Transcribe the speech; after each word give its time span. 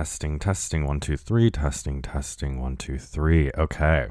Testing, 0.00 0.38
testing, 0.38 0.86
one, 0.86 0.98
two, 0.98 1.18
three. 1.18 1.50
Testing, 1.50 2.00
testing, 2.00 2.58
one, 2.58 2.78
two, 2.78 2.96
three. 2.96 3.50
Okay. 3.50 4.08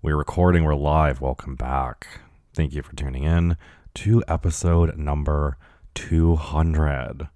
We're 0.00 0.16
recording, 0.16 0.64
we're 0.64 0.74
live. 0.74 1.20
Welcome 1.20 1.54
back. 1.54 2.06
Thank 2.54 2.72
you 2.72 2.82
for 2.82 2.96
tuning 2.96 3.24
in 3.24 3.58
to 3.96 4.24
episode 4.26 4.96
number 4.96 5.58
200. 5.92 7.28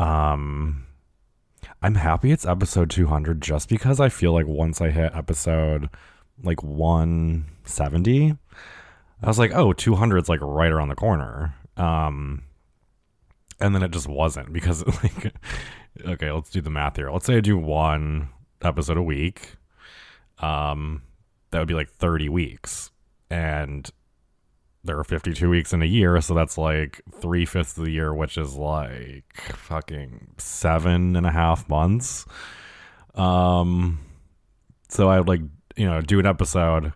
Um, 0.00 0.84
I'm 1.80 1.94
happy 1.94 2.32
it's 2.32 2.44
episode 2.44 2.90
200 2.90 3.40
just 3.40 3.68
because 3.68 4.00
I 4.00 4.08
feel 4.08 4.32
like 4.32 4.48
once 4.48 4.80
I 4.80 4.90
hit 4.90 5.14
episode 5.14 5.90
like 6.42 6.64
170, 6.64 8.36
I 9.22 9.26
was 9.28 9.38
like, 9.38 9.54
oh, 9.54 9.72
200 9.72 10.18
is 10.24 10.28
like 10.28 10.40
right 10.42 10.72
around 10.72 10.88
the 10.88 10.96
corner. 10.96 11.54
Um, 11.76 12.42
and 13.60 13.76
then 13.76 13.84
it 13.84 13.92
just 13.92 14.08
wasn't 14.08 14.52
because 14.52 14.84
like 15.04 15.32
okay 16.06 16.30
let's 16.30 16.50
do 16.50 16.60
the 16.60 16.70
math 16.70 16.96
here. 16.96 17.10
Let's 17.10 17.26
say 17.26 17.36
i 17.36 17.40
do 17.40 17.56
one 17.56 18.28
episode 18.62 18.96
a 18.96 19.02
week. 19.02 19.56
Um 20.38 21.02
that 21.50 21.58
would 21.58 21.68
be 21.68 21.74
like 21.74 21.90
30 21.90 22.28
weeks. 22.28 22.90
And 23.30 23.88
there 24.82 24.98
are 24.98 25.04
52 25.04 25.48
weeks 25.50 25.72
in 25.72 25.82
a 25.82 25.86
year 25.86 26.20
so 26.20 26.34
that's 26.34 26.56
like 26.56 27.02
three-fifths 27.20 27.76
of 27.76 27.84
the 27.84 27.90
year 27.90 28.14
which 28.14 28.38
is 28.38 28.54
like 28.54 29.40
fucking 29.54 30.28
seven 30.38 31.16
and 31.16 31.26
a 31.26 31.30
half 31.32 31.68
months. 31.68 32.24
Um 33.14 34.00
so 34.88 35.08
i 35.08 35.18
would 35.18 35.28
like 35.28 35.42
you 35.76 35.86
know 35.86 36.00
do 36.00 36.18
an 36.18 36.26
episode 36.26 36.92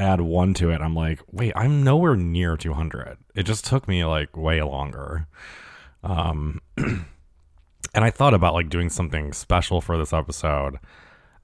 add 0.00 0.20
one 0.20 0.54
to 0.54 0.70
it. 0.70 0.80
I'm 0.80 0.94
like 0.94 1.20
wait 1.32 1.52
i'm 1.56 1.82
nowhere 1.82 2.14
near 2.16 2.56
200 2.56 3.16
it 3.34 3.44
just 3.44 3.64
took 3.64 3.86
me 3.86 4.04
like 4.04 4.36
way 4.36 4.60
longer. 4.62 5.28
Um, 6.02 6.60
and 7.98 8.04
I 8.04 8.10
thought 8.12 8.32
about 8.32 8.54
like 8.54 8.68
doing 8.68 8.90
something 8.90 9.32
special 9.32 9.80
for 9.80 9.98
this 9.98 10.12
episode. 10.12 10.78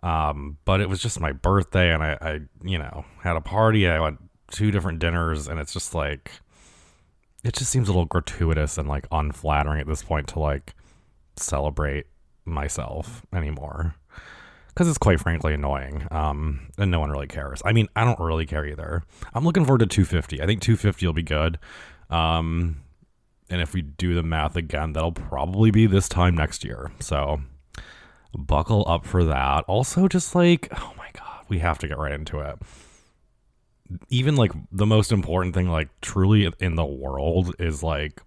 Um, 0.04 0.56
but 0.64 0.80
it 0.80 0.88
was 0.88 1.00
just 1.00 1.18
my 1.18 1.32
birthday 1.32 1.92
and 1.92 2.00
I, 2.00 2.16
I, 2.20 2.40
you 2.62 2.78
know, 2.78 3.04
had 3.24 3.34
a 3.34 3.40
party. 3.40 3.88
I 3.88 3.98
went 3.98 4.20
two 4.52 4.70
different 4.70 5.00
dinners 5.00 5.48
and 5.48 5.58
it's 5.58 5.72
just 5.72 5.96
like, 5.96 6.30
it 7.42 7.54
just 7.54 7.72
seems 7.72 7.88
a 7.88 7.90
little 7.90 8.04
gratuitous 8.04 8.78
and 8.78 8.88
like 8.88 9.08
unflattering 9.10 9.80
at 9.80 9.88
this 9.88 10.04
point 10.04 10.28
to 10.28 10.38
like 10.38 10.74
celebrate 11.36 12.06
myself 12.44 13.26
anymore 13.34 13.96
because 14.68 14.88
it's 14.88 14.98
quite 14.98 15.18
frankly 15.18 15.54
annoying 15.54 16.06
um 16.10 16.68
and 16.78 16.90
no 16.90 17.00
one 17.00 17.10
really 17.10 17.26
cares 17.26 17.62
i 17.64 17.72
mean 17.72 17.88
i 17.96 18.04
don't 18.04 18.20
really 18.20 18.44
care 18.44 18.66
either 18.66 19.02
i'm 19.32 19.44
looking 19.44 19.64
forward 19.64 19.78
to 19.78 19.86
250 19.86 20.42
i 20.42 20.46
think 20.46 20.60
250 20.60 21.06
will 21.06 21.14
be 21.14 21.22
good 21.22 21.58
um 22.10 22.83
and 23.50 23.60
if 23.60 23.74
we 23.74 23.82
do 23.82 24.14
the 24.14 24.22
math 24.22 24.56
again, 24.56 24.92
that'll 24.92 25.12
probably 25.12 25.70
be 25.70 25.86
this 25.86 26.08
time 26.08 26.34
next 26.34 26.64
year. 26.64 26.90
So 27.00 27.40
buckle 28.36 28.84
up 28.88 29.04
for 29.04 29.24
that. 29.24 29.64
Also, 29.66 30.08
just 30.08 30.34
like, 30.34 30.68
oh 30.72 30.94
my 30.96 31.08
God, 31.12 31.44
we 31.48 31.58
have 31.58 31.78
to 31.78 31.88
get 31.88 31.98
right 31.98 32.12
into 32.12 32.40
it. 32.40 32.58
Even 34.08 34.34
like 34.36 34.52
the 34.72 34.86
most 34.86 35.12
important 35.12 35.54
thing, 35.54 35.68
like 35.68 35.88
truly 36.00 36.50
in 36.58 36.74
the 36.74 36.84
world, 36.84 37.54
is 37.58 37.82
like 37.82 38.20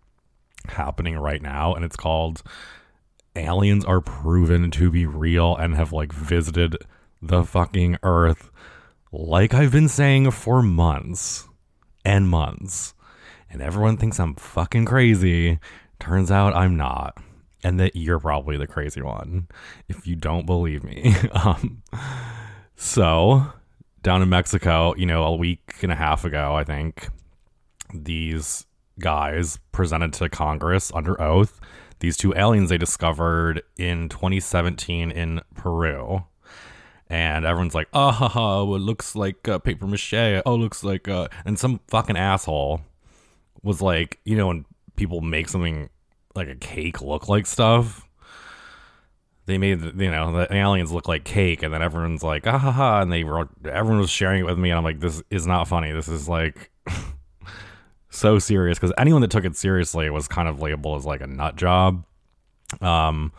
happening 0.68 1.18
right 1.18 1.42
now. 1.42 1.74
And 1.74 1.84
it's 1.84 1.96
called 1.96 2.44
aliens 3.36 3.86
are 3.86 4.02
proven 4.02 4.72
to 4.72 4.92
be 4.92 5.06
real 5.06 5.56
and 5.56 5.76
have 5.76 5.92
like 5.92 6.12
visited 6.12 6.78
the 7.22 7.44
fucking 7.44 7.98
earth. 8.04 8.52
Like 9.12 9.54
I've 9.54 9.72
been 9.72 9.90
saying 9.90 10.31
for 10.31 10.62
months 10.62 11.48
and 12.06 12.30
months 12.30 12.94
and 13.50 13.62
everyone 13.62 13.98
thinks 13.98 14.20
I'm 14.20 14.36
fucking 14.36 14.86
crazy. 14.86 15.59
Turns 16.00 16.31
out 16.31 16.56
I'm 16.56 16.76
not. 16.76 17.17
And 17.64 17.80
that 17.80 17.95
you're 17.95 18.20
probably 18.20 18.56
the 18.56 18.67
crazy 18.67 19.02
one 19.02 19.48
if 19.90 20.06
you 20.08 20.16
don't 20.16 20.45
believe 20.45 20.84
me. 20.84 21.16
um, 21.31 21.81
so, 22.75 23.48
down 24.03 24.22
in 24.22 24.30
Mexico, 24.30 24.94
you 24.95 25.06
know, 25.06 25.23
a 25.23 25.36
week 25.36 25.75
and 25.81 25.92
a 25.92 25.95
half 25.95 26.23
ago, 26.23 26.56
I 26.56 26.64
think, 26.64 27.09
these 27.94 28.66
guys 29.00 29.59
presented 29.72 30.14
to 30.14 30.29
Congress 30.29 30.91
under 30.94 31.19
oath 31.22 31.59
these 32.00 32.18
two 32.18 32.34
aliens 32.35 32.69
they 32.69 32.78
discovered 32.78 33.64
in 33.78 34.09
2017 34.09 35.12
in 35.12 35.41
Peru. 35.56 36.24
And 37.09 37.46
everyone's 37.46 37.74
like, 37.74 37.88
oh, 37.94 38.12
ha, 38.12 38.28
ha, 38.28 38.62
it 38.64 38.79
looks 38.79 39.16
like 39.16 39.47
uh, 39.47 39.59
paper 39.59 39.88
mache. 39.88 40.41
Oh, 40.46 40.56
looks 40.56 40.84
like, 40.84 41.08
uh, 41.08 41.29
and 41.46 41.58
some 41.58 41.79
fucking 41.88 42.18
asshole 42.18 42.81
was 43.67 43.81
like, 43.81 44.19
you 44.25 44.35
know, 44.35 44.47
when 44.47 44.66
people 44.95 45.22
make 45.22 45.50
something 45.50 45.89
like 46.35 46.47
a 46.47 46.55
cake 46.55 47.01
look 47.01 47.28
like 47.28 47.45
stuff, 47.45 48.07
they 49.45 49.57
made 49.57 49.81
you 49.81 50.11
know 50.11 50.31
the 50.31 50.53
aliens 50.53 50.91
look 50.91 51.07
like 51.07 51.23
cake, 51.23 51.63
and 51.63 51.73
then 51.73 51.81
everyone's 51.81 52.23
like, 52.23 52.47
ah 52.47 52.57
ha 52.57 52.72
ha, 52.72 53.01
and 53.01 53.11
they 53.11 53.23
were 53.23 53.47
everyone 53.66 54.00
was 54.00 54.09
sharing 54.09 54.41
it 54.41 54.45
with 54.45 54.57
me, 54.57 54.69
and 54.69 54.78
I'm 54.78 54.83
like, 54.83 55.00
this 55.00 55.22
is 55.29 55.45
not 55.45 55.67
funny. 55.67 55.91
This 55.91 56.07
is 56.07 56.28
like 56.28 56.72
so 58.09 58.39
serious 58.39 58.78
because 58.78 58.94
anyone 58.97 59.22
that 59.22 59.31
took 59.31 59.45
it 59.45 59.55
seriously 59.55 60.09
was 60.09 60.28
kind 60.28 60.47
of 60.47 60.61
labeled 60.61 60.99
as 60.99 61.05
like 61.05 61.22
a 61.22 61.28
nut 61.28 61.55
job. 61.55 62.03
Um, 62.81 63.31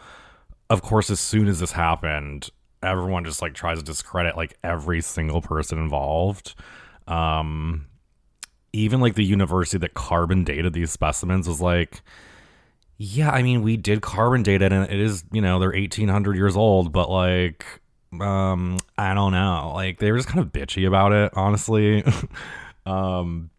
of 0.71 0.83
course, 0.83 1.11
as 1.11 1.21
soon 1.21 1.49
as 1.49 1.61
this 1.61 1.73
happened, 1.73 2.51
everyone 2.83 3.25
just 3.25 3.43
like 3.43 3.55
tries 3.55 3.79
to 3.79 3.85
discredit 3.85 4.37
like 4.37 4.57
every 4.63 5.01
single 5.01 5.43
person 5.43 5.79
involved. 5.79 6.55
Um, 7.07 7.87
even 8.73 9.01
like 9.01 9.15
the 9.15 9.25
university 9.25 9.79
that 9.79 9.95
carbon 9.95 10.45
dated 10.45 10.73
these 10.73 10.91
specimens 10.91 11.49
was 11.49 11.61
like, 11.61 12.03
yeah, 12.99 13.31
I 13.31 13.43
mean, 13.43 13.63
we 13.63 13.77
did 13.77 14.03
carbon 14.03 14.43
date 14.43 14.61
it, 14.61 14.73
and 14.73 14.91
it 14.91 14.99
is, 14.99 15.25
you 15.33 15.41
know, 15.41 15.59
they're 15.59 15.71
1800 15.71 16.37
years 16.37 16.57
old, 16.57 16.93
but 16.93 17.09
like, 17.09 17.65
um, 18.21 18.79
I 18.97 19.15
don't 19.15 19.33
know. 19.33 19.73
Like, 19.75 19.99
they 19.99 20.11
were 20.11 20.19
just 20.19 20.29
kind 20.29 20.41
of 20.41 20.53
bitchy 20.53 20.87
about 20.87 21.13
it, 21.13 21.33
honestly. 21.35 22.05
um, 22.87 23.51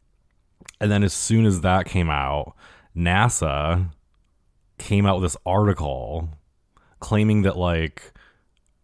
and 0.81 0.91
then 0.91 1.03
as 1.03 1.13
soon 1.13 1.45
as 1.45 1.61
that 1.61 1.85
came 1.85 2.09
out, 2.09 2.55
NASA 2.95 3.89
came 4.77 5.05
out 5.05 5.15
with 5.15 5.31
this 5.31 5.37
article 5.45 6.29
claiming 6.99 7.43
that, 7.43 7.57
like, 7.57 8.11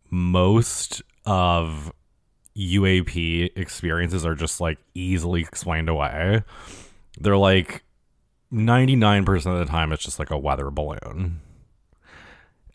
most 0.09 1.02
of 1.25 1.91
UAP 2.58 3.52
experiences 3.58 4.26
are 4.26 4.36
just 4.36 4.62
like 4.62 4.78
easily 4.94 5.42
explained 5.42 5.90
away. 5.90 6.44
They're 7.20 7.38
like 7.38 7.84
99% 8.54 9.28
of 9.46 9.60
the 9.60 9.66
time 9.66 9.92
it's 9.92 10.04
just 10.04 10.20
like 10.20 10.32
a 10.32 10.38
weather 10.38 10.70
balloon. 10.72 11.42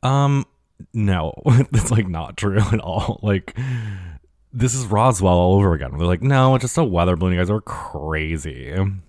Um 0.03 0.47
no, 0.93 1.35
that's 1.71 1.91
like 1.91 2.09
not 2.09 2.37
true 2.37 2.59
at 2.59 2.81
all. 2.81 3.21
Like 3.23 3.57
this 4.53 4.75
is 4.75 4.87
Roswell 4.87 5.35
all 5.35 5.55
over 5.57 5.75
again. 5.75 5.97
They're 5.97 6.07
like, 6.07 6.23
no, 6.23 6.55
it's 6.55 6.65
just 6.65 6.79
a 6.79 6.85
weather 6.85 7.17
balloon. 7.17 7.35
You 7.35 7.41
guys 7.41 7.51
are 7.51 7.61
crazy. 7.61 8.73
And 8.73 9.01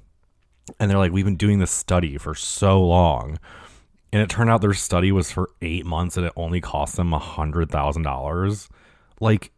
they're 0.80 0.98
like, 0.98 1.12
we've 1.12 1.26
been 1.26 1.36
doing 1.36 1.60
this 1.60 1.72
study 1.72 2.18
for 2.18 2.36
so 2.36 2.82
long. 2.82 3.40
And 4.14 4.22
it 4.22 4.30
turned 4.30 4.50
out 4.50 4.62
their 4.62 4.74
study 4.74 5.12
was 5.12 5.32
for 5.32 5.50
eight 5.62 5.86
months 5.86 6.18
and 6.18 6.26
it 6.26 6.34
only 6.36 6.62
cost 6.62 6.96
them 6.96 7.14
a 7.14 7.20
hundred 7.20 7.72
thousand 7.72 8.04
dollars. 8.04 8.70
Like 9.20 9.52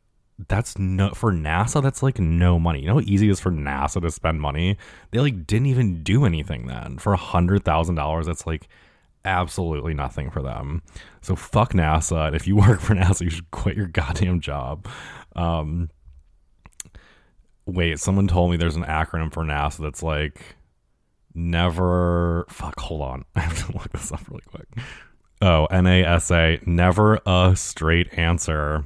that's 0.48 0.78
no 0.78 1.12
for 1.12 1.32
NASA. 1.32 1.82
That's 1.82 2.04
like 2.04 2.20
no 2.20 2.60
money. 2.60 2.82
You 2.82 2.88
know 2.88 2.96
how 2.96 3.02
easy 3.02 3.28
it 3.28 3.32
is 3.32 3.40
for 3.40 3.52
NASA 3.52 4.02
to 4.02 4.12
spend 4.12 4.42
money. 4.42 4.78
They 5.12 5.20
like 5.20 5.46
didn't 5.46 5.68
even 5.68 6.04
do 6.04 6.26
anything 6.26 6.68
then 6.68 6.98
for 6.98 7.14
a 7.14 7.18
hundred 7.18 7.64
thousand 7.64 7.96
dollars. 7.96 8.26
That's 8.26 8.48
like 8.48 8.68
absolutely 9.26 9.94
nothing 9.94 10.30
for 10.30 10.42
them. 10.42 10.82
So 11.22 11.36
fuck 11.36 11.74
NASA. 11.74 12.28
And 12.28 12.36
if 12.36 12.48
you 12.48 12.56
work 12.58 12.80
for 12.80 12.96
NASA, 12.96 13.22
you 13.22 13.30
should 13.30 13.52
quit 13.52 13.78
your 13.78 13.88
goddamn 13.88 14.42
job. 14.42 14.88
Um, 15.36 15.90
wait, 17.66 18.00
someone 18.00 18.28
told 18.28 18.52
me 18.52 18.58
there's 18.58 18.76
an 18.76 18.86
acronym 18.86 19.32
for 19.32 19.44
NASA 19.44 19.82
that's 19.82 20.04
like 20.04 20.56
never. 21.36 22.46
Fuck, 22.50 22.80
hold 22.80 23.02
on. 23.02 23.26
I 23.36 23.42
have 23.42 23.68
to 23.68 23.74
look 23.74 23.92
this 23.92 24.12
up 24.12 24.28
really 24.30 24.44
quick. 24.48 24.68
Oh, 25.42 25.68
NASA, 25.70 26.66
never 26.66 27.20
a 27.26 27.54
straight 27.56 28.18
answer 28.18 28.86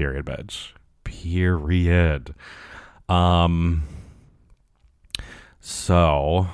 Period, 0.00 0.24
bitch. 0.24 0.72
Period. 1.04 2.34
Um. 3.06 3.82
So 5.60 6.48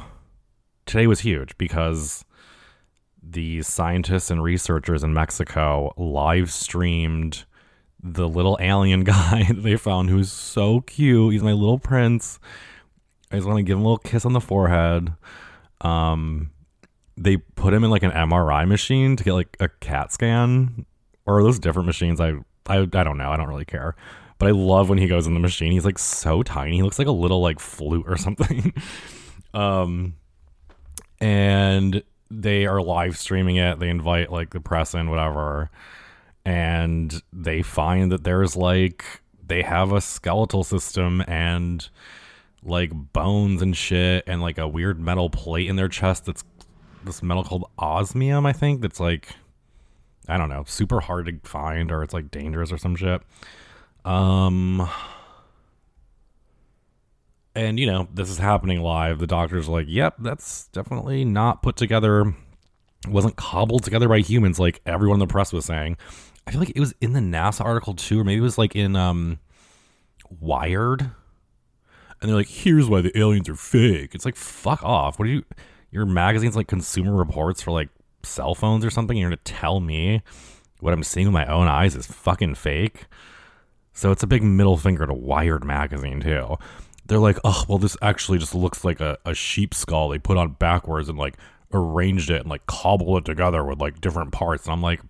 today 0.85 1.07
was 1.07 1.21
huge 1.21 1.57
because 1.57 2.25
the 3.23 3.63
scientists 3.63 4.33
and 4.33 4.43
researchers 4.43 5.05
in 5.05 5.15
Mexico 5.15 5.95
live 5.97 6.51
streamed 6.51 7.45
the 8.03 8.29
little 8.29 8.59
alien 8.61 9.05
guy 9.05 9.45
that 9.47 9.63
they 9.63 9.77
found 9.77 10.11
who's 10.11 10.33
so 10.33 10.81
cute. 10.81 11.33
He's 11.33 11.45
my 11.45 11.53
little 11.53 11.79
prince. 11.79 12.41
I 13.31 13.37
just 13.37 13.47
want 13.47 13.59
to 13.59 13.63
give 13.63 13.79
him 13.79 13.85
a 13.85 13.85
little 13.85 13.99
kiss 13.99 14.25
on 14.25 14.33
the 14.33 14.41
forehead. 14.41 15.13
Um, 15.83 16.51
they 17.17 17.37
put 17.37 17.73
him 17.73 17.85
in 17.85 17.91
like 17.91 18.03
an 18.03 18.11
MRI 18.11 18.67
machine 18.67 19.15
to 19.15 19.23
get 19.23 19.35
like 19.35 19.57
a 19.61 19.69
CAT 19.69 20.13
scan, 20.13 20.85
or 21.25 21.45
those 21.45 21.61
different 21.61 21.87
machines? 21.87 22.21
I 22.21 22.39
I, 22.69 22.81
I 22.81 23.05
don't 23.05 23.19
know. 23.19 23.31
I 23.31 23.37
don't 23.37 23.49
really 23.49 23.65
care. 23.65 23.97
But 24.39 24.49
I 24.49 24.51
love 24.53 24.89
when 24.89 24.99
he 24.99 25.07
goes 25.07 25.27
in 25.27 25.35
the 25.35 25.41
machine. 25.41 25.73
He's 25.73 25.85
like 25.85 25.99
so 25.99 26.43
tiny. 26.43 26.77
He 26.77 26.83
looks 26.83 26.99
like 26.99 27.09
a 27.09 27.13
little 27.13 27.41
like 27.41 27.59
flute 27.59 28.05
or 28.07 28.17
something. 28.19 28.73
um, 29.55 30.15
and 31.21 32.03
they 32.31 32.67
are 32.67 32.83
live 32.83 33.17
streaming 33.17 33.57
it. 33.57 33.79
They 33.79 33.89
invite 33.89 34.31
like 34.31 34.51
the 34.51 34.61
press 34.61 34.95
in, 34.95 35.09
whatever, 35.11 35.71
and 36.45 37.23
they 37.33 37.63
find 37.63 38.13
that 38.13 38.25
there's 38.25 38.57
like 38.57 39.05
they 39.47 39.63
have 39.63 39.93
a 39.93 40.01
skeletal 40.01 40.65
system 40.65 41.23
and 41.27 41.89
like 42.63 42.91
bones 43.13 43.63
and 43.63 43.77
shit 43.77 44.25
and 44.27 44.43
like 44.43 44.59
a 44.59 44.67
weird 44.67 44.99
metal 44.99 45.31
plate 45.31 45.69
in 45.69 45.77
their 45.77 45.89
chest 45.89 46.25
that's 46.25 46.45
this 47.05 47.23
metal 47.23 47.45
called 47.45 47.71
osmium, 47.79 48.45
I 48.45 48.53
think, 48.53 48.81
that's 48.83 49.01
like 49.01 49.29
I 50.29 50.39
don't 50.39 50.49
know, 50.49 50.65
super 50.67 51.01
hard 51.01 51.27
to 51.27 51.49
find 51.49 51.91
or 51.91 52.03
it's 52.03 52.15
like 52.15 52.31
dangerous 52.31 52.73
or 52.73 52.79
some 52.79 52.97
shit. 52.97 53.23
Um 54.05 54.89
and 57.55 57.81
you 57.81 57.87
know, 57.87 58.09
this 58.13 58.29
is 58.29 58.39
happening 58.39 58.81
live. 58.83 59.19
The 59.19 59.27
doctor's 59.27 59.69
like, 59.69 59.87
"Yep, 59.89 60.17
that's 60.19 60.69
definitely 60.69 61.25
not 61.25 61.63
put 61.63 61.77
together 61.77 62.35
wasn't 63.09 63.37
cobbled 63.37 63.85
together 63.85 64.09
by 64.09 64.19
humans 64.19 64.59
like 64.59 64.81
everyone 64.85 65.17
in 65.17 65.21
the 65.21 65.27
press 65.27 65.53
was 65.53 65.65
saying." 65.65 65.97
I 66.47 66.53
feel 66.53 66.61
like 66.61 66.73
it 66.75 66.81
was 66.81 66.95
in 67.01 67.13
the 67.13 67.21
NASA 67.21 67.65
article 67.65 67.95
too 67.95 68.21
or 68.21 68.25
maybe 68.25 68.39
it 68.39 68.43
was 68.43 68.59
like 68.59 68.77
in 68.77 68.95
um 68.97 69.39
Wired. 70.41 71.03
And 72.21 72.29
they're 72.29 72.37
like, 72.37 72.49
"Here's 72.49 72.89
why 72.89 73.01
the 73.01 73.17
aliens 73.19 73.49
are 73.49 73.57
fake." 73.57 74.15
It's 74.15 74.25
like, 74.25 74.37
"Fuck 74.37 74.83
off. 74.83 75.19
What 75.19 75.29
are 75.29 75.31
you 75.31 75.45
your 75.91 76.07
magazine's 76.07 76.57
like 76.57 76.69
consumer 76.69 77.15
reports 77.15 77.63
for 77.63 77.71
like 77.71 77.89
cell 78.27 78.55
phones 78.55 78.85
or 78.85 78.91
something. 78.91 79.17
You're 79.17 79.31
going 79.31 79.39
to 79.43 79.53
tell 79.53 79.81
me 79.81 80.23
what 80.81 80.93
I'm 80.93 81.03
seeing 81.03 81.27
with 81.27 81.35
my 81.35 81.47
own 81.47 81.69
eyes 81.69 81.95
is 81.95 82.07
fucking 82.07 82.55
fake. 82.57 83.07
So 83.93 84.13
it's 84.13 84.23
a 84.23 84.27
big 84.27 84.43
middle 84.43 84.77
finger 84.77 85.07
to 85.07 85.15
Wired 85.15 85.65
magazine 85.65 86.21
too. 86.21 86.57
They're 87.07 87.19
like, 87.19 87.39
oh, 87.45 87.65
well, 87.69 87.79
this 87.79 87.97
actually 88.03 88.39
just 88.39 88.55
looks 88.55 88.85
like 88.85 89.01
a, 89.01 89.17
a 89.25 89.35
sheep 89.35 89.73
skull 89.73 90.09
they 90.09 90.19
put 90.19 90.37
on 90.37 90.51
backwards 90.53 91.09
and 91.09 91.19
like 91.19 91.37
arranged 91.73 92.31
it 92.31 92.43
and 92.43 92.51
like 92.51 92.67
cobbled 92.67 93.19
it 93.19 93.25
together 93.25 93.65
with 93.65 93.81
like 93.81 94.01
different 94.01 94.33
parts. 94.33 94.67
And 94.67 94.73
I'm 94.73 94.83
like, 94.83 95.01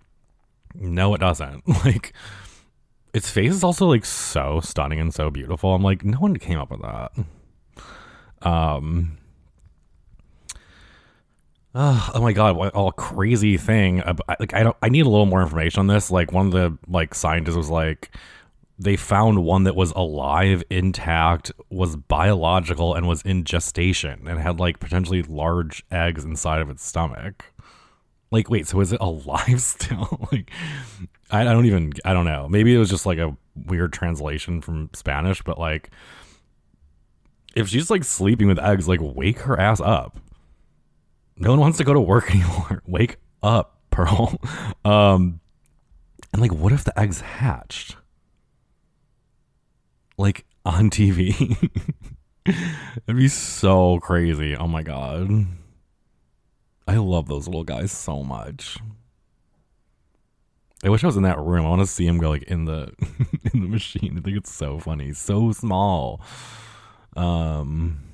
no, 0.74 1.14
it 1.14 1.18
doesn't. 1.18 1.66
like, 1.84 2.12
its 3.16 3.30
face 3.30 3.52
is 3.52 3.64
also 3.64 3.86
like 3.86 4.04
so 4.04 4.60
stunning 4.60 5.00
and 5.00 5.12
so 5.12 5.30
beautiful. 5.30 5.74
I'm 5.74 5.82
like, 5.82 6.04
no 6.04 6.18
one 6.18 6.36
came 6.36 6.58
up 6.58 6.70
with 6.70 6.82
that. 6.82 7.12
Um, 8.42 9.16
uh, 11.76 12.10
oh 12.14 12.22
my 12.22 12.32
god! 12.32 12.56
What 12.56 12.74
all 12.74 12.90
crazy 12.90 13.58
thing? 13.58 14.02
Like 14.40 14.54
I 14.54 14.62
don't. 14.62 14.76
I 14.80 14.88
need 14.88 15.04
a 15.04 15.10
little 15.10 15.26
more 15.26 15.42
information 15.42 15.80
on 15.80 15.88
this. 15.88 16.10
Like 16.10 16.32
one 16.32 16.46
of 16.46 16.52
the 16.52 16.78
like 16.88 17.14
scientists 17.14 17.54
was 17.54 17.68
like, 17.68 18.10
they 18.78 18.96
found 18.96 19.44
one 19.44 19.64
that 19.64 19.76
was 19.76 19.92
alive, 19.92 20.64
intact, 20.70 21.52
was 21.68 21.94
biological, 21.96 22.94
and 22.94 23.06
was 23.06 23.20
in 23.22 23.44
gestation, 23.44 24.26
and 24.26 24.38
had 24.38 24.58
like 24.58 24.80
potentially 24.80 25.22
large 25.22 25.84
eggs 25.90 26.24
inside 26.24 26.62
of 26.62 26.70
its 26.70 26.82
stomach. 26.82 27.52
Like, 28.30 28.48
wait, 28.48 28.66
so 28.66 28.80
is 28.80 28.94
it 28.94 29.00
alive 29.02 29.60
still? 29.60 30.26
like, 30.32 30.50
I, 31.30 31.42
I 31.42 31.44
don't 31.44 31.66
even. 31.66 31.92
I 32.06 32.14
don't 32.14 32.24
know. 32.24 32.48
Maybe 32.48 32.74
it 32.74 32.78
was 32.78 32.88
just 32.88 33.04
like 33.04 33.18
a 33.18 33.36
weird 33.66 33.92
translation 33.92 34.62
from 34.62 34.88
Spanish, 34.94 35.42
but 35.42 35.58
like, 35.58 35.90
if 37.54 37.68
she's 37.68 37.90
like 37.90 38.02
sleeping 38.02 38.48
with 38.48 38.58
eggs, 38.58 38.88
like 38.88 39.00
wake 39.02 39.40
her 39.40 39.60
ass 39.60 39.82
up 39.82 40.18
no 41.36 41.50
one 41.50 41.60
wants 41.60 41.78
to 41.78 41.84
go 41.84 41.94
to 41.94 42.00
work 42.00 42.30
anymore. 42.34 42.82
Wake 42.86 43.16
up, 43.42 43.78
Pearl. 43.90 44.40
Um, 44.84 45.40
and 46.32 46.42
like, 46.42 46.52
what 46.52 46.72
if 46.72 46.84
the 46.84 46.98
eggs 46.98 47.20
hatched? 47.20 47.96
Like 50.18 50.44
on 50.64 50.90
TV. 50.90 51.56
That'd 52.44 53.16
be 53.16 53.28
so 53.28 53.98
crazy. 54.00 54.56
Oh 54.56 54.68
my 54.68 54.82
god. 54.82 55.46
I 56.88 56.96
love 56.96 57.26
those 57.26 57.46
little 57.46 57.64
guys 57.64 57.90
so 57.90 58.22
much. 58.22 58.78
I 60.84 60.88
wish 60.88 61.02
I 61.02 61.06
was 61.06 61.16
in 61.16 61.24
that 61.24 61.38
room. 61.38 61.66
I 61.66 61.68
want 61.68 61.80
to 61.80 61.86
see 61.86 62.06
him 62.06 62.18
go 62.18 62.30
like 62.30 62.44
in 62.44 62.66
the 62.66 62.92
in 63.52 63.62
the 63.62 63.68
machine. 63.68 64.16
I 64.18 64.20
think 64.20 64.36
it's 64.36 64.54
so 64.54 64.78
funny. 64.78 65.12
So 65.12 65.52
small. 65.52 66.20
Um 67.16 68.05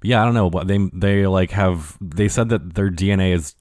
but 0.00 0.08
yeah, 0.08 0.22
I 0.22 0.24
don't 0.24 0.34
know. 0.34 0.50
But 0.50 0.66
they 0.66 0.78
they 0.92 1.26
like 1.26 1.50
have 1.52 1.96
they 2.00 2.28
said 2.28 2.48
that 2.48 2.74
their 2.74 2.90
DNA 2.90 3.34
is 3.34 3.54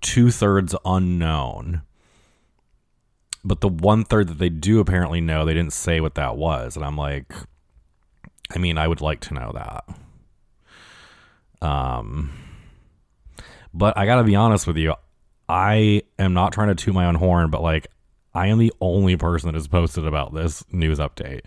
two 0.00 0.30
thirds 0.30 0.74
unknown. 0.84 1.82
But 3.44 3.60
the 3.60 3.68
one 3.68 4.04
third 4.04 4.28
that 4.28 4.38
they 4.38 4.48
do 4.48 4.80
apparently 4.80 5.20
know, 5.20 5.44
they 5.44 5.54
didn't 5.54 5.74
say 5.74 6.00
what 6.00 6.14
that 6.14 6.36
was. 6.36 6.76
And 6.76 6.84
I'm 6.84 6.96
like, 6.96 7.32
I 8.54 8.58
mean, 8.58 8.78
I 8.78 8.88
would 8.88 9.00
like 9.00 9.20
to 9.20 9.34
know 9.34 9.52
that. 9.54 9.84
Um, 11.66 12.32
but 13.72 13.96
I 13.98 14.06
got 14.06 14.16
to 14.16 14.24
be 14.24 14.34
honest 14.34 14.66
with 14.66 14.78
you. 14.78 14.94
I 15.46 16.02
am 16.18 16.32
not 16.32 16.54
trying 16.54 16.68
to 16.68 16.74
toot 16.74 16.94
my 16.94 17.04
own 17.04 17.16
horn, 17.16 17.50
but 17.50 17.60
like, 17.60 17.86
I 18.32 18.46
am 18.46 18.58
the 18.58 18.72
only 18.80 19.16
person 19.16 19.48
that 19.48 19.54
has 19.54 19.68
posted 19.68 20.06
about 20.06 20.34
this 20.34 20.64
news 20.72 20.98
update. 20.98 21.42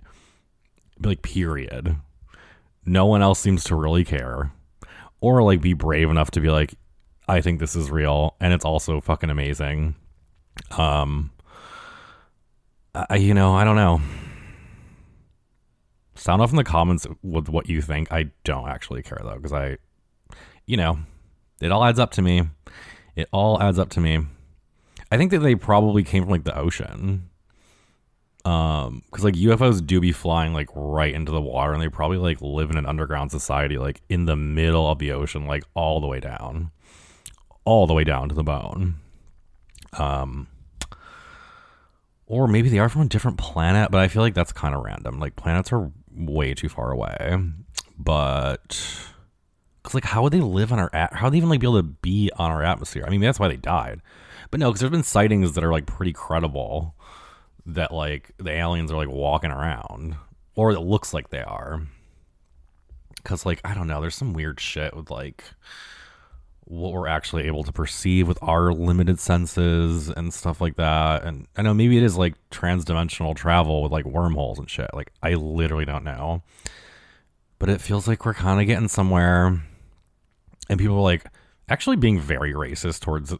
Like, 0.99 1.23
period 1.23 1.97
no 2.87 3.05
one 3.05 3.21
else 3.21 3.39
seems 3.39 3.63
to 3.65 3.75
really 3.75 4.03
care 4.03 4.51
or 5.19 5.43
like 5.43 5.61
be 5.61 5.73
brave 5.73 6.09
enough 6.09 6.31
to 6.31 6.39
be 6.39 6.49
like 6.49 6.73
I 7.27 7.41
think 7.41 7.59
this 7.59 7.75
is 7.75 7.91
real 7.91 8.35
and 8.39 8.53
it's 8.53 8.65
also 8.65 9.01
fucking 9.01 9.29
amazing. 9.29 9.95
Um 10.71 11.31
I 12.95 13.17
you 13.17 13.33
know, 13.33 13.53
I 13.53 13.63
don't 13.63 13.75
know. 13.75 14.01
Sound 16.15 16.41
off 16.41 16.49
in 16.49 16.55
the 16.55 16.63
comments 16.63 17.05
with 17.21 17.49
what 17.49 17.69
you 17.69 17.81
think. 17.81 18.11
I 18.11 18.31
don't 18.43 18.69
actually 18.69 19.03
care 19.03 19.19
though 19.21 19.39
cuz 19.39 19.53
I 19.53 19.77
you 20.65 20.77
know, 20.77 20.99
it 21.61 21.71
all 21.71 21.83
adds 21.83 21.99
up 21.99 22.11
to 22.11 22.21
me. 22.21 22.43
It 23.15 23.27
all 23.31 23.61
adds 23.61 23.79
up 23.79 23.89
to 23.91 23.99
me. 23.99 24.25
I 25.11 25.17
think 25.17 25.31
that 25.31 25.39
they 25.39 25.55
probably 25.55 26.03
came 26.03 26.23
from 26.23 26.31
like 26.31 26.43
the 26.43 26.57
ocean 26.57 27.26
um 28.47 29.01
because 29.07 29.25
like 29.25 29.33
ufos 29.33 29.85
do 29.85 29.99
be 29.99 30.13
flying 30.13 30.53
like 30.53 30.69
right 30.73 31.13
into 31.13 31.33
the 31.33 31.41
water 31.41 31.73
and 31.73 31.81
they 31.81 31.89
probably 31.89 32.17
like 32.17 32.41
live 32.41 32.69
in 32.69 32.77
an 32.77 32.85
underground 32.85 33.29
society 33.29 33.77
like 33.77 34.01
in 34.07 34.25
the 34.25 34.37
middle 34.37 34.89
of 34.89 34.99
the 34.99 35.11
ocean 35.11 35.45
like 35.45 35.65
all 35.73 35.99
the 35.99 36.07
way 36.07 36.21
down. 36.21 36.71
All 37.65 37.85
the 37.85 37.93
way 37.93 38.05
down 38.05 38.29
to 38.29 38.35
the 38.35 38.45
bone. 38.45 38.95
Um 39.93 40.47
or 42.25 42.47
maybe 42.47 42.69
they 42.69 42.79
are 42.79 42.87
from 42.87 43.01
a 43.01 43.07
different 43.07 43.37
planet 43.37 43.91
but 43.91 43.99
i 43.99 44.07
feel 44.07 44.21
like 44.21 44.33
that's 44.33 44.53
kind 44.53 44.73
of 44.73 44.81
random. 44.81 45.19
Like 45.19 45.35
planets 45.35 45.73
are 45.73 45.91
way 46.15 46.53
too 46.53 46.69
far 46.69 46.91
away. 46.91 47.37
But 47.99 48.79
because 49.83 49.93
like 49.93 50.05
how 50.05 50.23
would 50.23 50.31
they 50.31 50.39
live 50.39 50.71
on 50.71 50.79
our 50.79 50.89
at- 50.93 51.15
how 51.15 51.25
would 51.25 51.33
they 51.33 51.37
even 51.37 51.49
like 51.49 51.59
be 51.59 51.67
able 51.67 51.81
to 51.81 51.83
be 51.83 52.31
on 52.37 52.49
our 52.49 52.63
atmosphere? 52.63 53.03
I 53.05 53.09
mean 53.09 53.19
that's 53.19 53.41
why 53.41 53.49
they 53.49 53.57
died. 53.57 54.01
But 54.51 54.61
no 54.61 54.69
because 54.69 54.79
there's 54.79 54.91
been 54.91 55.03
sightings 55.03 55.51
that 55.55 55.65
are 55.65 55.71
like 55.73 55.85
pretty 55.85 56.13
credible 56.13 56.95
that 57.67 57.93
like 57.93 58.31
the 58.37 58.51
aliens 58.51 58.91
are 58.91 58.95
like 58.95 59.09
walking 59.09 59.51
around 59.51 60.15
or 60.55 60.71
it 60.71 60.79
looks 60.79 61.13
like 61.13 61.29
they 61.29 61.41
are. 61.41 61.81
Because 63.15 63.45
like 63.45 63.59
i 63.65 63.73
don't 63.73 63.87
know 63.87 63.99
there's 63.99 64.15
some 64.15 64.33
weird 64.33 64.59
shit 64.59 64.95
with 64.95 65.11
like 65.11 65.43
what 66.63 66.91
we're 66.91 67.07
actually 67.07 67.45
able 67.45 67.63
to 67.63 67.71
perceive 67.71 68.27
with 68.27 68.37
our 68.41 68.73
limited 68.73 69.19
senses 69.19 70.09
and 70.09 70.33
stuff 70.33 70.61
like 70.61 70.77
that. 70.77 71.23
And 71.23 71.47
i 71.57 71.61
know 71.61 71.73
maybe 71.73 71.97
it 71.97 72.03
is 72.03 72.17
like 72.17 72.35
transdimensional 72.49 73.35
travel 73.35 73.83
with 73.83 73.91
like 73.91 74.05
wormholes 74.05 74.59
and 74.59 74.69
shit. 74.69 74.89
Like 74.93 75.11
i 75.21 75.33
literally 75.33 75.85
don't 75.85 76.03
know. 76.03 76.43
But 77.59 77.69
it 77.69 77.81
feels 77.81 78.07
like 78.07 78.25
we're 78.25 78.33
kind 78.33 78.61
of 78.61 78.67
getting 78.67 78.87
somewhere. 78.87 79.61
And 80.69 80.79
people 80.79 80.97
are 80.97 81.01
like 81.01 81.25
actually 81.69 81.95
being 81.97 82.19
very 82.19 82.53
racist 82.53 83.01
towards 83.01 83.33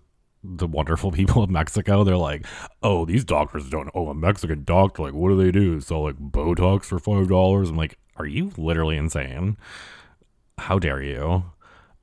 the 0.43 0.67
wonderful 0.67 1.11
people 1.19 1.43
of 1.43 1.49
Mexico. 1.49 2.03
They're 2.03 2.17
like, 2.17 2.45
oh, 2.83 3.05
these 3.05 3.23
doctors 3.23 3.69
don't. 3.69 3.89
Oh, 3.93 4.09
a 4.09 4.13
Mexican 4.13 4.63
doctor. 4.63 5.03
Like, 5.03 5.13
what 5.13 5.29
do 5.29 5.37
they 5.37 5.51
do? 5.51 5.79
So 5.81 6.01
like 6.01 6.17
Botox 6.17 6.85
for 6.85 6.99
five 6.99 7.27
dollars. 7.27 7.69
I'm 7.69 7.77
like, 7.77 7.97
are 8.17 8.25
you 8.25 8.51
literally 8.57 8.97
insane? 8.97 9.57
How 10.57 10.79
dare 10.79 11.01
you? 11.01 11.45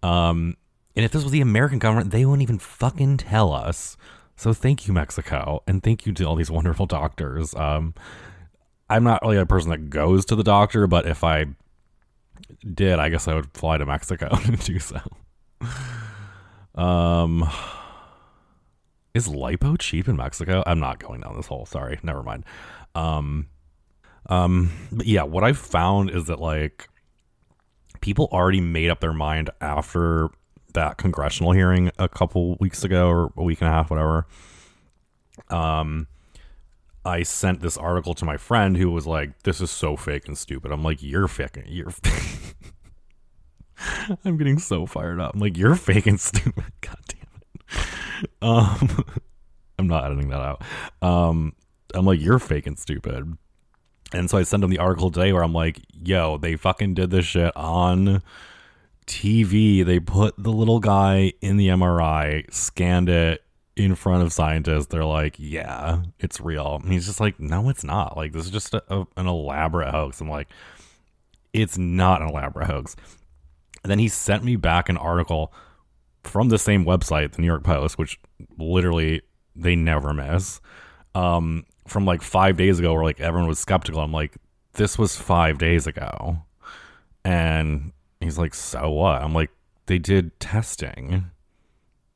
Um, 0.03 0.57
and 0.95 1.05
if 1.05 1.13
this 1.13 1.25
was 1.25 1.33
the 1.33 1.41
American 1.41 1.79
government, 1.79 2.11
they 2.11 2.25
wouldn't 2.25 2.43
even 2.43 2.59
fucking 2.59 3.17
tell 3.17 3.53
us. 3.53 3.97
So 4.37 4.53
thank 4.53 4.87
you, 4.87 4.93
Mexico, 4.93 5.63
and 5.67 5.83
thank 5.83 6.07
you 6.07 6.13
to 6.13 6.25
all 6.25 6.37
these 6.37 6.51
wonderful 6.53 6.87
doctors. 6.87 7.55
Um, 7.55 7.95
I'm 8.89 9.05
not 9.05 9.23
really 9.23 9.39
a 9.39 9.47
person 9.47 9.71
that 9.71 9.91
goes 9.91 10.25
to 10.27 10.37
the 10.37 10.45
doctor, 10.45 10.87
but 10.87 11.07
if 11.07 11.25
I 11.25 11.47
did, 12.75 12.99
I 12.99 13.09
guess 13.09 13.27
I 13.27 13.35
would 13.35 13.53
fly 13.55 13.79
to 13.79 13.87
Mexico 13.87 14.29
to 14.45 14.57
do 14.57 14.79
so. 14.79 15.01
Um 16.75 17.49
is 19.15 19.29
lipo 19.29 19.79
cheap 19.79 20.09
in 20.09 20.17
Mexico? 20.17 20.63
I'm 20.67 20.81
not 20.81 20.99
going 20.99 21.21
down 21.21 21.37
this 21.37 21.47
hole. 21.47 21.67
Sorry, 21.67 21.99
never 22.03 22.23
mind. 22.23 22.45
Um, 22.95 23.49
um, 24.27 24.71
but 24.93 25.07
yeah, 25.07 25.23
what 25.23 25.45
I've 25.45 25.59
found 25.59 26.11
is 26.11 26.27
that 26.27 26.41
like 26.41 26.89
people 28.01 28.29
already 28.33 28.61
made 28.61 28.91
up 28.91 29.01
their 29.01 29.13
mind 29.13 29.51
after 29.61 30.31
that 30.75 30.99
congressional 30.99 31.53
hearing 31.53 31.91
a 31.99 32.09
couple 32.09 32.57
weeks 32.59 32.83
ago 32.85 33.09
or 33.09 33.33
a 33.37 33.43
week 33.43 33.61
and 33.61 33.69
a 33.69 33.73
half, 33.73 33.91
whatever. 33.91 34.27
Um, 35.49 36.09
I 37.05 37.23
sent 37.23 37.61
this 37.61 37.77
article 37.77 38.15
to 38.15 38.25
my 38.25 38.37
friend 38.37 38.77
who 38.77 38.91
was 38.91 39.07
like, 39.07 39.43
"This 39.43 39.61
is 39.61 39.71
so 39.71 39.97
fake 39.97 40.27
and 40.27 40.37
stupid." 40.37 40.73
I'm 40.73 40.83
like, 40.83 41.03
"You're 41.03 41.29
fake. 41.29 41.59
You're." 41.67 41.93
I'm 44.25 44.37
getting 44.37 44.59
so 44.59 44.87
fired 44.87 45.21
up. 45.21 45.35
I'm 45.35 45.41
like, 45.41 45.57
you're 45.57 45.75
fake 45.75 46.07
and 46.07 46.21
stupid. 46.21 46.65
God 46.81 46.99
damn 47.09 47.21
it. 47.43 47.87
Um, 48.43 49.05
I'm 49.79 49.89
not 49.89 50.05
editing 50.05 50.29
that 50.29 50.41
out. 50.41 50.63
Um, 51.03 51.55
I'm 51.95 52.05
like, 52.05 52.21
you're 52.21 52.39
fake 52.39 52.67
and 52.67 52.79
stupid. 52.79 53.37
And 54.13 54.31
so 54.31 54.39
I 54.39 54.43
sent 54.45 54.63
him 54.63 54.71
the 54.71 54.79
article 54.79 55.11
today 55.11 55.33
where 55.33 55.43
I'm 55.43 55.53
like, 55.53 55.81
yo, 55.93 56.39
they 56.39 56.57
fucking 56.57 56.95
did 56.95 57.11
this 57.11 57.27
shit 57.27 57.53
on 57.57 58.23
TV. 59.07 59.85
They 59.85 59.99
put 59.99 60.35
the 60.39 60.53
little 60.53 60.79
guy 60.79 61.33
in 61.41 61.57
the 61.57 61.69
MRI, 61.69 62.53
scanned 62.53 63.09
it 63.09 63.43
in 63.77 63.95
front 63.95 64.23
of 64.23 64.33
scientists. 64.33 64.87
They're 64.87 65.05
like, 65.05 65.37
yeah, 65.39 66.03
it's 66.21 66.41
real. 66.41 66.81
And 66.83 66.93
he's 66.93 67.07
just 67.07 67.21
like, 67.21 67.41
no, 67.41 67.69
it's 67.69 67.85
not. 67.85 68.17
Like, 68.17 68.33
this 68.33 68.45
is 68.45 68.51
just 68.51 68.75
a, 68.75 68.83
a, 68.89 69.07
an 69.17 69.27
elaborate 69.27 69.91
hoax. 69.91 70.21
I'm 70.21 70.29
like, 70.29 70.49
it's 71.53 71.77
not 71.77 72.23
an 72.23 72.29
elaborate 72.29 72.67
hoax. 72.67 72.95
And 73.83 73.91
then 73.91 73.99
he 73.99 74.09
sent 74.09 74.45
me 74.45 74.57
back 74.57 74.89
an 74.89 74.97
article 74.97 75.53
from 76.25 76.49
the 76.49 76.59
same 76.59 76.85
website, 76.85 77.33
the 77.33 77.43
New 77.43 77.47
York 77.47 77.65
Post, 77.65 77.99
which 77.99 78.19
literally 78.59 79.23
they 79.55 79.77
never 79.77 80.13
miss. 80.13 80.61
Um, 81.15 81.65
from 81.87 82.05
like 82.05 82.23
five 82.23 82.57
days 82.57 82.79
ago, 82.79 82.93
where 82.93 83.05
like 83.05 83.21
everyone 83.21 83.49
was 83.49 83.59
skeptical. 83.59 84.01
I'm 84.01 84.13
like, 84.13 84.37
this 84.73 84.99
was 84.99 85.17
five 85.17 85.59
days 85.59 85.87
ago, 85.87 86.39
and 87.25 87.93
he's 88.21 88.39
like, 88.39 88.55
so 88.55 88.91
what? 88.91 89.23
I'm 89.23 89.33
like, 89.33 89.51
they 89.87 89.99
did 89.99 90.39
testing. 90.41 91.31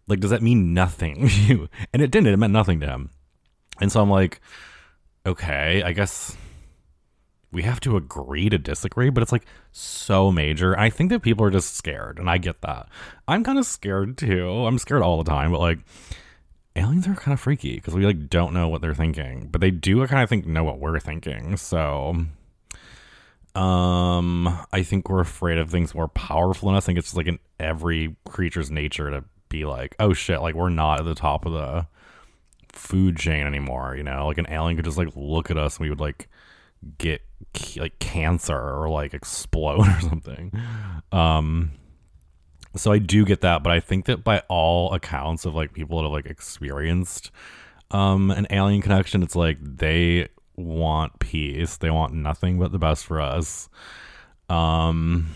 Like, 0.08 0.20
does 0.20 0.30
that 0.30 0.42
mean 0.42 0.72
nothing 0.74 1.28
you? 1.30 1.68
And 1.92 2.02
it 2.02 2.10
didn't. 2.10 2.28
It 2.32 2.36
meant 2.38 2.52
nothing 2.52 2.80
to 2.80 2.86
him. 2.86 3.10
And 3.80 3.92
so 3.92 4.00
I'm 4.00 4.10
like, 4.10 4.40
okay, 5.26 5.82
I 5.82 5.92
guess 5.92 6.36
we 7.50 7.62
have 7.62 7.80
to 7.80 7.96
agree 7.96 8.48
to 8.48 8.58
disagree, 8.58 9.10
but 9.10 9.22
it's 9.22 9.32
like 9.32 9.46
so 9.72 10.30
major. 10.30 10.78
I 10.78 10.90
think 10.90 11.10
that 11.10 11.22
people 11.22 11.44
are 11.46 11.50
just 11.50 11.76
scared, 11.76 12.18
and 12.18 12.28
I 12.28 12.38
get 12.38 12.60
that. 12.62 12.88
I'm 13.26 13.42
kind 13.44 13.58
of 13.58 13.66
scared 13.66 14.18
too. 14.18 14.48
I'm 14.66 14.78
scared 14.78 15.02
all 15.02 15.22
the 15.22 15.30
time, 15.30 15.52
but 15.52 15.60
like 15.60 15.78
aliens 16.76 17.08
are 17.08 17.14
kind 17.14 17.32
of 17.32 17.40
freaky 17.40 17.74
because 17.74 17.94
we 17.94 18.06
like 18.06 18.28
don't 18.28 18.52
know 18.52 18.68
what 18.68 18.80
they're 18.80 18.94
thinking, 18.94 19.48
but 19.50 19.60
they 19.60 19.70
do 19.70 20.06
kind 20.06 20.22
of 20.22 20.28
think 20.28 20.46
know 20.46 20.64
what 20.64 20.78
we're 20.78 21.00
thinking. 21.00 21.56
So 21.56 22.26
um 23.54 24.48
I 24.72 24.82
think 24.82 25.08
we're 25.08 25.20
afraid 25.20 25.58
of 25.58 25.70
things 25.70 25.94
more 25.94 26.08
powerful 26.08 26.68
than 26.68 26.76
us. 26.76 26.84
I 26.84 26.86
think 26.86 26.98
it's 26.98 27.08
just 27.08 27.16
like 27.16 27.26
in 27.26 27.38
every 27.58 28.16
creature's 28.26 28.70
nature 28.70 29.10
to 29.10 29.24
be 29.48 29.64
like, 29.64 29.96
oh 29.98 30.12
shit, 30.12 30.40
like 30.40 30.54
we're 30.54 30.68
not 30.68 31.00
at 31.00 31.04
the 31.04 31.14
top 31.14 31.46
of 31.46 31.52
the 31.52 31.86
food 32.70 33.16
chain 33.16 33.46
anymore, 33.46 33.96
you 33.96 34.04
know? 34.04 34.26
Like 34.26 34.38
an 34.38 34.46
alien 34.48 34.76
could 34.76 34.84
just 34.84 34.98
like 34.98 35.08
look 35.16 35.50
at 35.50 35.58
us 35.58 35.76
and 35.78 35.84
we 35.84 35.90
would 35.90 36.00
like 36.00 36.28
get 36.98 37.22
like 37.76 37.98
cancer 37.98 38.56
or 38.56 38.88
like 38.88 39.14
explode 39.14 39.86
or 39.88 40.00
something. 40.00 40.52
Um 41.12 41.72
so 42.76 42.92
I 42.92 42.98
do 42.98 43.24
get 43.24 43.40
that, 43.40 43.62
but 43.62 43.72
I 43.72 43.80
think 43.80 44.04
that 44.06 44.22
by 44.22 44.42
all 44.48 44.92
accounts 44.92 45.44
of 45.44 45.54
like 45.54 45.72
people 45.72 45.98
that 45.98 46.04
have 46.04 46.12
like 46.12 46.26
experienced 46.26 47.30
um 47.90 48.30
an 48.30 48.46
alien 48.50 48.82
connection, 48.82 49.22
it's 49.22 49.36
like 49.36 49.58
they 49.60 50.28
want 50.56 51.18
peace. 51.18 51.76
They 51.76 51.90
want 51.90 52.14
nothing 52.14 52.58
but 52.58 52.72
the 52.72 52.78
best 52.78 53.04
for 53.06 53.20
us. 53.20 53.68
Um 54.48 55.28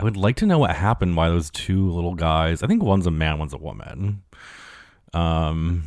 I 0.00 0.04
would 0.04 0.16
like 0.16 0.36
to 0.36 0.46
know 0.46 0.60
what 0.60 0.76
happened 0.76 1.16
why 1.16 1.28
those 1.28 1.50
two 1.50 1.90
little 1.90 2.14
guys, 2.14 2.62
I 2.62 2.68
think 2.68 2.82
one's 2.82 3.06
a 3.06 3.10
man, 3.10 3.38
one's 3.38 3.54
a 3.54 3.58
woman. 3.58 4.22
Um 5.12 5.84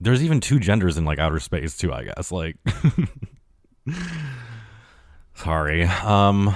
there's 0.00 0.22
even 0.22 0.40
two 0.40 0.58
genders 0.58 0.96
in 0.96 1.04
like 1.04 1.18
outer 1.18 1.40
space 1.40 1.76
too, 1.76 1.92
I 1.92 2.04
guess. 2.04 2.32
Like 2.32 2.56
sorry. 5.34 5.84
Um 5.84 6.54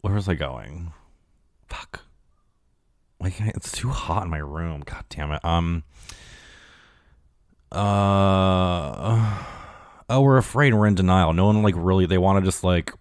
where 0.00 0.14
was 0.14 0.28
I 0.28 0.34
going? 0.34 0.92
Fuck. 1.68 2.02
Like 3.20 3.38
it's 3.40 3.72
too 3.72 3.90
hot 3.90 4.24
in 4.24 4.30
my 4.30 4.38
room. 4.38 4.82
God 4.84 5.04
damn 5.10 5.32
it. 5.32 5.44
Um. 5.44 5.84
Uh. 7.70 9.44
Oh, 10.08 10.22
we're 10.22 10.38
afraid. 10.38 10.74
We're 10.74 10.86
in 10.86 10.94
denial. 10.94 11.32
No 11.32 11.46
one 11.46 11.62
like 11.62 11.74
really. 11.76 12.06
They 12.06 12.18
want 12.18 12.42
to 12.42 12.44
just 12.44 12.64
like. 12.64 12.92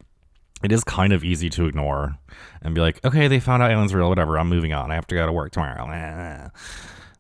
It 0.62 0.74
is 0.74 0.84
kind 0.84 1.14
of 1.14 1.24
easy 1.24 1.50
to 1.52 1.68
ignore 1.68 2.18
and 2.62 2.76
be 2.76 2.82
like, 2.82 3.04
okay, 3.06 3.30
they 3.30 3.40
found 3.40 3.64
out 3.64 3.72
aliens 3.72 3.94
real. 3.94 4.10
Whatever. 4.10 4.38
I'm 4.38 4.50
moving 4.50 4.74
on. 4.74 4.92
I 4.92 4.96
have 4.96 5.08
to 5.08 5.16
go 5.16 5.26
to 5.26 5.32
work 5.32 5.54
tomorrow. 5.54 6.52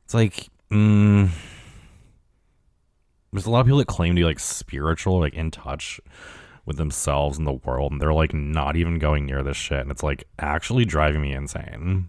It's 0.04 0.14
like, 0.14 0.50
mm, 0.72 1.30
there's 3.32 3.46
a 3.46 3.50
lot 3.50 3.62
of 3.62 3.66
people 3.66 3.80
that 3.80 3.88
claim 3.88 4.16
to 4.16 4.22
be 4.22 4.26
like 4.26 4.40
spiritual, 4.40 5.20
like 5.20 5.34
in 5.34 5.52
touch 5.52 6.00
with 6.70 6.78
themselves 6.78 7.40
and 7.40 7.48
the 7.48 7.54
world 7.54 7.92
and 7.92 8.00
they're 8.00 8.14
like 8.14 8.32
not 8.32 8.76
even 8.76 9.00
going 9.00 9.26
near 9.26 9.42
this 9.42 9.58
shit 9.58 9.80
and 9.80 9.90
it's 9.90 10.04
like 10.04 10.24
actually 10.38 10.86
driving 10.86 11.20
me 11.20 11.34
insane 11.34 12.08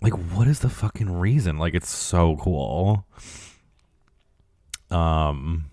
like 0.00 0.12
what 0.32 0.46
is 0.46 0.60
the 0.60 0.68
fucking 0.68 1.10
reason 1.10 1.58
like 1.58 1.74
it's 1.74 1.90
so 1.90 2.36
cool 2.36 3.04
um 4.92 5.64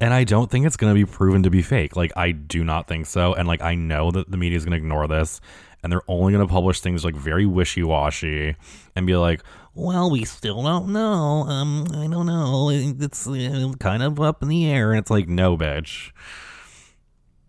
and 0.00 0.14
I 0.14 0.24
don't 0.24 0.50
think 0.50 0.64
it's 0.64 0.76
going 0.76 0.94
to 0.94 0.94
be 0.94 1.04
proven 1.04 1.42
to 1.42 1.50
be 1.50 1.60
fake. 1.60 1.96
Like, 1.96 2.12
I 2.16 2.30
do 2.30 2.62
not 2.62 2.86
think 2.86 3.06
so. 3.06 3.34
And, 3.34 3.48
like, 3.48 3.62
I 3.62 3.74
know 3.74 4.12
that 4.12 4.30
the 4.30 4.36
media 4.36 4.56
is 4.56 4.64
going 4.64 4.70
to 4.70 4.76
ignore 4.76 5.08
this 5.08 5.40
and 5.82 5.92
they're 5.92 6.02
only 6.08 6.32
going 6.32 6.46
to 6.46 6.52
publish 6.52 6.80
things 6.80 7.04
like 7.04 7.14
very 7.14 7.46
wishy 7.46 7.82
washy 7.82 8.56
and 8.96 9.06
be 9.06 9.16
like, 9.16 9.42
well, 9.74 10.10
we 10.10 10.24
still 10.24 10.62
don't 10.62 10.92
know. 10.92 11.44
Um, 11.48 11.86
I 11.92 12.08
don't 12.08 12.26
know. 12.26 12.68
It's 12.70 13.28
uh, 13.28 13.72
kind 13.78 14.02
of 14.02 14.20
up 14.20 14.42
in 14.42 14.48
the 14.48 14.66
air. 14.66 14.90
And 14.90 14.98
it's 14.98 15.10
like, 15.10 15.28
no, 15.28 15.56
bitch. 15.56 16.10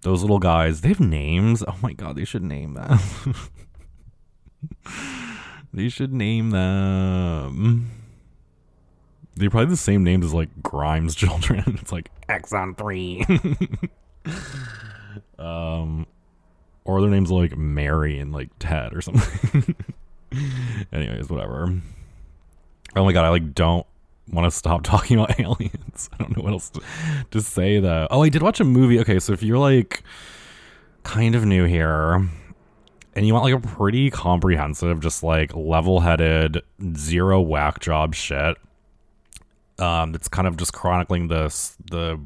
Those 0.01 0.21
little 0.21 0.39
guys, 0.39 0.81
they 0.81 0.89
have 0.89 0.99
names. 0.99 1.63
Oh 1.67 1.77
my 1.81 1.93
god, 1.93 2.15
they 2.15 2.23
should 2.23 2.43
name 2.43 2.75
them. 2.75 2.99
they 5.73 5.89
should 5.89 6.13
name 6.13 6.51
them. 6.51 7.91
They're 9.35 9.49
probably 9.49 9.69
the 9.69 9.77
same 9.77 10.03
names 10.03 10.25
as 10.25 10.33
like 10.33 10.49
Grimes 10.61 11.15
children. 11.15 11.79
it's 11.81 11.91
like 11.91 12.11
Exxon 12.27 12.77
3. 12.77 13.25
um, 15.39 15.98
or 16.89 17.01
their 17.01 17.09
names 17.09 17.31
like 17.31 17.55
Mary 17.55 18.19
and 18.19 18.33
like 18.33 18.49
Ted 18.59 18.93
or 18.93 19.01
something. 19.01 19.75
Anyways, 20.91 21.29
whatever. 21.29 21.73
Oh 22.95 23.05
my 23.05 23.13
god, 23.13 23.25
I 23.25 23.29
like 23.29 23.53
don't 23.53 23.85
want 24.31 24.51
to 24.51 24.57
stop 24.57 24.83
talking 24.83 25.19
about 25.19 25.39
aliens. 25.39 26.09
I 26.13 26.17
don't 26.17 26.35
know 26.35 26.43
what 26.43 26.53
else 26.53 26.69
to, 26.71 26.81
to 27.31 27.41
say 27.41 27.79
though. 27.79 28.07
Oh, 28.09 28.23
I 28.23 28.29
did 28.29 28.41
watch 28.41 28.59
a 28.59 28.63
movie. 28.63 28.99
Okay, 28.99 29.19
so 29.19 29.33
if 29.33 29.43
you're 29.43 29.59
like 29.59 30.03
kind 31.03 31.35
of 31.35 31.45
new 31.45 31.65
here 31.65 32.27
and 33.15 33.27
you 33.27 33.33
want 33.33 33.45
like 33.45 33.53
a 33.53 33.59
pretty 33.59 34.09
comprehensive, 34.09 34.99
just 34.99 35.23
like 35.23 35.55
level-headed, 35.55 36.61
zero 36.95 37.41
whack 37.41 37.79
job 37.79 38.15
shit, 38.15 38.57
um, 39.77 40.11
that's 40.11 40.27
kind 40.27 40.47
of 40.47 40.57
just 40.57 40.73
chronicling 40.73 41.27
this 41.27 41.75
the 41.89 42.19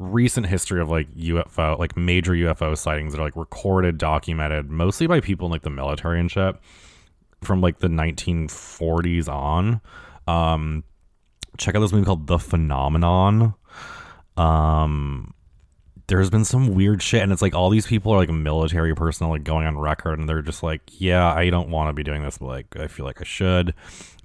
recent 0.00 0.46
history 0.46 0.80
of 0.80 0.90
like 0.90 1.12
UFO, 1.14 1.78
like 1.78 1.96
major 1.96 2.32
UFO 2.32 2.76
sightings 2.76 3.12
that 3.12 3.20
are 3.20 3.24
like 3.24 3.36
recorded, 3.36 3.98
documented, 3.98 4.70
mostly 4.70 5.06
by 5.06 5.20
people 5.20 5.46
in 5.46 5.52
like 5.52 5.62
the 5.62 5.70
military 5.70 6.18
and 6.18 6.30
shit 6.30 6.56
from 7.42 7.60
like 7.60 7.78
the 7.78 7.88
1940s 7.88 9.28
on. 9.28 9.80
Um, 10.26 10.84
check 11.58 11.74
out 11.74 11.80
this 11.80 11.92
movie 11.92 12.04
called 12.04 12.26
The 12.26 12.38
Phenomenon. 12.38 13.54
Um, 14.36 15.34
there's 16.06 16.30
been 16.30 16.44
some 16.44 16.74
weird 16.74 17.02
shit, 17.02 17.22
and 17.22 17.32
it's 17.32 17.42
like 17.42 17.54
all 17.54 17.70
these 17.70 17.86
people 17.86 18.12
are 18.12 18.18
like 18.18 18.30
military 18.30 18.94
personnel, 18.94 19.30
like 19.30 19.44
going 19.44 19.66
on 19.66 19.78
record, 19.78 20.18
and 20.18 20.28
they're 20.28 20.42
just 20.42 20.62
like, 20.62 20.82
"Yeah, 21.00 21.32
I 21.32 21.50
don't 21.50 21.70
want 21.70 21.88
to 21.88 21.92
be 21.92 22.02
doing 22.02 22.22
this, 22.22 22.38
but 22.38 22.46
like 22.46 22.76
I 22.76 22.88
feel 22.88 23.06
like 23.06 23.20
I 23.20 23.24
should." 23.24 23.74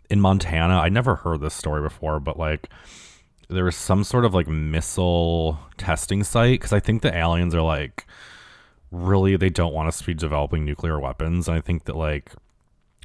In 0.10 0.22
Montana, 0.22 0.79
I 0.79 0.89
never 0.89 1.15
heard 1.15 1.41
this 1.41 1.53
story 1.53 1.82
before, 1.82 2.20
but 2.20 2.38
like 2.38 2.70
there 3.49 3.65
was 3.65 3.75
some 3.75 4.03
sort 4.03 4.25
of 4.25 4.33
like 4.33 4.47
missile 4.47 5.59
testing 5.77 6.23
site 6.23 6.59
because 6.59 6.73
I 6.73 6.79
think 6.79 7.01
the 7.01 7.15
aliens 7.15 7.53
are 7.53 7.61
like 7.61 8.05
really 8.91 9.35
they 9.35 9.49
don't 9.49 9.73
want 9.73 9.87
us 9.87 9.99
to 9.99 10.05
be 10.05 10.13
developing 10.13 10.65
nuclear 10.65 10.99
weapons, 10.99 11.47
and 11.47 11.57
I 11.57 11.61
think 11.61 11.85
that 11.85 11.95
like 11.95 12.31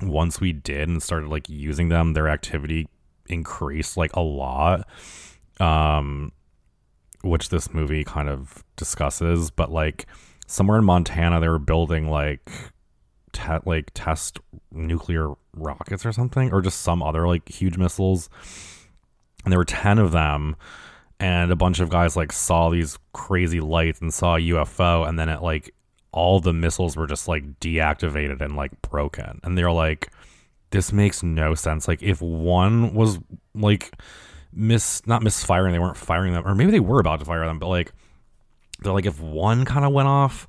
once 0.02 0.40
we 0.40 0.52
did 0.52 0.88
and 0.88 1.02
started 1.02 1.28
like 1.28 1.48
using 1.48 1.88
them, 1.88 2.14
their 2.14 2.28
activity 2.28 2.88
increased 3.28 3.96
like 3.96 4.14
a 4.14 4.20
lot. 4.20 4.86
Um, 5.58 6.32
which 7.22 7.50
this 7.50 7.72
movie 7.74 8.04
kind 8.04 8.28
of 8.28 8.64
discusses, 8.76 9.50
but 9.50 9.70
like 9.70 10.06
somewhere 10.46 10.78
in 10.78 10.84
Montana, 10.84 11.40
they 11.40 11.48
were 11.48 11.58
building 11.58 12.08
like 12.08 12.50
te- 13.32 13.58
like 13.66 13.90
test 13.94 14.38
nuclear 14.72 15.34
rockets 15.54 16.06
or 16.06 16.12
something, 16.12 16.52
or 16.52 16.60
just 16.60 16.80
some 16.80 17.02
other 17.02 17.26
like 17.26 17.48
huge 17.48 17.76
missiles. 17.76 18.30
And 19.44 19.52
there 19.52 19.58
were 19.58 19.64
ten 19.64 19.98
of 19.98 20.12
them, 20.12 20.56
and 21.18 21.50
a 21.50 21.56
bunch 21.56 21.80
of 21.80 21.88
guys 21.88 22.16
like 22.16 22.32
saw 22.32 22.70
these 22.70 22.98
crazy 23.12 23.60
lights 23.60 24.00
and 24.00 24.12
saw 24.12 24.36
a 24.36 24.40
UFO, 24.40 25.08
and 25.08 25.18
then 25.18 25.28
it 25.28 25.42
like 25.42 25.74
all 26.12 26.40
the 26.40 26.52
missiles 26.52 26.96
were 26.96 27.06
just 27.06 27.28
like 27.28 27.60
deactivated 27.60 28.40
and 28.40 28.56
like 28.56 28.80
broken. 28.82 29.40
And 29.44 29.56
they're 29.56 29.72
like, 29.72 30.10
this 30.70 30.92
makes 30.92 31.22
no 31.22 31.54
sense. 31.54 31.88
Like 31.88 32.02
if 32.02 32.20
one 32.20 32.94
was 32.94 33.18
like 33.54 33.92
miss 34.52 35.06
not 35.06 35.22
misfiring, 35.22 35.72
they 35.72 35.78
weren't 35.78 35.96
firing 35.96 36.32
them, 36.32 36.46
or 36.46 36.54
maybe 36.54 36.70
they 36.70 36.80
were 36.80 37.00
about 37.00 37.20
to 37.20 37.24
fire 37.24 37.46
them, 37.46 37.58
but 37.58 37.68
like 37.68 37.92
they're 38.80 38.92
like 38.92 39.06
if 39.06 39.20
one 39.20 39.64
kind 39.64 39.84
of 39.84 39.92
went 39.92 40.08
off 40.08 40.46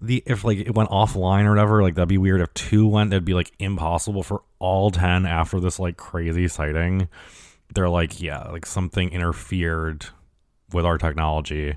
the 0.00 0.22
if 0.26 0.44
like 0.44 0.58
it 0.58 0.74
went 0.74 0.90
offline 0.90 1.44
or 1.44 1.50
whatever 1.50 1.82
like 1.82 1.94
that'd 1.94 2.08
be 2.08 2.18
weird 2.18 2.40
if 2.40 2.52
two 2.54 2.86
went 2.86 3.10
that'd 3.10 3.24
be 3.24 3.34
like 3.34 3.52
impossible 3.58 4.22
for 4.22 4.42
all 4.58 4.90
10 4.90 5.24
after 5.24 5.58
this 5.58 5.78
like 5.78 5.96
crazy 5.96 6.48
sighting 6.48 7.08
they're 7.74 7.88
like 7.88 8.20
yeah 8.20 8.42
like 8.48 8.66
something 8.66 9.10
interfered 9.10 10.06
with 10.72 10.84
our 10.84 10.98
technology 10.98 11.76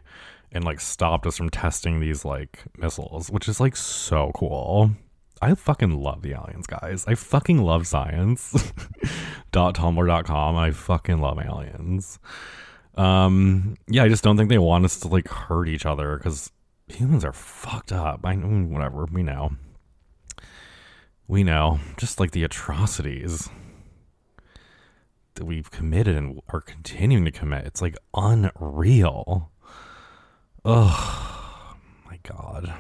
and 0.51 0.63
like 0.63 0.79
stopped 0.79 1.25
us 1.25 1.37
from 1.37 1.49
testing 1.49 1.99
these 1.99 2.25
like 2.25 2.63
missiles 2.77 3.29
which 3.29 3.47
is 3.47 3.59
like 3.59 3.75
so 3.75 4.31
cool 4.35 4.91
i 5.41 5.53
fucking 5.53 6.01
love 6.01 6.21
the 6.21 6.33
aliens 6.33 6.67
guys 6.67 7.05
i 7.07 7.15
fucking 7.15 7.61
love 7.61 7.85
science 7.87 8.53
tumblr.com 9.51 10.55
i 10.55 10.71
fucking 10.71 11.19
love 11.19 11.39
aliens 11.39 12.19
um 12.95 13.75
yeah 13.87 14.03
i 14.03 14.09
just 14.09 14.23
don't 14.23 14.37
think 14.37 14.49
they 14.49 14.57
want 14.57 14.85
us 14.85 14.99
to 14.99 15.07
like 15.07 15.27
hurt 15.27 15.67
each 15.67 15.85
other 15.85 16.17
because 16.17 16.51
humans 16.89 17.23
are 17.23 17.33
fucked 17.33 17.91
up. 17.91 18.21
I 18.23 18.35
mean, 18.35 18.71
whatever. 18.71 19.05
We 19.05 19.23
know. 19.23 19.51
We 21.27 21.43
know. 21.43 21.79
Just 21.97 22.19
like 22.19 22.31
the 22.31 22.43
atrocities 22.43 23.49
that 25.39 25.45
we've 25.45 25.71
committed 25.71 26.15
and 26.15 26.41
are 26.49 26.61
continuing 26.61 27.25
to 27.25 27.31
commit. 27.31 27.65
It's 27.65 27.81
like 27.81 27.95
unreal. 28.13 29.49
Oh 30.63 31.75
my 32.05 32.19
god. 32.23 32.73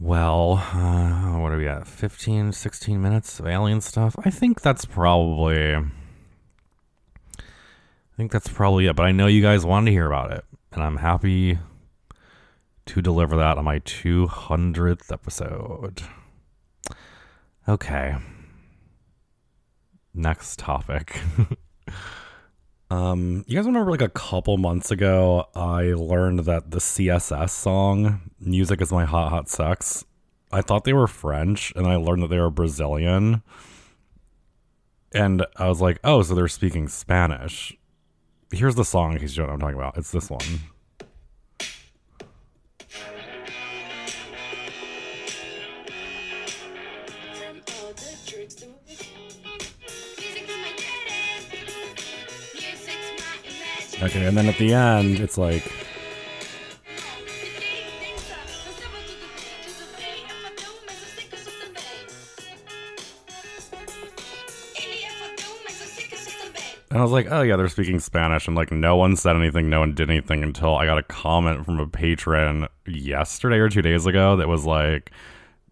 Well, 0.00 0.54
uh, 0.72 1.38
what 1.38 1.52
are 1.52 1.58
we 1.58 1.68
at? 1.68 1.86
15, 1.86 2.52
16 2.52 3.00
minutes 3.00 3.38
of 3.38 3.46
alien 3.46 3.80
stuff? 3.80 4.16
I 4.24 4.30
think 4.30 4.60
that's 4.62 4.84
probably. 4.84 5.74
I 5.74 5.82
think 8.16 8.32
that's 8.32 8.48
probably 8.48 8.86
it, 8.86 8.96
but 8.96 9.04
I 9.04 9.12
know 9.12 9.26
you 9.26 9.42
guys 9.42 9.64
wanted 9.64 9.86
to 9.86 9.92
hear 9.92 10.06
about 10.06 10.32
it 10.32 10.44
and 10.72 10.82
I'm 10.82 10.96
happy 10.96 11.58
to 12.86 13.02
deliver 13.02 13.36
that 13.36 13.58
on 13.58 13.64
my 13.64 13.80
200th 13.80 15.12
episode. 15.12 16.02
Okay. 17.68 18.16
Next 20.16 20.58
topic. 20.58 21.20
um, 22.90 23.44
you 23.46 23.54
guys 23.54 23.66
remember 23.66 23.92
like 23.92 24.00
a 24.00 24.08
couple 24.08 24.56
months 24.56 24.90
ago, 24.90 25.46
I 25.54 25.92
learned 25.92 26.40
that 26.40 26.72
the 26.72 26.78
CSS 26.78 27.50
song, 27.50 28.32
Music 28.40 28.80
is 28.80 28.90
My 28.90 29.04
Hot 29.04 29.30
Hot 29.30 29.48
Sex, 29.48 30.04
I 30.50 30.62
thought 30.62 30.82
they 30.82 30.92
were 30.92 31.06
French, 31.06 31.72
and 31.76 31.86
I 31.86 31.96
learned 31.96 32.22
that 32.24 32.28
they 32.28 32.40
were 32.40 32.50
Brazilian. 32.50 33.42
And 35.12 35.46
I 35.56 35.68
was 35.68 35.80
like, 35.80 36.00
oh, 36.02 36.22
so 36.22 36.34
they're 36.34 36.48
speaking 36.48 36.88
Spanish 36.88 37.76
here's 38.52 38.74
the 38.74 38.84
song 38.84 39.12
in 39.12 39.18
case 39.18 39.36
you 39.36 39.42
know 39.42 39.48
what 39.48 39.54
I'm 39.54 39.60
talking 39.60 39.76
about. 39.76 39.96
It's 39.96 40.12
this 40.12 40.30
one. 40.30 40.40
Okay, 54.02 54.26
and 54.26 54.36
then 54.36 54.46
at 54.46 54.58
the 54.58 54.74
end, 54.74 55.20
it's 55.20 55.38
like 55.38 55.72
And 66.96 67.02
I 67.02 67.04
was 67.04 67.12
like, 67.12 67.30
oh 67.30 67.42
yeah, 67.42 67.56
they're 67.56 67.68
speaking 67.68 68.00
Spanish. 68.00 68.46
And 68.46 68.56
like, 68.56 68.72
no 68.72 68.96
one 68.96 69.16
said 69.16 69.36
anything, 69.36 69.68
no 69.68 69.80
one 69.80 69.92
did 69.92 70.08
anything 70.08 70.42
until 70.42 70.76
I 70.76 70.86
got 70.86 70.96
a 70.96 71.02
comment 71.02 71.66
from 71.66 71.78
a 71.78 71.86
patron 71.86 72.68
yesterday 72.86 73.58
or 73.58 73.68
two 73.68 73.82
days 73.82 74.06
ago 74.06 74.36
that 74.36 74.48
was 74.48 74.64
like, 74.64 75.10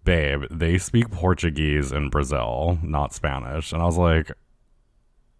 babe, 0.04 0.44
they 0.50 0.76
speak 0.76 1.10
Portuguese 1.10 1.92
in 1.92 2.10
Brazil, 2.10 2.78
not 2.82 3.14
Spanish. 3.14 3.72
And 3.72 3.80
I 3.80 3.86
was 3.86 3.96
like, 3.96 4.32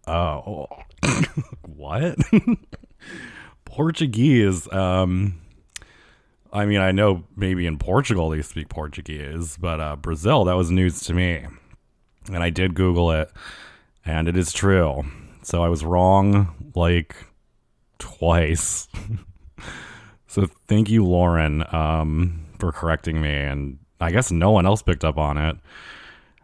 oh, 0.07 0.65
what? 1.61 2.17
Portuguese. 3.65 4.71
Um, 4.71 5.41
I 6.53 6.65
mean, 6.65 6.79
I 6.79 6.91
know 6.91 7.23
maybe 7.35 7.67
in 7.67 7.77
Portugal 7.77 8.29
they 8.29 8.41
speak 8.41 8.69
Portuguese, 8.69 9.57
but 9.57 9.79
uh, 9.79 9.95
Brazil, 9.97 10.45
that 10.45 10.53
was 10.53 10.71
news 10.71 11.01
to 11.01 11.13
me. 11.13 11.45
And 12.27 12.37
I 12.37 12.49
did 12.49 12.73
Google 12.73 13.11
it, 13.11 13.29
and 14.05 14.27
it 14.27 14.37
is 14.37 14.53
true. 14.53 15.03
So 15.43 15.63
I 15.63 15.69
was 15.69 15.83
wrong 15.83 16.71
like 16.73 17.15
twice. 17.99 18.87
so 20.27 20.47
thank 20.67 20.89
you, 20.89 21.05
Lauren, 21.05 21.63
um, 21.73 22.45
for 22.57 22.71
correcting 22.71 23.21
me. 23.21 23.33
And 23.33 23.79
I 23.99 24.11
guess 24.11 24.31
no 24.31 24.51
one 24.51 24.65
else 24.65 24.81
picked 24.81 25.05
up 25.05 25.17
on 25.17 25.37
it. 25.37 25.57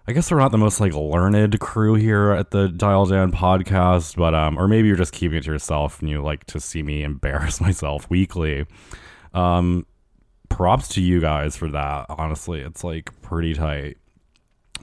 I 0.08 0.14
guess 0.14 0.32
we're 0.32 0.40
not 0.40 0.52
the 0.52 0.58
most 0.58 0.80
like 0.80 0.94
learned 0.94 1.60
crew 1.60 1.94
here 1.94 2.32
at 2.32 2.52
the 2.52 2.68
Dial 2.68 3.06
Down 3.06 3.32
podcast, 3.32 4.16
but 4.16 4.34
um, 4.34 4.58
or 4.58 4.68
maybe 4.68 4.88
you're 4.88 4.98
just 4.98 5.14
keeping 5.14 5.38
it 5.38 5.44
to 5.44 5.52
yourself 5.52 6.00
and 6.02 6.10
you 6.10 6.22
like 6.22 6.46
to 6.46 6.60
see 6.60 6.82
me 6.82 7.04
embarrass 7.04 7.62
myself 7.62 8.10
weekly. 8.10 8.66
Um, 9.34 9.86
props 10.50 10.88
to 10.90 11.02
you 11.02 11.22
guys 11.22 11.56
for 11.56 11.70
that. 11.70 12.08
Honestly, 12.10 12.62
it's 12.62 12.84
like 12.84 13.10
pretty 13.22 13.54
tight. 13.54 13.98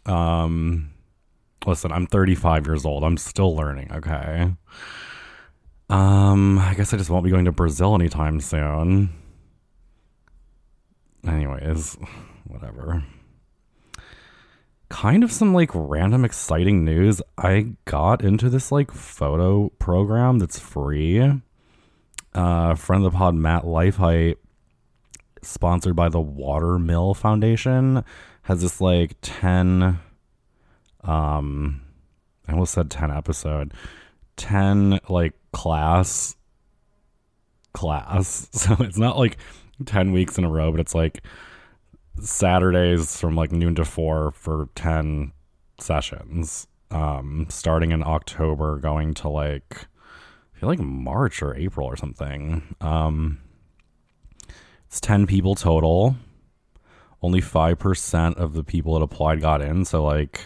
Um, 0.07 0.92
listen, 1.66 1.90
I'm 1.90 2.07
35 2.07 2.66
years 2.66 2.85
old. 2.85 3.02
I'm 3.02 3.16
still 3.16 3.57
learning, 3.57 3.92
okay? 3.92 4.52
Um, 5.90 6.59
I 6.59 6.74
guess 6.74 6.94
I 6.94 6.96
just 6.96 7.11
won't 7.11 7.24
be 7.24 7.31
going 7.31 7.46
to 7.46 7.52
Brazil 7.52 7.94
anytime 7.94 8.40
soon. 8.40 9.11
Anyways, 11.26 11.98
whatever. 12.46 13.02
Kind 14.88 15.22
of 15.22 15.31
some 15.31 15.53
like 15.53 15.70
random 15.74 16.24
exciting 16.24 16.85
news. 16.85 17.20
I 17.37 17.74
got 17.85 18.24
into 18.24 18.48
this 18.48 18.72
like 18.72 18.90
photo 18.90 19.68
program 19.79 20.38
that's 20.38 20.59
free. 20.59 21.20
Uh, 22.35 22.74
friend 22.74 23.05
of 23.05 23.12
the 23.12 23.18
pod, 23.18 23.35
Matt 23.35 23.64
Leifheit, 23.64 24.37
sponsored 25.42 25.96
by 25.96 26.09
the 26.09 26.20
Watermill 26.20 27.14
Foundation, 27.14 28.05
has 28.42 28.62
this 28.62 28.81
like 28.81 29.14
10 29.20 29.98
um 31.05 31.83
I 32.46 32.53
almost 32.53 32.72
said 32.72 32.90
10 32.90 33.11
episode 33.11 33.74
10 34.37 35.01
like 35.09 35.35
class 35.53 36.35
class 37.74 38.48
so 38.53 38.74
it's 38.81 38.98
not 38.98 39.18
like 39.18 39.37
10 39.85 40.12
weeks 40.12 40.38
in 40.38 40.44
a 40.44 40.51
row 40.51 40.70
but 40.70 40.81
it's 40.81 40.94
like 40.94 41.22
Saturdays 42.20 43.20
from 43.20 43.37
like 43.37 43.52
noon 43.52 43.74
to 43.76 43.85
4 43.85 44.33
for 44.33 44.68
10 44.74 45.33
sessions. 45.81 46.66
Um 46.90 47.46
starting 47.50 47.92
in 47.92 48.02
October 48.02 48.78
going 48.78 49.14
to 49.14 49.28
like 49.28 49.87
I 50.54 50.59
feel 50.59 50.68
like 50.68 50.81
March 50.81 51.42
or 51.42 51.54
April 51.54 51.87
or 51.87 51.96
something. 51.96 52.74
Um 52.81 53.38
it's 54.87 55.00
10 55.00 55.26
people 55.26 55.54
total. 55.54 56.16
Only 57.20 57.40
5% 57.40 58.37
of 58.37 58.54
the 58.54 58.62
people 58.62 58.94
that 58.94 59.02
applied 59.04 59.40
got 59.40 59.61
in. 59.61 59.85
So 59.85 60.04
like 60.04 60.42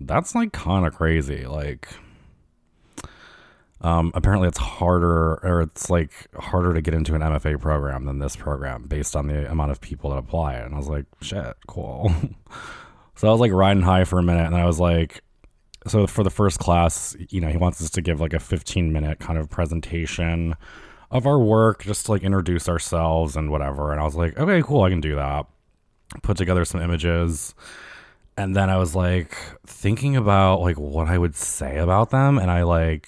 that's 0.00 0.34
like 0.34 0.52
kind 0.52 0.86
of 0.86 0.94
crazy. 0.94 1.46
Like, 1.46 1.88
um, 3.82 4.12
apparently 4.14 4.48
it's 4.48 4.58
harder 4.58 5.34
or 5.42 5.62
it's 5.62 5.88
like 5.88 6.12
harder 6.34 6.74
to 6.74 6.82
get 6.82 6.92
into 6.92 7.14
an 7.14 7.22
MFA 7.22 7.58
program 7.60 8.04
than 8.04 8.18
this 8.18 8.36
program 8.36 8.84
based 8.84 9.16
on 9.16 9.26
the 9.26 9.50
amount 9.50 9.70
of 9.70 9.80
people 9.80 10.10
that 10.10 10.18
apply. 10.18 10.54
And 10.54 10.74
I 10.74 10.76
was 10.76 10.88
like, 10.88 11.06
shit, 11.22 11.54
cool. 11.66 12.12
so 13.14 13.28
I 13.28 13.30
was 13.30 13.40
like 13.40 13.52
riding 13.52 13.82
high 13.82 14.04
for 14.04 14.18
a 14.18 14.22
minute 14.22 14.46
and 14.46 14.54
I 14.54 14.66
was 14.66 14.78
like, 14.78 15.22
so 15.86 16.06
for 16.06 16.22
the 16.22 16.30
first 16.30 16.58
class, 16.58 17.16
you 17.30 17.40
know, 17.40 17.48
he 17.48 17.56
wants 17.56 17.82
us 17.82 17.88
to 17.90 18.02
give 18.02 18.20
like 18.20 18.34
a 18.34 18.40
15 18.40 18.92
minute 18.92 19.18
kind 19.18 19.38
of 19.38 19.48
presentation 19.48 20.54
of 21.10 21.26
our 21.26 21.38
work, 21.38 21.82
just 21.82 22.06
to 22.06 22.12
like 22.12 22.22
introduce 22.22 22.68
ourselves 22.68 23.34
and 23.34 23.50
whatever. 23.50 23.92
And 23.92 24.00
I 24.00 24.04
was 24.04 24.14
like, 24.14 24.38
okay, 24.38 24.62
cool, 24.62 24.82
I 24.82 24.90
can 24.90 25.00
do 25.00 25.16
that. 25.16 25.46
Put 26.22 26.36
together 26.36 26.66
some 26.66 26.82
images 26.82 27.54
and 28.36 28.56
then 28.56 28.70
I 28.70 28.78
was 28.78 28.94
like 28.94 29.36
thinking 29.66 30.16
about 30.16 30.60
like 30.60 30.78
what 30.78 31.08
I 31.08 31.18
would 31.18 31.34
say 31.34 31.76
about 31.76 32.10
them, 32.10 32.38
and 32.38 32.50
I 32.50 32.62
like 32.62 33.06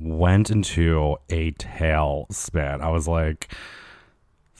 went 0.00 0.50
into 0.50 1.16
a 1.28 1.52
tailspin. 1.52 2.80
I 2.80 2.90
was 2.90 3.06
like 3.06 3.52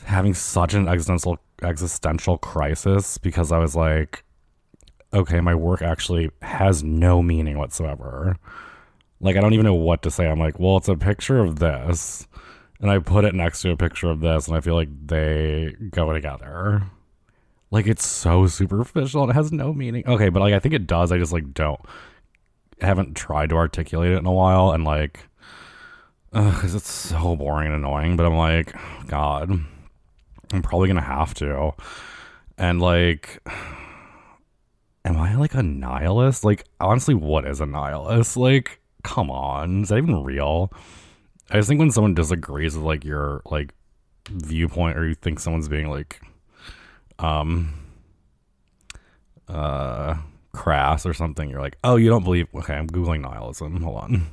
having 0.05 0.35
such 0.35 0.75
an 0.75 0.89
existential 0.89 1.39
existential 1.63 2.39
crisis 2.39 3.19
because 3.19 3.53
I 3.53 3.59
was 3.59 3.77
like, 3.77 4.25
okay, 5.13 5.41
my 5.41 5.55
work 5.55 5.83
actually 5.83 6.31
has 6.43 6.83
no 6.83 7.23
meaning 7.23 7.59
whatsoever. 7.59 8.37
Like 9.21 9.37
I 9.37 9.41
don't 9.41 9.53
even 9.53 9.67
know 9.67 9.75
what 9.75 10.03
to 10.03 10.11
say. 10.11 10.29
I'm 10.29 10.39
like, 10.39 10.59
well, 10.59 10.77
it's 10.77 10.89
a 10.89 10.97
picture 10.97 11.39
of 11.41 11.59
this, 11.59 12.27
and 12.81 12.91
I 12.91 12.99
put 12.99 13.25
it 13.25 13.35
next 13.35 13.63
to 13.63 13.71
a 13.71 13.77
picture 13.77 14.11
of 14.11 14.21
this, 14.21 14.49
and 14.49 14.57
I 14.57 14.61
feel 14.61 14.75
like 14.75 14.89
they 15.07 15.75
go 15.91 16.13
together. 16.13 16.83
Like 17.71 17.87
it's 17.87 18.07
so 18.07 18.47
superficial 18.47 19.23
and 19.23 19.31
it 19.31 19.35
has 19.35 19.53
no 19.53 19.73
meaning. 19.73 20.05
Okay, 20.07 20.29
but 20.29 20.41
like 20.41 20.55
I 20.55 20.59
think 20.59 20.75
it 20.75 20.87
does. 20.87 21.13
I 21.13 21.19
just 21.19 21.33
like 21.33 21.55
don't 21.55 21.81
haven't 22.81 23.15
tried 23.15 23.51
to 23.51 23.57
articulate 23.57 24.13
it 24.13 24.19
in 24.19 24.27
a 24.27 24.33
while 24.33 24.71
and 24.71 24.85
like 24.85 25.29
because 26.33 26.75
it's 26.75 26.91
so 26.91 27.37
boring 27.37 27.67
and 27.67 27.77
annoying. 27.77 28.17
But 28.17 28.27
I'm 28.27 28.37
like, 28.37 28.75
God, 29.07 29.51
I'm 30.53 30.63
probably 30.63 30.89
gonna 30.89 31.01
have 31.01 31.35
to. 31.35 31.73
And 32.59 32.81
like, 32.81 33.43
am 35.05 35.17
I 35.17 35.35
like 35.37 35.55
a 35.55 35.63
nihilist? 35.63 36.45
Like, 36.45 36.65
honestly, 36.79 37.15
what 37.15 37.47
is 37.47 37.61
a 37.61 37.67
nihilist? 37.67 38.37
Like, 38.37 38.81
come 39.03 39.31
on, 39.31 39.83
is 39.83 39.89
that 39.89 39.99
even 39.99 40.23
real? 40.23 40.73
I 41.51 41.57
just 41.57 41.69
think 41.69 41.81
when 41.81 41.91
someone 41.91 42.15
disagrees 42.15 42.77
with 42.77 42.85
like 42.85 43.05
your 43.05 43.43
like 43.47 43.75
viewpoint, 44.29 44.97
or 44.97 45.09
you 45.09 45.15
think 45.15 45.41
someone's 45.41 45.69
being 45.69 45.91
like, 45.91 46.21
um, 47.19 47.75
uh, 49.49 50.15
crass 50.53 51.05
or 51.05 51.13
something, 51.13 51.51
you're 51.51 51.61
like, 51.61 51.77
oh, 51.83 51.97
you 51.97 52.09
don't 52.09 52.23
believe? 52.23 52.47
Okay, 52.55 52.75
I'm 52.75 52.87
googling 52.87 53.23
nihilism. 53.23 53.83
Hold 53.83 53.97
on, 53.97 54.27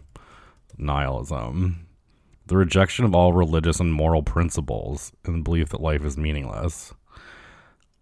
nihilism 0.77 1.86
the 2.47 2.57
rejection 2.57 3.05
of 3.05 3.13
all 3.13 3.33
religious 3.33 3.79
and 3.79 3.93
moral 3.93 4.23
principles 4.23 5.11
and 5.25 5.35
the 5.35 5.41
belief 5.41 5.69
that 5.69 5.81
life 5.81 6.03
is 6.05 6.17
meaningless. 6.17 6.93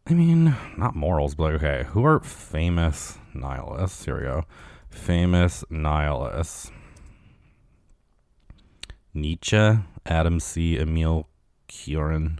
I 0.07 0.13
mean, 0.13 0.55
not 0.77 0.95
morals, 0.95 1.33
but 1.33 1.53
okay, 1.53 1.85
who 1.89 2.05
are 2.05 2.19
famous 2.19 3.17
nihilists? 3.33 4.05
Here 4.05 4.17
we 4.17 4.21
go. 4.21 4.43
Famous 4.89 5.63
nihilists. 5.69 6.71
Nietzsche, 9.15 9.79
Adam 10.05 10.39
C. 10.39 10.77
Emil 10.77 11.27
Cioran, 11.67 12.37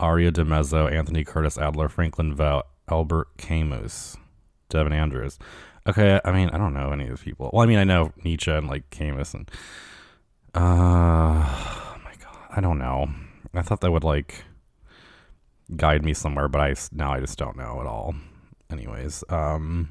Aria 0.00 0.30
de 0.30 0.44
Mezzo, 0.44 0.86
Anthony 0.86 1.24
Curtis 1.24 1.58
Adler, 1.58 1.88
Franklin 1.88 2.34
Veaux, 2.34 2.62
Albert 2.88 3.36
Camus, 3.36 4.16
Devin 4.70 4.92
Andrews. 4.92 5.38
Okay, 5.86 6.20
I 6.24 6.32
mean, 6.32 6.48
I 6.50 6.58
don't 6.58 6.72
know 6.72 6.92
any 6.92 7.04
of 7.04 7.10
these 7.10 7.24
people. 7.24 7.50
Well, 7.52 7.62
I 7.62 7.66
mean, 7.66 7.78
I 7.78 7.84
know 7.84 8.12
Nietzsche 8.24 8.50
and 8.50 8.68
like 8.68 8.88
Camus 8.90 9.34
and 9.34 9.50
uh, 10.54 10.60
my 12.04 12.14
god, 12.20 12.36
I 12.50 12.60
don't 12.60 12.78
know. 12.78 13.08
I 13.54 13.62
thought 13.62 13.80
that 13.80 13.90
would 13.90 14.04
like 14.04 14.44
guide 15.76 16.04
me 16.04 16.14
somewhere, 16.14 16.48
but 16.48 16.60
I 16.60 16.74
now 16.92 17.12
I 17.12 17.20
just 17.20 17.38
don't 17.38 17.56
know 17.56 17.80
at 17.80 17.86
all. 17.86 18.14
Anyways, 18.70 19.24
um, 19.28 19.90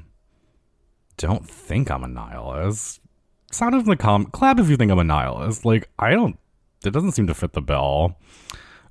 don't 1.16 1.48
think 1.48 1.90
I'm 1.90 2.04
a 2.04 2.08
nihilist. 2.08 3.00
Sound 3.50 3.74
of 3.74 3.84
the 3.86 3.96
com 3.96 4.26
clap 4.26 4.58
if 4.58 4.68
you 4.68 4.76
think 4.76 4.90
I'm 4.90 4.98
a 4.98 5.04
nihilist. 5.04 5.64
Like 5.64 5.88
I 5.98 6.10
don't. 6.10 6.38
It 6.84 6.92
doesn't 6.92 7.12
seem 7.12 7.26
to 7.26 7.34
fit 7.34 7.52
the 7.52 7.60
bill. 7.60 8.16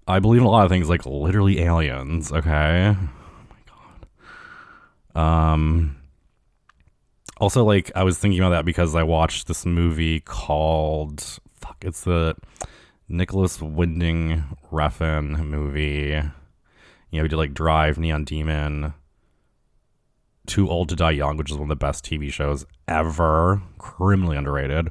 I 0.08 0.20
believe 0.20 0.42
in 0.42 0.48
a 0.48 0.50
lot 0.50 0.66
of 0.66 0.72
things, 0.72 0.90
like 0.90 1.06
literally 1.06 1.60
aliens. 1.62 2.32
Okay. 2.32 2.96
Oh 2.96 3.10
my 3.50 3.62
god. 5.16 5.22
Um. 5.22 5.96
Also, 7.40 7.64
like 7.64 7.92
I 7.96 8.04
was 8.04 8.18
thinking 8.18 8.40
about 8.40 8.50
that 8.50 8.66
because 8.66 8.96
I 8.96 9.04
watched 9.04 9.48
this 9.48 9.66
movie 9.66 10.20
called 10.22 11.40
fuck, 11.68 11.84
it's 11.84 12.02
the 12.02 12.36
Nicolas 13.10 13.62
Winding 13.62 14.44
Refn 14.72 15.46
movie. 15.46 16.22
You 17.12 17.20
know, 17.20 17.24
he 17.24 17.28
did 17.28 17.36
like 17.36 17.54
Drive, 17.54 17.98
Neon 17.98 18.24
Demon, 18.24 18.94
Too 20.46 20.70
Old 20.70 20.90
to 20.90 20.96
Die 20.96 21.12
Young, 21.12 21.38
which 21.38 21.52
is 21.52 21.58
one 21.58 21.64
of 21.64 21.70
the 21.70 21.76
best 21.76 22.06
TV 22.06 22.32
shows 22.32 22.66
ever. 22.88 23.62
Criminally 23.78 24.38
underrated. 24.38 24.90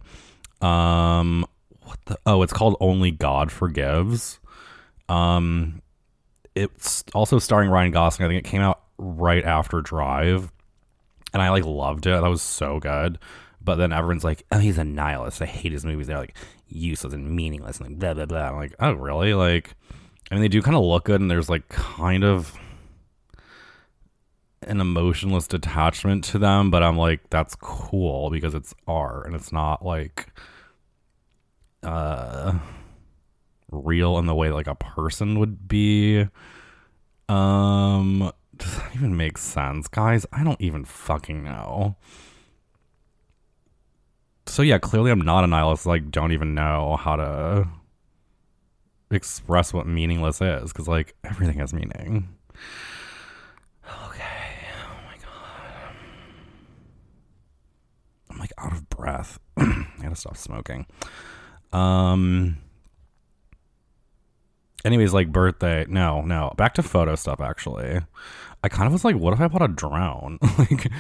Um, 0.61 1.47
what 1.83 1.99
the? 2.07 2.19
Oh, 2.27 2.43
it's 2.43 2.53
called 2.53 2.77
Only 2.81 3.11
God 3.11 3.53
Forgives. 3.53 4.39
Um, 5.09 5.83
it's 6.55 7.05
also 7.15 7.39
starring 7.39 7.71
Ryan 7.71 7.93
Gosling. 7.93 8.27
I 8.27 8.29
think 8.31 8.47
it 8.47 8.49
came 8.49 8.63
out 8.63 8.83
right 8.99 9.45
after 9.45 9.81
Drive, 9.81 10.51
and 11.33 11.43
I 11.43 11.51
like 11.51 11.65
loved 11.65 12.07
it. 12.07 12.21
That 12.21 12.29
was 12.29 12.43
so 12.43 12.81
good. 12.81 13.19
But 13.67 13.77
then 13.77 13.93
everyone's 13.93 14.25
like, 14.25 14.45
"Oh, 14.51 14.59
he's 14.59 14.79
a 14.79 14.85
nihilist. 14.85 15.43
I 15.43 15.47
hate 15.47 15.73
his 15.73 15.85
movies." 15.85 16.07
They're 16.07 16.17
like, 16.17 16.37
useless 16.69 17.13
and 17.13 17.31
meaningless 17.31 17.79
and 17.79 17.89
like 17.89 17.99
blah 17.99 18.15
blah 18.15 18.27
blah. 18.27 18.49
I'm 18.49 18.57
like, 18.57 18.75
oh 18.81 18.93
really? 18.93 19.35
Like, 19.35 19.75
I 20.31 20.35
mean, 20.35 20.43
they 20.43 20.49
do 20.49 20.63
kind 20.63 20.77
of 20.77 20.85
look 20.85 21.05
good, 21.05 21.21
and 21.21 21.31
there's 21.31 21.49
like 21.49 21.69
kind 21.69 22.25
of 22.25 22.57
an 24.63 24.81
emotionless 24.81 25.47
detachment 25.47 26.25
to 26.25 26.39
them, 26.39 26.71
but 26.71 26.83
I'm 26.83 26.97
like, 26.97 27.29
that's 27.31 27.55
cool 27.57 28.31
because 28.31 28.55
it's 28.55 28.75
art 28.89 29.27
and 29.27 29.35
it's 29.35 29.53
not 29.53 29.85
like 29.85 30.29
uh 31.83 32.59
real 33.71 34.19
in 34.19 34.27
the 34.27 34.35
way 34.35 34.51
like 34.51 34.67
a 34.67 34.75
person 34.75 35.39
would 35.39 35.69
be. 35.69 36.27
Um 37.29 38.33
does 38.57 38.79
that 38.79 38.95
even 38.95 39.17
make 39.17 39.37
sense, 39.37 39.87
guys? 39.87 40.25
I 40.33 40.43
don't 40.43 40.61
even 40.61 40.85
fucking 40.85 41.45
know 41.45 41.97
so 44.47 44.63
yeah, 44.63 44.79
clearly 44.79 45.11
I'm 45.11 45.21
not 45.21 45.45
a 45.45 45.47
nihilist. 45.47 45.87
Like, 45.87 46.11
don't 46.11 46.33
even 46.33 46.55
know 46.55 46.97
how 46.97 47.17
to 47.17 47.69
express 49.11 49.73
what 49.73 49.87
meaningless 49.87 50.41
is 50.41 50.73
because 50.73 50.89
like 50.89 51.15
everything 51.25 51.59
has 51.59 51.73
meaning. 51.73 52.29
Okay. 53.85 54.25
Oh 54.85 54.99
my 55.07 55.17
god. 55.23 55.97
I'm 58.31 58.39
like 58.39 58.53
out 58.59 58.73
of 58.73 58.89
breath. 58.89 59.39
I 59.57 59.87
gotta 60.03 60.17
stop 60.17 60.37
smoking. 60.37 60.87
Um. 61.73 62.59
Anyways, 64.85 65.13
like 65.13 65.33
birthday. 65.33 65.85
No, 65.89 66.23
no. 66.23 66.53
Back 66.57 66.75
to 66.75 66.83
photo 66.83 67.17
stuff. 67.17 67.41
Actually, 67.41 68.01
I 68.67 68.69
kind 68.69 68.89
of 68.89 68.93
was 68.93 69.05
like, 69.05 69.15
what 69.15 69.33
if 69.33 69.41
I 69.41 69.47
bought 69.47 69.63
a 69.63 69.69
drone? 69.69 70.41
like, 70.59 70.91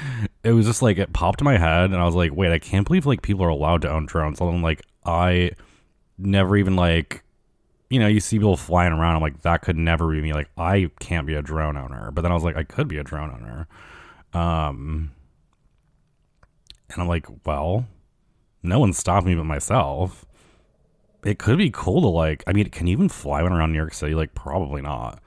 it 0.44 0.52
was 0.52 0.66
just 0.66 0.82
like 0.82 0.98
it 0.98 1.12
popped 1.12 1.40
in 1.40 1.44
my 1.44 1.58
head, 1.58 1.86
and 1.86 1.96
I 1.96 2.04
was 2.04 2.14
like, 2.14 2.32
wait, 2.32 2.52
I 2.52 2.60
can't 2.60 2.86
believe 2.86 3.06
like 3.06 3.22
people 3.22 3.44
are 3.44 3.48
allowed 3.48 3.82
to 3.82 3.90
own 3.90 4.06
drones. 4.06 4.40
I'm 4.40 4.62
like, 4.62 4.82
I 5.04 5.50
never 6.16 6.56
even 6.56 6.76
like, 6.76 7.24
you 7.90 7.98
know, 7.98 8.06
you 8.06 8.20
see 8.20 8.38
people 8.38 8.56
flying 8.56 8.92
around. 8.92 9.16
I'm 9.16 9.20
like, 9.20 9.42
that 9.42 9.62
could 9.62 9.76
never 9.76 10.08
be 10.12 10.22
me. 10.22 10.32
Like, 10.32 10.48
I 10.56 10.92
can't 11.00 11.26
be 11.26 11.34
a 11.34 11.42
drone 11.42 11.76
owner. 11.76 12.12
But 12.12 12.22
then 12.22 12.30
I 12.30 12.36
was 12.36 12.44
like, 12.44 12.56
I 12.56 12.62
could 12.62 12.86
be 12.86 12.98
a 12.98 13.02
drone 13.02 13.32
owner. 13.32 13.66
Um, 14.32 15.10
and 16.92 17.02
I'm 17.02 17.08
like, 17.08 17.26
well, 17.44 17.88
no 18.62 18.78
one 18.78 18.92
stopped 18.92 19.26
me 19.26 19.34
but 19.34 19.42
myself. 19.42 20.24
It 21.24 21.40
could 21.40 21.58
be 21.58 21.72
cool 21.72 22.00
to 22.02 22.08
like. 22.08 22.44
I 22.46 22.52
mean, 22.52 22.70
can 22.70 22.86
you 22.86 22.92
even 22.92 23.08
fly 23.08 23.42
one 23.42 23.52
around 23.52 23.72
New 23.72 23.78
York 23.78 23.92
City? 23.92 24.14
Like, 24.14 24.36
probably 24.36 24.82
not. 24.82 25.20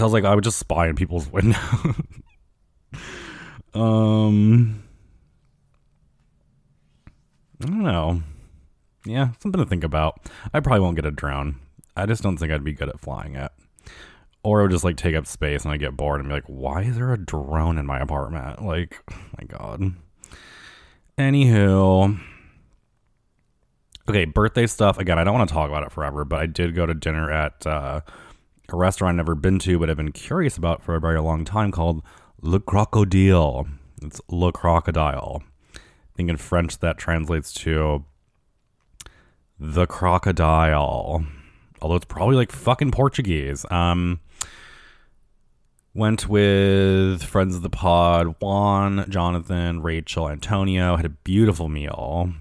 So 0.00 0.04
I 0.04 0.06
was 0.06 0.14
like, 0.14 0.24
I 0.24 0.34
would 0.34 0.44
just 0.44 0.58
spy 0.58 0.88
in 0.88 0.96
people's 0.96 1.28
windows. 1.32 1.60
um, 3.74 4.82
I 7.62 7.66
don't 7.66 7.82
know. 7.82 8.22
Yeah, 9.04 9.32
something 9.40 9.60
to 9.60 9.66
think 9.66 9.84
about. 9.84 10.30
I 10.54 10.60
probably 10.60 10.80
won't 10.80 10.96
get 10.96 11.04
a 11.04 11.10
drone. 11.10 11.56
I 11.98 12.06
just 12.06 12.22
don't 12.22 12.38
think 12.38 12.50
I'd 12.50 12.64
be 12.64 12.72
good 12.72 12.88
at 12.88 12.98
flying 12.98 13.36
it. 13.36 13.52
Or 14.42 14.60
it 14.60 14.62
would 14.62 14.70
just 14.70 14.84
like 14.84 14.96
take 14.96 15.14
up 15.14 15.26
space 15.26 15.64
and 15.64 15.72
I 15.74 15.76
get 15.76 15.98
bored 15.98 16.20
and 16.20 16.30
be 16.30 16.34
like, 16.34 16.46
why 16.46 16.80
is 16.80 16.96
there 16.96 17.12
a 17.12 17.18
drone 17.18 17.76
in 17.76 17.84
my 17.84 17.98
apartment? 17.98 18.64
Like, 18.64 18.96
oh 19.12 19.18
my 19.38 19.44
God. 19.46 19.92
Anywho. 21.18 22.18
Okay, 24.08 24.24
birthday 24.24 24.66
stuff. 24.66 24.96
Again, 24.96 25.18
I 25.18 25.24
don't 25.24 25.34
want 25.34 25.50
to 25.50 25.54
talk 25.54 25.68
about 25.68 25.82
it 25.82 25.92
forever, 25.92 26.24
but 26.24 26.40
I 26.40 26.46
did 26.46 26.74
go 26.74 26.86
to 26.86 26.94
dinner 26.94 27.30
at 27.30 27.66
uh, 27.66 28.00
a 28.72 28.76
restaurant 28.76 29.14
I've 29.14 29.16
never 29.16 29.34
been 29.34 29.58
to 29.60 29.78
but 29.78 29.90
I've 29.90 29.96
been 29.96 30.12
curious 30.12 30.56
about 30.56 30.82
for 30.82 30.94
a 30.94 31.00
very 31.00 31.20
long 31.20 31.44
time 31.44 31.70
called 31.70 32.02
Le 32.40 32.60
Crocodile. 32.60 33.66
It's 34.02 34.20
Le 34.28 34.52
Crocodile. 34.52 35.42
I 35.74 36.16
think 36.16 36.30
in 36.30 36.36
French 36.36 36.78
that 36.78 36.98
translates 36.98 37.52
to 37.54 38.04
the 39.58 39.86
crocodile. 39.86 41.24
Although 41.82 41.96
it's 41.96 42.04
probably 42.04 42.36
like 42.36 42.52
fucking 42.52 42.90
Portuguese. 42.90 43.64
Um 43.70 44.20
went 45.92 46.28
with 46.28 47.22
friends 47.22 47.56
of 47.56 47.62
the 47.62 47.70
pod, 47.70 48.36
Juan, 48.40 49.04
Jonathan, 49.08 49.82
Rachel, 49.82 50.28
Antonio, 50.28 50.96
had 50.96 51.06
a 51.06 51.10
beautiful 51.10 51.68
meal. 51.68 52.32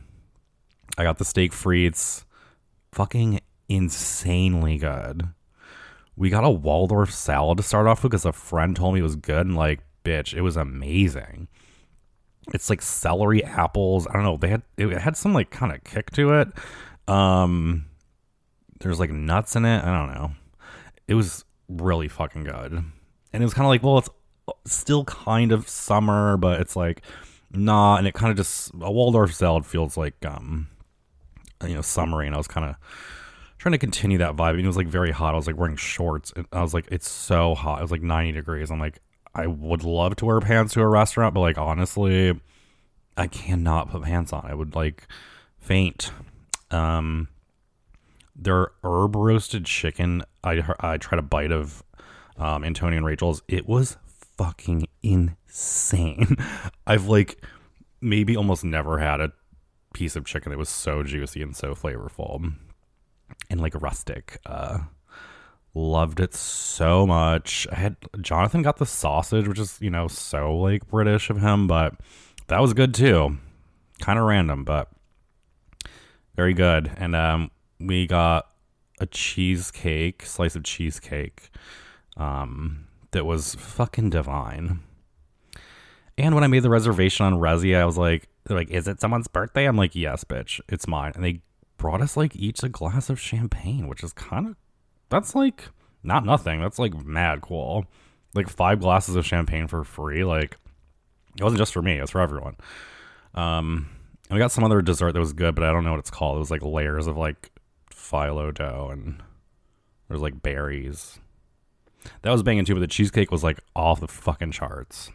I 0.98 1.04
got 1.04 1.18
the 1.18 1.26
steak 1.26 1.52
frites. 1.52 2.26
Fucking 2.92 3.40
insanely 3.68 4.78
good 4.78 5.30
we 6.20 6.30
got 6.30 6.44
a 6.44 6.50
Waldorf 6.50 7.14
salad 7.14 7.58
to 7.58 7.64
start 7.64 7.88
off 7.88 8.04
with 8.04 8.12
because 8.12 8.26
a 8.26 8.34
friend 8.34 8.76
told 8.76 8.94
me 8.94 9.00
it 9.00 9.04
was 9.04 9.16
good 9.16 9.48
and 9.48 9.56
like, 9.56 9.80
bitch, 10.04 10.34
it 10.34 10.42
was 10.42 10.58
amazing. 10.58 11.48
It's 12.54 12.70
like 12.70 12.82
celery, 12.82 13.42
apples. 13.42 14.06
I 14.06 14.14
don't 14.14 14.24
know. 14.24 14.36
They 14.36 14.50
had 14.50 14.64
it 14.78 14.90
had 14.98 15.16
some 15.16 15.34
like 15.34 15.50
kind 15.50 15.72
of 15.72 15.82
kick 15.86 16.12
to 16.12 16.34
it. 16.34 16.50
Um, 17.08 17.86
there's 18.82 19.00
like 19.00 19.12
nuts 19.12 19.56
in 19.56 19.64
it. 19.64 19.82
I 19.82 19.98
don't 19.98 20.14
know. 20.14 20.32
It 21.08 21.14
was 21.14 21.46
really 21.70 22.10
fucking 22.10 22.44
good, 22.44 22.74
and 22.74 23.44
it 23.44 23.46
was 23.46 23.54
kind 23.54 23.66
of 23.66 23.70
like, 23.70 23.84
well, 23.84 24.00
it's 24.00 24.10
still 24.66 25.06
kind 25.06 25.54
of 25.54 25.70
summer, 25.70 26.36
but 26.36 26.60
it's 26.60 26.76
like 26.76 27.02
nah. 27.52 27.96
And 27.96 28.08
it 28.08 28.14
kind 28.14 28.32
of 28.32 28.36
just 28.36 28.72
a 28.82 28.92
Waldorf 28.92 29.34
salad 29.34 29.66
feels 29.66 29.96
like 29.96 30.26
um, 30.26 30.68
you 31.66 31.76
know, 31.76 31.82
summery, 31.82 32.26
and 32.26 32.36
I 32.36 32.40
was 32.40 32.48
kind 32.48 32.66
of 32.66 32.76
trying 33.60 33.74
to 33.74 33.78
continue 33.78 34.18
that 34.18 34.36
vibe. 34.36 34.52
And 34.52 34.62
it 34.62 34.68
was 34.68 34.78
like 34.78 34.88
very 34.88 35.12
hot. 35.12 35.34
I 35.34 35.38
was 35.38 35.46
like 35.46 35.58
wearing 35.58 35.76
shorts. 35.76 36.34
And 36.36 36.48
I 36.52 36.62
was 36.62 36.74
like, 36.74 36.88
it's 36.92 37.10
so 37.10 37.54
hot. 37.54 37.80
It 37.80 37.84
was 37.84 37.92
like 37.92 38.02
90 38.02 38.32
degrees. 38.32 38.72
I'm 38.72 38.80
like, 38.80 39.00
I 39.36 39.46
would 39.46 39.84
love 39.84 40.16
to 40.18 40.26
wear 40.26 40.40
pants 40.40 40.74
to 40.74 40.82
a 40.82 40.88
restaurant, 40.88 41.36
but 41.36 41.42
like 41.42 41.58
honestly, 41.58 42.40
I 43.16 43.28
cannot 43.28 43.92
put 43.92 44.02
pants 44.04 44.34
on. 44.34 44.46
I 44.46 44.56
would 44.56 44.76
like 44.76 45.08
faint. 45.60 46.12
Um, 46.72 47.28
their 48.36 48.72
herb 48.84 49.16
roasted 49.16 49.66
chicken. 49.66 50.24
I 50.44 50.64
I 50.80 50.98
tried 50.98 51.20
a 51.20 51.24
bite 51.24 51.52
of 51.52 51.84
um, 52.38 52.64
Antonio 52.64 52.98
and 52.98 53.06
Rachel's. 53.06 53.42
It 53.48 53.68
was 53.68 53.98
fucking 54.38 54.88
insane. 55.04 56.38
I've 56.88 57.08
like 57.08 57.44
maybe 58.02 58.38
almost 58.38 58.64
never 58.64 59.00
had 59.00 59.20
a 59.20 59.34
piece 59.94 60.16
of 60.16 60.26
chicken 60.26 60.52
that 60.52 60.58
was 60.58 60.70
so 60.70 61.04
juicy 61.04 61.42
and 61.42 61.56
so 61.56 61.76
flavorful 61.76 62.54
and 63.50 63.62
like 63.62 63.80
rustic. 63.82 64.40
Uh, 64.46 64.80
loved 65.74 66.20
it 66.20 66.34
so 66.34 67.06
much. 67.06 67.68
I 67.72 67.76
had 67.76 67.96
Jonathan 68.22 68.62
got 68.62 68.78
the 68.78 68.86
sausage, 68.86 69.48
which 69.48 69.60
is 69.60 69.78
you 69.82 69.90
know 69.90 70.08
so 70.08 70.56
like 70.56 70.88
British 70.88 71.30
of 71.30 71.42
him, 71.42 71.68
but 71.68 71.96
that 72.48 72.62
was 72.62 72.74
good 72.74 72.94
too. 72.94 73.38
Kind 74.00 74.20
of 74.20 74.26
random, 74.26 74.64
but 74.64 74.90
very 76.36 76.54
good. 76.54 76.92
And 76.98 77.16
um, 77.16 77.52
we 77.80 78.08
got 78.08 78.50
a 79.00 79.06
cheesecake, 79.06 80.26
slice 80.26 80.56
of 80.56 80.64
cheesecake, 80.64 81.50
um, 82.18 82.88
that 83.12 83.26
was 83.26 83.56
fucking 83.56 84.10
divine. 84.10 84.80
And 86.18 86.36
when 86.36 86.44
I 86.44 86.48
made 86.48 86.64
the 86.64 86.70
reservation 86.70 87.26
on 87.26 87.36
Resy, 87.36 87.76
I 87.76 87.86
was 87.86 87.98
like, 87.98 88.28
like, 88.50 88.70
is 88.70 88.88
it 88.88 89.00
someone's 89.00 89.28
birthday? 89.28 89.66
I'm 89.66 89.78
like, 89.78 89.96
yes, 89.96 90.24
bitch, 90.24 90.60
it's 90.68 90.88
mine. 90.88 91.14
And 91.16 91.24
they 91.24 91.42
brought 91.80 92.02
us 92.02 92.16
like 92.16 92.36
each 92.36 92.62
a 92.62 92.70
glass 92.70 93.10
of 93.10 93.20
champagne, 93.20 93.88
which 93.88 94.04
is 94.04 94.14
kind 94.14 94.48
of, 94.48 94.56
that's 95.10 95.34
like 95.34 95.70
not 96.04 96.24
nothing. 96.26 96.62
That's 96.62 96.78
like 96.78 96.94
mad 97.06 97.42
cool. 97.42 97.86
Like 98.36 98.48
five 98.48 98.80
glasses 98.80 99.16
of 99.16 99.26
champagne 99.26 99.68
for 99.68 99.84
free. 99.84 100.24
Like 100.24 100.58
it 101.36 101.44
wasn't 101.44 101.58
just 101.60 101.74
for 101.74 101.82
me; 101.82 101.98
it 101.98 102.02
was 102.02 102.12
for 102.12 102.22
everyone. 102.22 102.58
Um, 103.34 103.90
and 104.30 104.36
we 104.36 104.40
got 104.40 104.52
some 104.52 104.64
other 104.64 104.84
dessert 104.84 105.14
that 105.14 105.20
was 105.20 105.34
good, 105.34 105.56
but 105.56 105.64
I 105.64 105.72
don't 105.72 105.84
know 105.84 105.92
what 105.92 106.00
it's 106.00 106.12
called. 106.12 106.36
It 106.36 106.40
was 106.40 106.52
like 106.52 106.62
layers 106.62 107.08
of 107.08 107.18
like 107.18 107.52
phyllo 107.92 108.54
dough 108.54 108.90
and 108.92 109.22
there's 110.08 110.22
like 110.22 110.42
berries. 110.42 111.20
That 112.22 112.32
was 112.32 112.44
banging 112.44 112.66
too, 112.66 112.76
but 112.76 112.80
the 112.82 112.88
cheesecake 112.88 113.32
was 113.32 113.44
like 113.44 113.60
off 113.76 114.00
the 114.00 114.08
fucking 114.08 114.52
charts. 114.52 115.12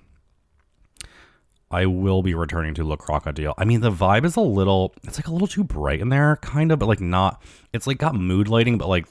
I 1.75 1.87
will 1.87 2.23
be 2.23 2.35
returning 2.35 2.73
to 2.75 2.85
Le 2.85 2.97
Crocodile. 2.97 3.53
I 3.59 3.65
mean, 3.65 3.81
the 3.81 3.91
vibe 3.91 4.25
is 4.25 4.37
a 4.37 4.41
little, 4.41 4.95
it's 5.03 5.19
like 5.19 5.27
a 5.27 5.33
little 5.33 5.49
too 5.49 5.65
bright 5.65 5.99
in 5.99 6.09
there, 6.09 6.37
kind 6.37 6.71
of, 6.71 6.79
but 6.79 6.87
like 6.87 7.01
not, 7.01 7.43
it's 7.73 7.89
like 7.89 7.99
got 7.99 8.15
mood 8.15 8.47
lighting, 8.47 8.79
but 8.79 8.89
like 8.89 9.07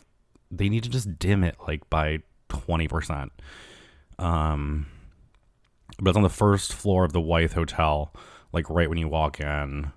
they 0.49 0.69
need 0.69 0.83
to 0.83 0.89
just 0.89 1.19
dim 1.19 1.43
it 1.43 1.57
like 1.67 1.89
by 1.89 2.19
20%. 2.47 3.31
Um, 4.17 4.85
but 5.99 6.11
it's 6.11 6.15
on 6.15 6.23
the 6.23 6.29
first 6.29 6.71
floor 6.71 7.03
of 7.03 7.11
the 7.11 7.19
Wythe 7.19 7.51
Hotel, 7.51 8.13
like 8.53 8.69
right 8.69 8.87
when 8.87 8.97
you 8.97 9.09
walk 9.09 9.41
in. 9.41 9.91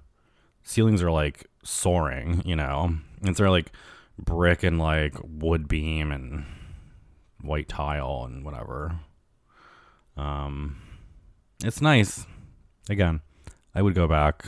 Ceilings 0.65 1.05
are 1.05 1.13
like 1.13 1.47
soaring, 1.63 2.43
you 2.45 2.57
know, 2.57 2.97
it's 3.23 3.39
there 3.39 3.49
like 3.49 3.71
brick 4.19 4.65
and 4.65 4.81
like 4.81 5.15
wood 5.23 5.69
beam 5.69 6.11
and 6.11 6.45
white 7.43 7.69
tile 7.69 8.25
and 8.25 8.45
whatever. 8.45 8.99
Um, 10.17 10.83
it's 11.63 11.81
nice. 11.81 12.27
Again, 12.89 13.21
I 13.75 13.83
would 13.83 13.95
go 13.95 14.07
back. 14.07 14.47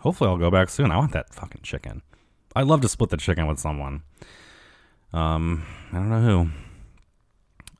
Hopefully, 0.00 0.30
I'll 0.30 0.36
go 0.38 0.50
back 0.50 0.68
soon. 0.68 0.90
I 0.90 0.96
want 0.96 1.12
that 1.12 1.34
fucking 1.34 1.62
chicken. 1.62 2.02
I'd 2.54 2.66
love 2.66 2.80
to 2.82 2.88
split 2.88 3.10
the 3.10 3.16
chicken 3.16 3.46
with 3.46 3.58
someone. 3.58 4.02
Um, 5.12 5.64
I 5.92 5.96
don't 5.96 6.10
know 6.10 6.20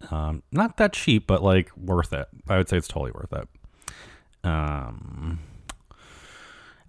who. 0.01 0.14
Um, 0.14 0.42
not 0.53 0.77
that 0.77 0.92
cheap, 0.92 1.27
but 1.27 1.42
like 1.42 1.77
worth 1.77 2.12
it. 2.12 2.29
I 2.49 2.57
would 2.57 2.68
say 2.68 2.77
it's 2.77 2.88
totally 2.88 3.12
worth 3.12 3.33
it. 3.33 3.49
Um, 4.44 5.40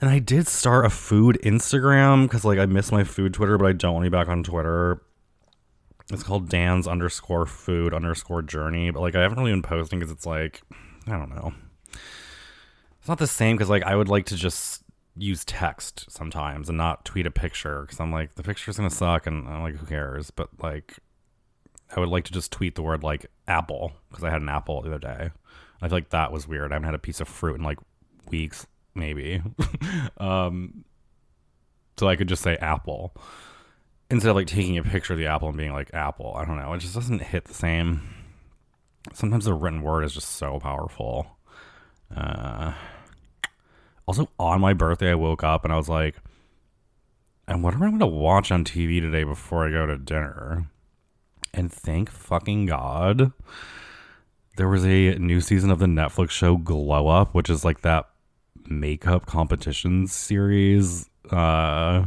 and 0.02 0.10
I 0.10 0.20
did 0.20 0.48
start 0.48 0.86
a 0.86 0.90
food 0.90 1.40
Instagram 1.44 2.24
because 2.24 2.46
like 2.46 2.60
I 2.60 2.66
miss 2.66 2.92
my 2.92 3.04
food 3.04 3.34
Twitter, 3.34 3.58
but 3.58 3.66
I 3.66 3.74
don't 3.74 3.94
want 3.94 4.06
to 4.06 4.10
be 4.10 4.16
back 4.16 4.30
on 4.30 4.44
Twitter. 4.44 5.02
It's 6.12 6.24
called 6.24 6.50
Dan's 6.50 6.88
underscore 6.88 7.46
food 7.46 7.94
underscore 7.94 8.42
journey, 8.42 8.92
but 8.92 9.02
like 9.02 9.16
I 9.16 9.22
haven't 9.22 9.40
really 9.40 9.52
been 9.52 9.62
posting 9.62 10.00
because 10.00 10.12
it's 10.12 10.26
like 10.26 10.62
I 11.08 11.12
don't 11.12 11.30
know. 11.30 11.54
It's 13.10 13.12
not 13.12 13.18
the 13.18 13.26
same 13.26 13.56
because 13.56 13.72
like 13.72 13.82
I 13.82 13.96
would 13.96 14.08
like 14.08 14.28
to 14.28 14.36
just 14.36 14.84
use 15.18 15.44
text 15.44 16.06
sometimes 16.12 16.70
and 16.70 16.78
not 16.78 17.06
tweet 17.06 17.26
a 17.26 17.32
picture 17.32 17.82
because 17.82 18.00
I'm 18.00 18.12
like 18.12 18.36
the 18.36 18.44
picture's 18.44 18.78
gonna 18.78 18.92
suck 18.92 19.26
and 19.26 19.50
I'm 19.50 19.64
like 19.64 19.78
who 19.78 19.88
cares? 19.88 20.30
But 20.30 20.50
like 20.62 21.00
I 21.96 22.00
would 22.00 22.10
like 22.10 22.26
to 22.26 22.32
just 22.32 22.52
tweet 22.52 22.76
the 22.76 22.84
word 22.84 23.02
like 23.02 23.26
apple 23.48 23.94
because 24.10 24.24
I 24.24 24.30
had 24.30 24.44
an 24.44 24.50
apple 24.50 24.84
the 24.84 24.90
other 24.90 25.00
day. 25.00 25.32
I 25.82 25.88
feel 25.88 25.98
like 25.98 26.12
that 26.12 26.32
was 26.32 26.48
weird. 26.48 26.72
I 26.72 26.76
haven't 26.76 26.86
had 26.86 26.94
a 26.94 27.00
piece 27.00 27.20
of 27.20 27.28
fruit 27.28 27.56
in 27.56 27.64
like 27.64 27.80
weeks, 28.30 28.68
maybe. 28.94 29.42
um, 30.20 30.86
so 31.98 32.08
I 32.08 32.16
could 32.16 32.30
just 32.30 32.44
say 32.44 32.58
apple 32.58 33.16
instead 34.12 34.30
of 34.30 34.36
like 34.36 34.46
taking 34.46 34.78
a 34.78 34.84
picture 34.84 35.14
of 35.14 35.20
the 35.20 35.26
apple 35.26 35.48
and 35.48 35.58
being 35.58 35.74
like 35.74 35.92
apple. 35.96 36.36
I 36.38 36.46
don't 36.46 36.60
know. 36.60 36.74
It 36.74 36.78
just 36.82 36.94
doesn't 36.94 37.24
hit 37.24 37.46
the 37.46 37.56
same. 37.56 38.02
Sometimes 39.16 39.46
the 39.46 39.56
written 39.56 39.82
word 39.82 40.04
is 40.04 40.14
just 40.14 40.30
so 40.36 40.60
powerful. 40.60 41.26
Uh, 42.16 42.74
also, 44.10 44.28
on 44.40 44.60
my 44.60 44.74
birthday, 44.74 45.12
I 45.12 45.14
woke 45.14 45.44
up 45.44 45.64
and 45.64 45.72
I 45.72 45.78
was 45.78 45.88
like, 45.88 46.16
and 47.48 47.62
what 47.64 47.76
am 47.76 47.84
I 47.84 47.90
going 47.90 48.00
to 48.00 48.08
watch 48.08 48.52
on 48.52 48.66
TV 48.66 49.00
today 49.00 49.24
before 49.24 49.68
I 49.68 49.72
go 49.72 49.86
to 49.86 50.00
dinner? 50.00 50.68
And 51.54 51.72
thank 51.72 52.10
fucking 52.10 52.66
God, 52.66 53.34
there 54.58 54.68
was 54.68 54.84
a 54.84 55.14
new 55.20 55.40
season 55.42 55.70
of 55.70 55.78
the 55.78 55.86
Netflix 55.86 56.32
show 56.32 56.58
Glow 56.58 57.08
Up, 57.08 57.36
which 57.36 57.52
is 57.52 57.64
like 57.64 57.82
that 57.82 58.10
makeup 58.68 59.28
competition 59.28 60.08
series 60.08 61.08
uh, 61.30 62.06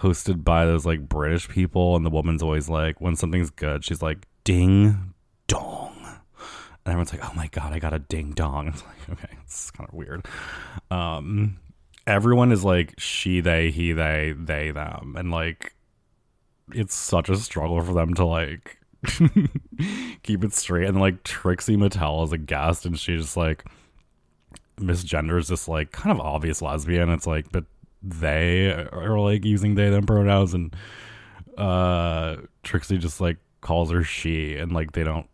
hosted 0.00 0.44
by 0.44 0.64
those 0.64 0.86
like 0.86 1.10
British 1.10 1.46
people. 1.46 1.94
And 1.94 2.06
the 2.06 2.10
woman's 2.10 2.42
always 2.42 2.70
like, 2.70 3.02
when 3.02 3.16
something's 3.16 3.50
good, 3.50 3.84
she's 3.84 4.00
like, 4.00 4.26
ding 4.44 5.12
dong 5.46 5.81
and 6.84 6.92
everyone's 6.92 7.12
like, 7.12 7.24
"Oh 7.24 7.34
my 7.34 7.46
god, 7.48 7.72
I 7.72 7.78
got 7.78 7.92
a 7.94 7.98
ding 7.98 8.32
dong." 8.32 8.68
It's 8.72 8.82
like, 8.84 9.10
okay, 9.18 9.36
it's 9.44 9.70
kind 9.70 9.88
of 9.88 9.94
weird. 9.94 10.26
Um, 10.90 11.58
everyone 12.06 12.52
is 12.52 12.64
like 12.64 12.94
she, 12.98 13.40
they, 13.40 13.70
he, 13.70 13.92
they, 13.92 14.34
they, 14.36 14.70
them, 14.70 15.14
and 15.16 15.30
like, 15.30 15.74
it's 16.74 16.94
such 16.94 17.28
a 17.28 17.36
struggle 17.36 17.80
for 17.82 17.92
them 17.92 18.14
to 18.14 18.24
like 18.24 18.78
keep 20.22 20.44
it 20.44 20.52
straight. 20.52 20.88
And 20.88 21.00
like 21.00 21.22
Trixie 21.22 21.76
Mattel 21.76 22.24
is 22.24 22.32
a 22.32 22.38
guest, 22.38 22.86
and 22.86 22.98
she's 22.98 23.22
just 23.22 23.36
like 23.36 23.64
misgenders 24.78 25.48
this 25.48 25.68
like 25.68 25.92
kind 25.92 26.18
of 26.18 26.24
obvious 26.24 26.62
lesbian. 26.62 27.10
It's 27.10 27.26
like, 27.26 27.52
but 27.52 27.64
they 28.02 28.70
are 28.70 29.18
like 29.20 29.44
using 29.44 29.76
they 29.76 29.90
them 29.90 30.06
pronouns, 30.06 30.54
and 30.54 30.74
uh, 31.56 32.36
Trixie 32.62 32.98
just 32.98 33.20
like 33.20 33.36
calls 33.60 33.92
her 33.92 34.02
she, 34.02 34.56
and 34.56 34.72
like 34.72 34.92
they 34.92 35.04
don't 35.04 35.26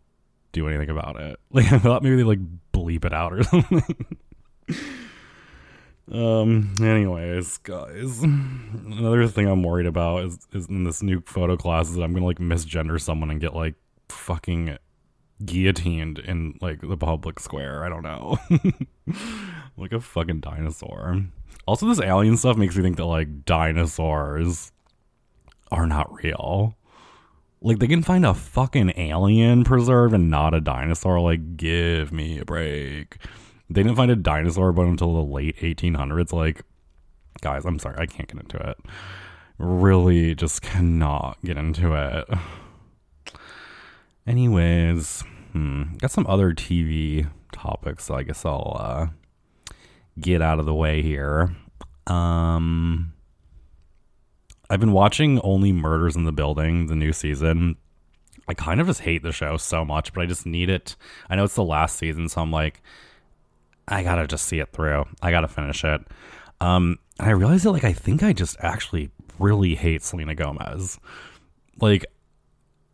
do 0.51 0.67
anything 0.67 0.89
about 0.89 1.19
it. 1.19 1.39
Like 1.51 1.71
I 1.71 1.79
thought 1.79 2.03
maybe 2.03 2.15
they 2.15 2.23
like 2.23 2.39
bleep 2.73 3.05
it 3.05 3.13
out 3.13 3.33
or 3.33 3.43
something. 3.51 3.83
um. 6.11 6.73
Anyways, 6.81 7.57
guys, 7.59 8.21
another 8.21 9.27
thing 9.27 9.47
I'm 9.47 9.63
worried 9.63 9.87
about 9.87 10.25
is 10.25 10.47
is 10.53 10.67
in 10.67 10.83
this 10.83 11.01
new 11.03 11.21
photo 11.21 11.57
class 11.57 11.89
is 11.89 11.95
that 11.95 12.03
I'm 12.03 12.13
gonna 12.13 12.25
like 12.25 12.39
misgender 12.39 12.99
someone 13.01 13.29
and 13.31 13.41
get 13.41 13.55
like 13.55 13.75
fucking 14.09 14.77
guillotined 15.45 16.19
in 16.19 16.57
like 16.61 16.81
the 16.81 16.97
public 16.97 17.39
square. 17.39 17.83
I 17.83 17.89
don't 17.89 18.03
know. 18.03 18.37
like 19.77 19.91
a 19.93 19.99
fucking 19.99 20.39
dinosaur. 20.41 21.23
Also, 21.65 21.87
this 21.87 21.99
alien 22.01 22.37
stuff 22.37 22.57
makes 22.57 22.75
me 22.75 22.83
think 22.83 22.97
that 22.97 23.05
like 23.05 23.45
dinosaurs 23.45 24.71
are 25.71 25.85
not 25.87 26.11
real. 26.23 26.75
Like 27.61 27.79
they 27.79 27.87
can 27.87 28.03
find 28.03 28.25
a 28.25 28.33
fucking 28.33 28.93
alien 28.97 29.63
preserve 29.63 30.13
and 30.13 30.29
not 30.29 30.53
a 30.53 30.61
dinosaur. 30.61 31.19
Like, 31.19 31.57
give 31.57 32.11
me 32.11 32.39
a 32.39 32.45
break. 32.45 33.17
They 33.69 33.83
didn't 33.83 33.97
find 33.97 34.09
a 34.09 34.15
dinosaur 34.15 34.71
but 34.71 34.85
until 34.85 35.13
the 35.13 35.23
late 35.23 35.57
1800s. 35.57 36.31
Like, 36.31 36.61
guys, 37.41 37.65
I'm 37.65 37.79
sorry, 37.79 37.97
I 37.99 38.05
can't 38.05 38.29
get 38.29 38.41
into 38.41 38.57
it. 38.57 38.77
Really, 39.57 40.35
just 40.35 40.61
cannot 40.61 41.37
get 41.43 41.57
into 41.57 41.93
it. 41.93 42.29
Anyways, 44.25 45.23
hmm, 45.51 45.83
got 45.97 46.11
some 46.11 46.27
other 46.27 46.53
TV 46.53 47.29
topics. 47.51 48.05
So 48.05 48.15
I 48.15 48.23
guess 48.23 48.45
I'll 48.45 48.77
uh, 48.79 49.07
get 50.17 50.41
out 50.41 50.59
of 50.59 50.65
the 50.65 50.73
way 50.73 51.01
here. 51.01 51.55
Um 52.07 53.13
I've 54.69 54.79
been 54.79 54.93
watching 54.93 55.39
only 55.41 55.71
Murders 55.71 56.15
in 56.15 56.25
the 56.25 56.31
Building, 56.31 56.87
the 56.87 56.95
new 56.95 57.11
season. 57.11 57.77
I 58.47 58.53
kind 58.53 58.79
of 58.79 58.87
just 58.87 59.01
hate 59.01 59.23
the 59.23 59.31
show 59.31 59.57
so 59.57 59.83
much, 59.83 60.13
but 60.13 60.21
I 60.21 60.25
just 60.25 60.45
need 60.45 60.69
it. 60.69 60.95
I 61.29 61.35
know 61.35 61.43
it's 61.43 61.55
the 61.55 61.63
last 61.63 61.97
season, 61.97 62.29
so 62.29 62.41
I'm 62.41 62.51
like, 62.51 62.81
I 63.87 64.03
gotta 64.03 64.27
just 64.27 64.45
see 64.45 64.59
it 64.59 64.71
through. 64.71 65.05
I 65.21 65.31
gotta 65.31 65.47
finish 65.47 65.83
it. 65.83 66.01
Um, 66.61 66.99
and 67.19 67.27
I 67.27 67.31
realized 67.31 67.65
that 67.65 67.71
like 67.71 67.83
I 67.83 67.93
think 67.93 68.23
I 68.23 68.33
just 68.33 68.57
actually 68.59 69.11
really 69.39 69.75
hate 69.75 70.03
Selena 70.03 70.35
Gomez. 70.35 70.99
Like, 71.81 72.05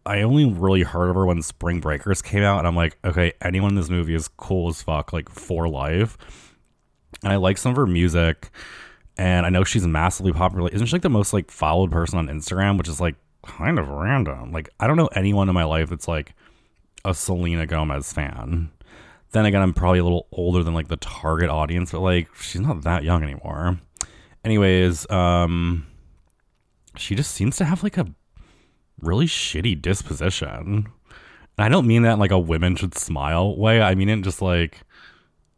I 0.05 0.21
only 0.21 0.45
really 0.45 0.83
heard 0.83 1.09
of 1.09 1.15
her 1.15 1.25
when 1.25 1.41
Spring 1.41 1.79
Breakers 1.79 2.21
came 2.21 2.43
out, 2.43 2.59
and 2.59 2.67
I'm 2.67 2.75
like, 2.75 2.97
okay, 3.03 3.33
anyone 3.41 3.71
in 3.71 3.75
this 3.75 3.89
movie 3.89 4.13
is 4.13 4.27
cool 4.27 4.69
as 4.69 4.81
fuck, 4.81 5.11
like 5.11 5.29
for 5.29 5.67
life. 5.67 6.17
And 7.23 7.33
I 7.33 7.37
like 7.37 7.57
some 7.57 7.71
of 7.71 7.77
her 7.77 7.87
music. 7.87 8.51
And 9.17 9.45
I 9.45 9.49
know 9.49 9.63
she's 9.63 9.87
massively 9.87 10.33
popular. 10.33 10.69
Isn't 10.69 10.87
she 10.87 10.93
like 10.93 11.01
the 11.01 11.09
most 11.09 11.31
like 11.33 11.49
followed 11.49 11.91
person 11.91 12.19
on 12.19 12.27
Instagram, 12.27 12.77
which 12.77 12.89
is 12.89 12.99
like 12.99 13.15
kind 13.45 13.79
of 13.79 13.87
random. 13.87 14.51
Like 14.51 14.69
I 14.79 14.87
don't 14.87 14.97
know 14.97 15.07
anyone 15.07 15.49
in 15.49 15.55
my 15.55 15.63
life 15.63 15.89
that's 15.89 16.07
like 16.07 16.33
a 17.03 17.13
Selena 17.13 17.65
Gomez 17.65 18.11
fan. 18.11 18.71
Then 19.31 19.45
again, 19.45 19.61
I'm 19.61 19.73
probably 19.73 19.99
a 19.99 20.03
little 20.03 20.27
older 20.31 20.63
than 20.63 20.73
like 20.73 20.87
the 20.87 20.97
target 20.97 21.49
audience, 21.49 21.91
but 21.91 22.01
like 22.01 22.33
she's 22.35 22.61
not 22.61 22.83
that 22.83 23.03
young 23.03 23.23
anymore. 23.23 23.79
Anyways, 24.43 25.09
um 25.09 25.85
she 26.97 27.15
just 27.15 27.31
seems 27.31 27.57
to 27.57 27.65
have 27.65 27.83
like 27.83 27.97
a 27.97 28.07
really 29.01 29.27
shitty 29.27 29.81
disposition. 29.81 30.87
And 31.57 31.65
I 31.65 31.69
don't 31.69 31.87
mean 31.87 32.03
that 32.03 32.13
in 32.13 32.19
like 32.19 32.31
a 32.31 32.39
women 32.39 32.75
should 32.75 32.97
smile 32.97 33.55
way. 33.55 33.81
I 33.81 33.95
mean 33.95 34.09
it 34.09 34.21
just 34.21 34.41
like 34.41 34.81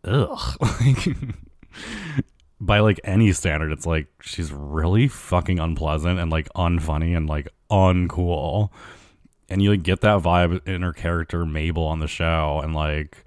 ugh. 0.03 0.57
Like 0.61 1.07
by 2.59 2.79
like 2.79 2.99
any 3.03 3.31
standard, 3.33 3.71
it's 3.71 3.85
like 3.85 4.07
she's 4.21 4.51
really 4.51 5.07
fucking 5.07 5.59
unpleasant 5.59 6.19
and 6.19 6.31
like 6.31 6.49
unfunny 6.53 7.15
and 7.15 7.27
like 7.29 7.47
uncool. 7.69 8.69
And 9.49 9.61
you 9.61 9.71
like 9.71 9.83
get 9.83 10.01
that 10.01 10.21
vibe 10.21 10.67
in 10.67 10.81
her 10.81 10.93
character 10.93 11.45
Mabel 11.45 11.85
on 11.85 11.99
the 11.99 12.07
show, 12.07 12.59
and 12.63 12.75
like 12.75 13.23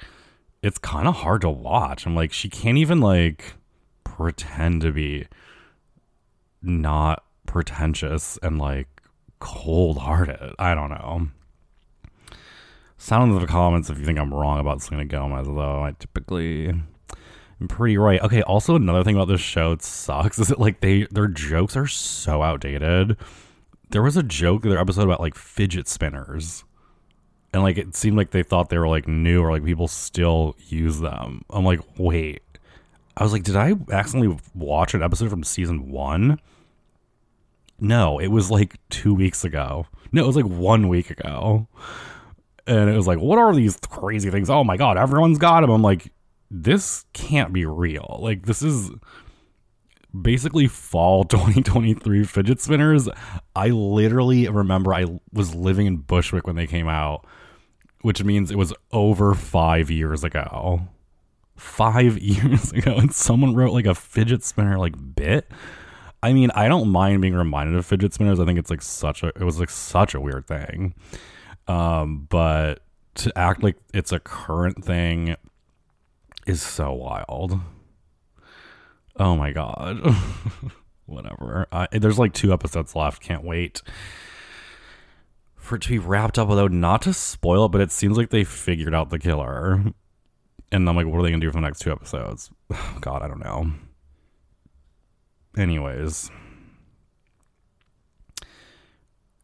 it's 0.62 0.78
kind 0.78 1.08
of 1.08 1.16
hard 1.16 1.40
to 1.42 1.50
watch. 1.50 2.06
I'm 2.06 2.14
like, 2.14 2.32
she 2.32 2.48
can't 2.48 2.78
even 2.78 3.00
like 3.00 3.54
pretend 4.04 4.82
to 4.82 4.92
be 4.92 5.26
not 6.62 7.24
pretentious 7.46 8.38
and 8.42 8.58
like 8.58 8.88
cold 9.38 9.98
hearted. 9.98 10.54
I 10.58 10.74
don't 10.74 10.90
know. 10.90 11.28
Sound 12.98 13.32
in 13.32 13.38
the 13.38 13.46
comments 13.46 13.88
if 13.88 13.98
you 13.98 14.04
think 14.04 14.18
I'm 14.18 14.34
wrong 14.34 14.60
about 14.60 14.82
Selena 14.82 15.06
Gomez, 15.06 15.46
though 15.46 15.82
I 15.82 15.92
typically 15.98 16.74
am 17.60 17.68
pretty 17.68 17.98
right. 17.98 18.20
Okay, 18.22 18.42
also 18.42 18.74
another 18.74 19.04
thing 19.04 19.16
about 19.16 19.28
this 19.28 19.40
show 19.40 19.72
it 19.72 19.82
sucks 19.82 20.38
is 20.38 20.48
that 20.48 20.60
like 20.60 20.80
they 20.80 21.06
their 21.10 21.28
jokes 21.28 21.76
are 21.76 21.86
so 21.86 22.42
outdated. 22.42 23.16
There 23.90 24.02
was 24.02 24.16
a 24.16 24.22
joke 24.22 24.64
in 24.64 24.70
their 24.70 24.78
episode 24.78 25.02
about 25.02 25.20
like 25.20 25.34
fidget 25.34 25.88
spinners. 25.88 26.64
And 27.52 27.62
like 27.62 27.78
it 27.78 27.96
seemed 27.96 28.16
like 28.16 28.30
they 28.30 28.44
thought 28.44 28.68
they 28.68 28.78
were 28.78 28.88
like 28.88 29.08
new 29.08 29.42
or 29.42 29.50
like 29.50 29.64
people 29.64 29.88
still 29.88 30.56
use 30.68 31.00
them. 31.00 31.44
I'm 31.50 31.64
like, 31.64 31.80
wait. 31.98 32.42
I 33.16 33.24
was 33.24 33.32
like, 33.32 33.42
did 33.42 33.56
I 33.56 33.74
accidentally 33.90 34.38
watch 34.54 34.94
an 34.94 35.02
episode 35.02 35.30
from 35.30 35.42
season 35.42 35.90
one? 35.90 36.40
No, 37.80 38.18
it 38.18 38.28
was 38.28 38.50
like 38.50 38.76
two 38.88 39.14
weeks 39.14 39.44
ago. 39.44 39.86
No, 40.12 40.24
it 40.24 40.26
was 40.26 40.36
like 40.36 40.46
one 40.46 40.88
week 40.88 41.10
ago. 41.10 41.66
And 42.66 42.88
it 42.88 42.96
was 42.96 43.06
like, 43.06 43.18
what 43.18 43.38
are 43.38 43.54
these 43.54 43.76
crazy 43.88 44.30
things? 44.30 44.48
Oh 44.48 44.62
my 44.62 44.76
God, 44.76 44.96
everyone's 44.96 45.38
got 45.38 45.62
them. 45.62 45.70
I'm 45.70 45.82
like, 45.82 46.12
this 46.50 47.04
can't 47.12 47.52
be 47.52 47.64
real. 47.64 48.18
Like, 48.20 48.46
this 48.46 48.62
is 48.62 48.90
basically 50.18 50.66
fall 50.66 51.24
2023 51.24 52.24
fidget 52.24 52.60
spinners. 52.60 53.08
I 53.54 53.68
literally 53.68 54.48
remember 54.48 54.94
I 54.94 55.06
was 55.32 55.54
living 55.54 55.86
in 55.86 55.98
Bushwick 55.98 56.46
when 56.46 56.56
they 56.56 56.66
came 56.66 56.88
out, 56.88 57.26
which 58.02 58.22
means 58.24 58.50
it 58.50 58.58
was 58.58 58.72
over 58.92 59.34
five 59.34 59.90
years 59.90 60.24
ago. 60.24 60.88
Five 61.56 62.18
years 62.22 62.72
ago. 62.72 62.96
And 62.96 63.14
someone 63.14 63.54
wrote 63.54 63.72
like 63.72 63.86
a 63.86 63.94
fidget 63.94 64.42
spinner 64.42 64.78
like 64.78 64.94
bit. 65.14 65.50
I 66.22 66.32
mean, 66.34 66.50
I 66.50 66.68
don't 66.68 66.90
mind 66.90 67.22
being 67.22 67.34
reminded 67.34 67.76
of 67.76 67.86
fidget 67.86 68.12
spinners. 68.12 68.40
I 68.40 68.44
think 68.44 68.58
it's 68.58 68.70
like 68.70 68.82
such 68.82 69.22
a 69.22 69.28
it 69.28 69.42
was 69.42 69.58
like 69.58 69.70
such 69.70 70.14
a 70.14 70.20
weird 70.20 70.46
thing. 70.46 70.94
Um, 71.66 72.26
but 72.28 72.82
to 73.16 73.38
act 73.38 73.62
like 73.62 73.76
it's 73.94 74.12
a 74.12 74.20
current 74.20 74.84
thing 74.84 75.36
is 76.46 76.62
so 76.62 76.92
wild. 76.92 77.60
Oh 79.16 79.36
my 79.36 79.52
god. 79.52 80.00
Whatever. 81.06 81.66
There's 81.92 82.18
like 82.18 82.32
two 82.32 82.52
episodes 82.52 82.94
left. 82.94 83.22
Can't 83.22 83.44
wait 83.44 83.82
for 85.56 85.76
it 85.76 85.82
to 85.82 85.88
be 85.88 85.98
wrapped 85.98 86.38
up. 86.38 86.48
Although 86.48 86.68
not 86.68 87.02
to 87.02 87.12
spoil 87.12 87.66
it, 87.66 87.72
but 87.72 87.80
it 87.80 87.92
seems 87.92 88.16
like 88.16 88.30
they 88.30 88.44
figured 88.44 88.94
out 88.94 89.10
the 89.10 89.18
killer. 89.18 89.82
And 90.72 90.88
I'm 90.88 90.96
like, 90.96 91.06
what 91.06 91.18
are 91.18 91.22
they 91.22 91.30
gonna 91.30 91.40
do 91.40 91.50
for 91.50 91.60
the 91.60 91.66
next 91.66 91.80
two 91.80 91.92
episodes? 91.92 92.50
God, 93.00 93.22
I 93.22 93.28
don't 93.28 93.40
know. 93.40 93.72
Anyways. 95.56 96.30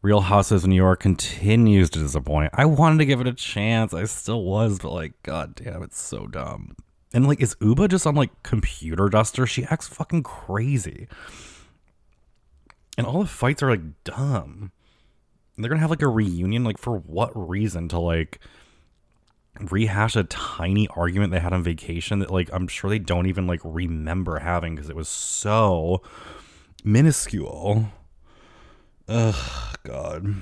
Real 0.01 0.21
Houses 0.21 0.63
of 0.63 0.69
New 0.69 0.75
York 0.75 1.01
continues 1.01 1.89
to 1.89 1.99
disappoint. 1.99 2.51
I 2.53 2.65
wanted 2.65 2.99
to 2.99 3.05
give 3.05 3.19
it 3.19 3.27
a 3.27 3.33
chance. 3.33 3.93
I 3.93 4.05
still 4.05 4.43
was, 4.43 4.79
but 4.79 4.91
like, 4.91 5.21
god 5.23 5.55
damn, 5.55 5.83
it's 5.83 6.01
so 6.01 6.27
dumb. 6.27 6.75
And 7.13 7.27
like, 7.27 7.41
is 7.41 7.55
Ubah 7.55 7.89
just 7.89 8.05
on 8.05 8.15
like 8.15 8.43
computer 8.43 9.09
duster? 9.09 9.45
She 9.45 9.63
acts 9.65 9.87
fucking 9.87 10.23
crazy. 10.23 11.07
And 12.97 13.07
all 13.07 13.21
the 13.21 13.27
fights 13.27 13.63
are 13.63 13.69
like 13.69 14.03
dumb. 14.03 14.71
And 15.55 15.63
they're 15.63 15.69
gonna 15.69 15.81
have 15.81 15.89
like 15.89 16.01
a 16.01 16.07
reunion, 16.07 16.63
like 16.63 16.77
for 16.77 16.97
what 16.97 17.31
reason? 17.35 17.87
To 17.89 17.99
like 17.99 18.39
rehash 19.59 20.15
a 20.15 20.23
tiny 20.23 20.87
argument 20.89 21.31
they 21.31 21.39
had 21.39 21.53
on 21.53 21.63
vacation 21.63 22.19
that 22.19 22.31
like 22.31 22.49
I'm 22.53 22.67
sure 22.67 22.89
they 22.89 22.99
don't 22.99 23.27
even 23.27 23.47
like 23.47 23.61
remember 23.63 24.39
having 24.39 24.75
because 24.75 24.89
it 24.89 24.95
was 24.95 25.09
so 25.09 26.01
minuscule. 26.83 27.89
Ugh, 29.07 29.77
God. 29.83 30.35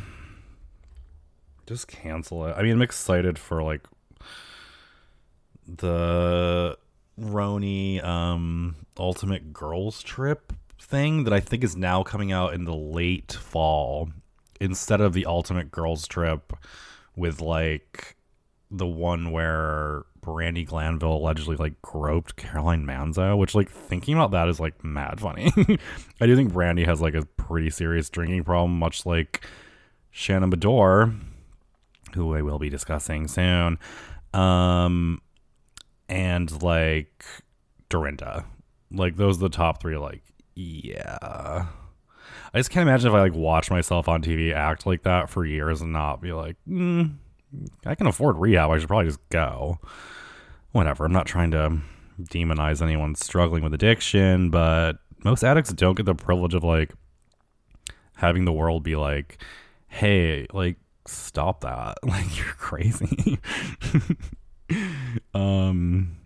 Just 1.68 1.88
cancel 1.88 2.46
it. 2.46 2.56
I 2.58 2.64
mean, 2.64 2.74
I'm 2.74 2.82
excited 2.82 3.40
for 3.40 3.64
like 3.64 3.82
the 5.68 6.78
RHONY 7.20 8.04
um 8.04 8.76
Ultimate 8.98 9.54
Girls 9.54 10.02
Trip 10.04 10.54
thing 10.80 11.24
that 11.24 11.34
I 11.34 11.40
think 11.40 11.64
is 11.64 11.76
now 11.76 12.04
coming 12.04 12.32
out 12.32 12.54
in 12.54 12.66
the 12.66 12.76
late 12.76 13.34
fall 13.34 14.10
instead 14.60 15.02
of 15.02 15.14
the 15.14 15.26
Ultimate 15.26 15.72
Girls 15.72 16.08
Trip 16.08 16.54
with 17.16 17.42
like 17.42 18.16
the 18.72 18.86
one 18.86 19.32
where 19.32 20.04
Brandi 20.22 20.66
Glanville 20.66 21.18
allegedly 21.18 21.56
like 21.56 21.82
groped 21.82 22.36
Caroline 22.36 22.86
Manzo, 22.86 23.38
which 23.38 23.56
like 23.56 23.70
thinking 23.70 24.16
about 24.16 24.32
that 24.32 24.48
is 24.48 24.60
like 24.60 24.84
mad 24.84 25.20
funny. 25.20 25.52
I 26.22 26.26
do 26.26 26.36
think 26.36 26.52
Brandi 26.52 26.86
has 26.86 27.02
like 27.02 27.14
a 27.16 27.26
pretty 27.26 27.70
serious 27.70 28.10
drinking 28.10 28.44
problem, 28.44 28.78
much 28.78 29.06
like 29.06 29.46
Shannon 30.12 30.52
Beador, 30.52 31.18
who 32.14 32.36
I 32.36 32.42
will 32.42 32.60
be 32.60 32.70
discussing 32.70 33.28
soon. 33.28 33.78
Um 34.34 35.22
and 36.10 36.62
like 36.64 37.26
Dorinda. 37.90 38.46
Like 38.92 39.16
those 39.18 39.38
are 39.38 39.42
the 39.42 39.50
top 39.50 39.82
three, 39.82 39.98
like, 39.98 40.22
yeah. 40.56 41.66
I 42.54 42.60
just 42.60 42.70
can't 42.70 42.88
imagine 42.88 43.10
if 43.10 43.14
I 43.14 43.20
like 43.20 43.34
watch 43.34 43.70
myself 43.70 44.08
on 44.08 44.22
TV 44.22 44.54
act 44.54 44.86
like 44.86 45.04
that 45.04 45.30
for 45.30 45.46
years 45.46 45.82
and 45.82 45.92
not 45.92 46.22
be 46.22 46.32
like, 46.32 46.56
mm, 46.68 47.16
I 47.86 47.96
can 47.96 48.08
afford 48.08 48.38
rehab. 48.38 48.70
I 48.72 48.78
should 48.78 48.88
probably 48.88 49.08
just 49.08 49.30
go. 49.30 49.80
Whatever. 50.72 51.06
I'm 51.06 51.14
not 51.14 51.26
trying 51.26 51.52
to 51.52 51.80
demonize 52.22 52.82
anyone 52.82 53.16
struggling 53.16 53.64
with 53.64 53.74
addiction, 53.74 54.50
but 54.50 54.98
most 55.24 55.44
addicts 55.44 55.74
don't 55.74 55.96
get 55.96 56.06
the 56.06 56.16
privilege 56.16 56.54
of 56.54 56.64
like 56.64 56.94
having 58.16 58.46
the 58.46 58.54
world 58.54 58.84
be 58.84 58.96
like, 58.96 59.38
hey, 59.88 60.48
like, 60.54 60.78
stop 61.06 61.62
that. 61.62 61.98
Like, 62.04 62.38
you're 62.38 62.46
crazy. 62.58 63.40
um, 65.34 66.18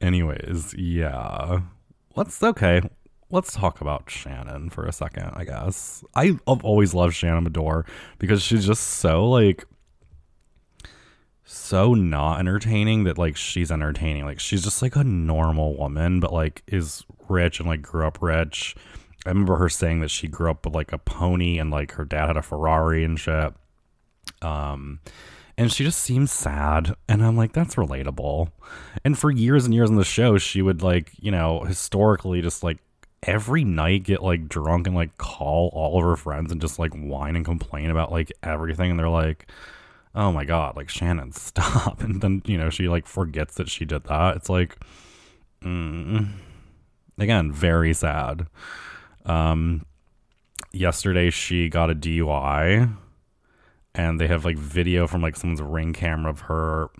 anyways, 0.00 0.74
yeah. 0.74 1.60
Let's, 2.14 2.42
okay. 2.42 2.80
Let's 3.30 3.52
talk 3.52 3.80
about 3.80 4.08
Shannon 4.08 4.70
for 4.70 4.86
a 4.86 4.92
second, 4.92 5.32
I 5.34 5.44
guess. 5.44 6.04
I've 6.14 6.40
always 6.46 6.94
loved 6.94 7.14
Shannon 7.14 7.44
Beador 7.44 7.86
because 8.18 8.40
she's 8.40 8.64
just 8.64 8.82
so 8.82 9.28
like 9.28 9.64
so 11.48 11.94
not 11.94 12.40
entertaining 12.40 13.04
that 13.04 13.18
like 13.18 13.36
she's 13.36 13.70
entertaining. 13.70 14.24
Like 14.24 14.40
she's 14.40 14.64
just 14.64 14.82
like 14.82 14.96
a 14.96 15.04
normal 15.04 15.76
woman, 15.76 16.18
but 16.20 16.32
like 16.32 16.62
is 16.66 17.04
rich 17.28 17.60
and 17.60 17.68
like 17.68 17.82
grew 17.82 18.06
up 18.06 18.20
rich. 18.20 18.74
I 19.24 19.30
remember 19.30 19.56
her 19.56 19.68
saying 19.68 20.00
that 20.00 20.10
she 20.10 20.28
grew 20.28 20.50
up 20.50 20.64
with 20.64 20.74
like 20.74 20.92
a 20.92 20.98
pony 20.98 21.58
and 21.58 21.70
like 21.70 21.92
her 21.92 22.04
dad 22.04 22.26
had 22.26 22.36
a 22.36 22.42
Ferrari 22.42 23.04
and 23.04 23.18
shit. 23.18 23.54
Um 24.42 25.00
and 25.58 25.72
she 25.72 25.84
just 25.84 26.00
seems 26.00 26.30
sad 26.30 26.94
and 27.08 27.24
I'm 27.24 27.36
like 27.36 27.52
that's 27.52 27.76
relatable. 27.76 28.50
And 29.04 29.18
for 29.18 29.30
years 29.30 29.64
and 29.64 29.74
years 29.74 29.90
on 29.90 29.96
the 29.96 30.04
show 30.04 30.38
she 30.38 30.62
would 30.62 30.82
like, 30.82 31.12
you 31.18 31.30
know, 31.30 31.64
historically 31.64 32.42
just 32.42 32.62
like 32.62 32.78
every 33.22 33.64
night 33.64 34.04
get 34.04 34.22
like 34.22 34.48
drunk 34.48 34.86
and 34.86 34.94
like 34.94 35.16
call 35.18 35.70
all 35.72 35.98
of 35.98 36.04
her 36.04 36.16
friends 36.16 36.52
and 36.52 36.60
just 36.60 36.78
like 36.78 36.94
whine 36.94 37.34
and 37.34 37.44
complain 37.44 37.90
about 37.90 38.12
like 38.12 38.32
everything 38.42 38.90
and 38.90 38.98
they're 38.98 39.08
like 39.08 39.50
oh 40.14 40.30
my 40.30 40.44
god 40.44 40.76
like 40.76 40.88
shannon 40.88 41.32
stop 41.32 42.00
and 42.02 42.20
then 42.20 42.42
you 42.46 42.56
know 42.56 42.70
she 42.70 42.88
like 42.88 43.06
forgets 43.06 43.54
that 43.56 43.68
she 43.68 43.84
did 43.84 44.04
that 44.04 44.36
it's 44.36 44.48
like 44.48 44.76
mm. 45.62 46.28
again 47.18 47.50
very 47.50 47.92
sad 47.92 48.46
um 49.24 49.84
yesterday 50.72 51.30
she 51.30 51.68
got 51.68 51.90
a 51.90 51.94
dui 51.94 52.94
and 53.96 54.20
they 54.20 54.28
have 54.28 54.44
like 54.44 54.58
video 54.58 55.06
from 55.06 55.22
like 55.22 55.36
someone's 55.36 55.62
ring 55.62 55.92
camera 55.92 56.30
of 56.30 56.40
her 56.40 56.90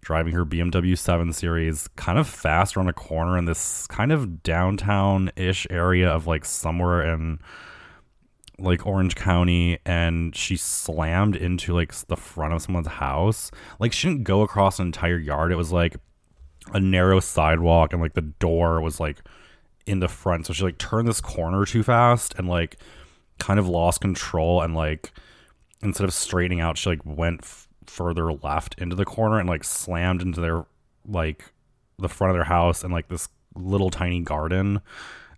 driving 0.00 0.34
her 0.34 0.44
BMW 0.44 0.98
7 0.98 1.32
Series 1.32 1.88
kind 1.96 2.18
of 2.18 2.26
fast 2.26 2.76
around 2.76 2.88
a 2.88 2.92
corner 2.92 3.38
in 3.38 3.44
this 3.44 3.86
kind 3.86 4.12
of 4.12 4.42
downtown 4.42 5.30
ish 5.36 5.66
area 5.70 6.10
of 6.10 6.26
like 6.26 6.44
somewhere 6.44 7.02
in 7.02 7.38
like 8.58 8.86
Orange 8.86 9.14
County 9.14 9.78
and 9.86 10.34
she 10.34 10.56
slammed 10.56 11.36
into 11.36 11.74
like 11.74 11.94
the 12.06 12.16
front 12.16 12.52
of 12.52 12.62
someone's 12.62 12.88
house. 12.88 13.50
Like 13.78 13.92
she 13.92 14.08
didn't 14.08 14.24
go 14.24 14.42
across 14.42 14.78
an 14.78 14.86
entire 14.86 15.18
yard. 15.18 15.52
It 15.52 15.56
was 15.56 15.72
like 15.72 15.96
a 16.72 16.80
narrow 16.80 17.20
sidewalk 17.20 17.92
and 17.92 18.02
like 18.02 18.14
the 18.14 18.20
door 18.22 18.80
was 18.80 19.00
like 19.00 19.18
in 19.86 20.00
the 20.00 20.08
front. 20.08 20.46
So 20.46 20.52
she 20.52 20.64
like 20.64 20.78
turned 20.78 21.08
this 21.08 21.20
corner 21.20 21.64
too 21.64 21.82
fast 21.82 22.34
and 22.36 22.48
like 22.48 22.76
kind 23.38 23.58
of 23.58 23.68
lost 23.68 24.00
control 24.00 24.60
and 24.62 24.74
like 24.74 25.12
instead 25.82 26.04
of 26.04 26.14
straightening 26.14 26.60
out, 26.60 26.78
she 26.78 26.90
like 26.90 27.04
went 27.04 27.40
f- 27.42 27.68
further 27.86 28.32
left 28.32 28.74
into 28.78 28.96
the 28.96 29.04
corner 29.04 29.38
and 29.38 29.48
like 29.48 29.64
slammed 29.64 30.22
into 30.22 30.40
their 30.40 30.64
like 31.06 31.52
the 31.98 32.08
front 32.08 32.30
of 32.30 32.36
their 32.36 32.44
house 32.44 32.82
and 32.82 32.92
like 32.92 33.08
this 33.08 33.28
little 33.54 33.90
tiny 33.90 34.20
garden. 34.20 34.80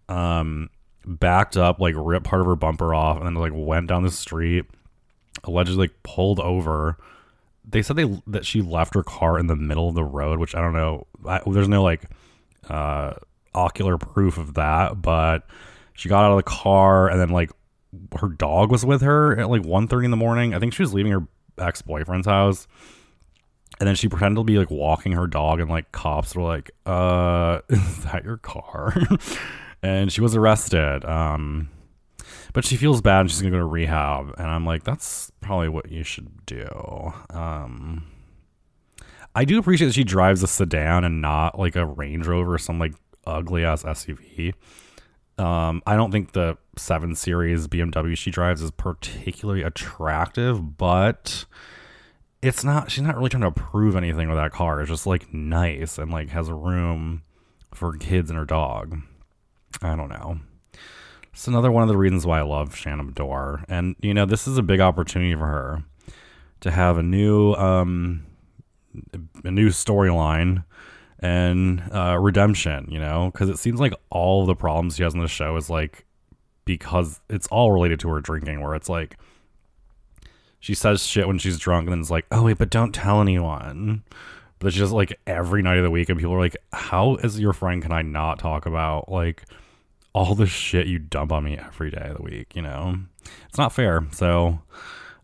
Um, 0.08 0.70
backed 1.04 1.56
up, 1.56 1.80
like 1.80 1.94
ripped 1.96 2.26
part 2.26 2.40
of 2.40 2.46
her 2.46 2.56
bumper 2.56 2.94
off, 2.94 3.18
and 3.18 3.26
then 3.26 3.34
like 3.34 3.52
went 3.54 3.88
down 3.88 4.02
the 4.02 4.10
street. 4.10 4.66
Allegedly, 5.44 5.84
like 5.84 6.02
pulled 6.02 6.40
over. 6.40 6.98
They 7.64 7.82
said 7.82 7.96
they 7.96 8.20
that 8.26 8.44
she 8.44 8.60
left 8.60 8.94
her 8.94 9.02
car 9.02 9.38
in 9.38 9.46
the 9.46 9.56
middle 9.56 9.88
of 9.88 9.94
the 9.94 10.04
road, 10.04 10.38
which 10.38 10.54
I 10.54 10.60
don't 10.60 10.74
know. 10.74 11.06
I, 11.26 11.40
there's 11.46 11.68
no 11.68 11.82
like 11.82 12.04
uh, 12.68 13.14
ocular 13.54 13.98
proof 13.98 14.38
of 14.38 14.54
that, 14.54 15.00
but 15.00 15.46
she 15.94 16.08
got 16.08 16.24
out 16.24 16.32
of 16.32 16.36
the 16.36 16.42
car 16.42 17.08
and 17.08 17.20
then 17.20 17.30
like 17.30 17.50
her 18.18 18.28
dog 18.28 18.70
was 18.70 18.84
with 18.84 19.02
her 19.02 19.38
at 19.38 19.50
like 19.50 19.62
1.30 19.62 20.04
in 20.04 20.10
the 20.10 20.16
morning. 20.16 20.54
I 20.54 20.58
think 20.58 20.72
she 20.74 20.82
was 20.82 20.94
leaving 20.94 21.12
her 21.12 21.26
ex 21.58 21.82
boyfriend's 21.82 22.26
house. 22.26 22.66
And 23.80 23.88
then 23.88 23.94
she 23.94 24.08
pretended 24.08 24.38
to 24.38 24.44
be 24.44 24.58
like 24.58 24.70
walking 24.70 25.12
her 25.12 25.26
dog, 25.26 25.58
and 25.58 25.68
like 25.70 25.90
cops 25.92 26.36
were 26.36 26.42
like, 26.42 26.70
"Uh, 26.84 27.60
is 27.68 28.04
that 28.04 28.22
your 28.22 28.36
car?" 28.36 28.94
and 29.82 30.12
she 30.12 30.20
was 30.20 30.36
arrested. 30.36 31.04
Um, 31.04 31.70
but 32.52 32.64
she 32.64 32.76
feels 32.76 33.00
bad 33.00 33.22
and 33.22 33.30
she's 33.30 33.40
gonna 33.40 33.50
go 33.50 33.58
to 33.58 33.64
rehab. 33.64 34.34
And 34.38 34.46
I'm 34.46 34.66
like, 34.66 34.84
that's 34.84 35.32
probably 35.40 35.68
what 35.68 35.90
you 35.90 36.04
should 36.04 36.44
do. 36.46 36.68
Um, 37.30 38.06
I 39.34 39.44
do 39.44 39.58
appreciate 39.58 39.88
that 39.88 39.94
she 39.94 40.04
drives 40.04 40.42
a 40.42 40.46
sedan 40.46 41.04
and 41.04 41.22
not 41.22 41.58
like 41.58 41.76
a 41.76 41.86
Range 41.86 42.26
Rover 42.26 42.54
or 42.54 42.58
some 42.58 42.78
like 42.78 42.94
ugly 43.26 43.64
ass 43.64 43.82
SUV. 43.82 44.54
Um, 45.38 45.82
I 45.86 45.96
don't 45.96 46.10
think 46.10 46.32
the 46.32 46.58
7 46.76 47.14
Series 47.14 47.68
BMW 47.68 48.16
she 48.16 48.30
drives 48.30 48.62
is 48.62 48.70
particularly 48.70 49.62
attractive, 49.62 50.76
but 50.76 51.44
it's 52.42 52.64
not, 52.64 52.90
she's 52.90 53.02
not 53.02 53.16
really 53.16 53.30
trying 53.30 53.42
to 53.42 53.50
prove 53.50 53.96
anything 53.96 54.28
with 54.28 54.36
that 54.36 54.52
car. 54.52 54.80
It's 54.80 54.90
just 54.90 55.06
like 55.06 55.32
nice 55.32 55.98
and 55.98 56.10
like 56.10 56.28
has 56.30 56.50
room 56.50 57.22
for 57.72 57.96
kids 57.96 58.30
and 58.30 58.38
her 58.38 58.44
dog. 58.44 59.00
I 59.80 59.96
don't 59.96 60.10
know. 60.10 60.40
It's 61.32 61.48
another 61.48 61.72
one 61.72 61.82
of 61.82 61.88
the 61.88 61.96
reasons 61.96 62.26
why 62.26 62.40
I 62.40 62.42
love 62.42 62.76
Shannon 62.76 63.10
Beador. 63.10 63.64
And, 63.68 63.96
you 64.00 64.12
know, 64.12 64.26
this 64.26 64.46
is 64.46 64.58
a 64.58 64.62
big 64.62 64.80
opportunity 64.80 65.34
for 65.34 65.46
her 65.46 65.84
to 66.60 66.70
have 66.70 66.98
a 66.98 67.02
new, 67.02 67.54
um, 67.54 68.26
a 69.42 69.50
new 69.50 69.70
storyline 69.70 70.64
and 71.22 71.82
uh, 71.92 72.18
redemption, 72.20 72.88
you 72.90 72.98
know, 72.98 73.30
because 73.32 73.48
it 73.48 73.58
seems 73.58 73.80
like 73.80 73.94
all 74.10 74.44
the 74.44 74.56
problems 74.56 74.96
she 74.96 75.04
has 75.04 75.14
in 75.14 75.20
the 75.20 75.28
show 75.28 75.56
is 75.56 75.70
like 75.70 76.04
because 76.64 77.20
it's 77.30 77.46
all 77.46 77.72
related 77.72 78.00
to 78.00 78.08
her 78.08 78.20
drinking, 78.20 78.60
where 78.60 78.74
it's 78.74 78.88
like 78.88 79.16
she 80.58 80.74
says 80.74 81.04
shit 81.04 81.26
when 81.26 81.38
she's 81.38 81.58
drunk 81.58 81.86
and 81.86 81.92
then 81.92 82.00
it's 82.00 82.10
like, 82.10 82.26
oh, 82.30 82.44
wait, 82.44 82.58
but 82.58 82.70
don't 82.70 82.92
tell 82.92 83.20
anyone. 83.20 84.02
But 84.58 84.68
it's 84.68 84.76
just 84.76 84.92
like 84.92 85.18
every 85.26 85.62
night 85.62 85.78
of 85.78 85.84
the 85.84 85.90
week, 85.90 86.08
and 86.08 86.18
people 86.18 86.34
are 86.34 86.40
like, 86.40 86.56
how 86.72 87.16
is 87.16 87.40
your 87.40 87.52
friend, 87.52 87.82
can 87.82 87.92
I 87.92 88.02
not 88.02 88.38
talk 88.38 88.66
about 88.66 89.08
like 89.08 89.44
all 90.12 90.34
the 90.34 90.46
shit 90.46 90.86
you 90.86 90.98
dump 90.98 91.32
on 91.32 91.44
me 91.44 91.56
every 91.58 91.90
day 91.90 92.06
of 92.10 92.16
the 92.16 92.22
week? 92.22 92.54
You 92.54 92.62
know, 92.62 92.96
it's 93.48 93.58
not 93.58 93.72
fair. 93.72 94.06
So, 94.12 94.60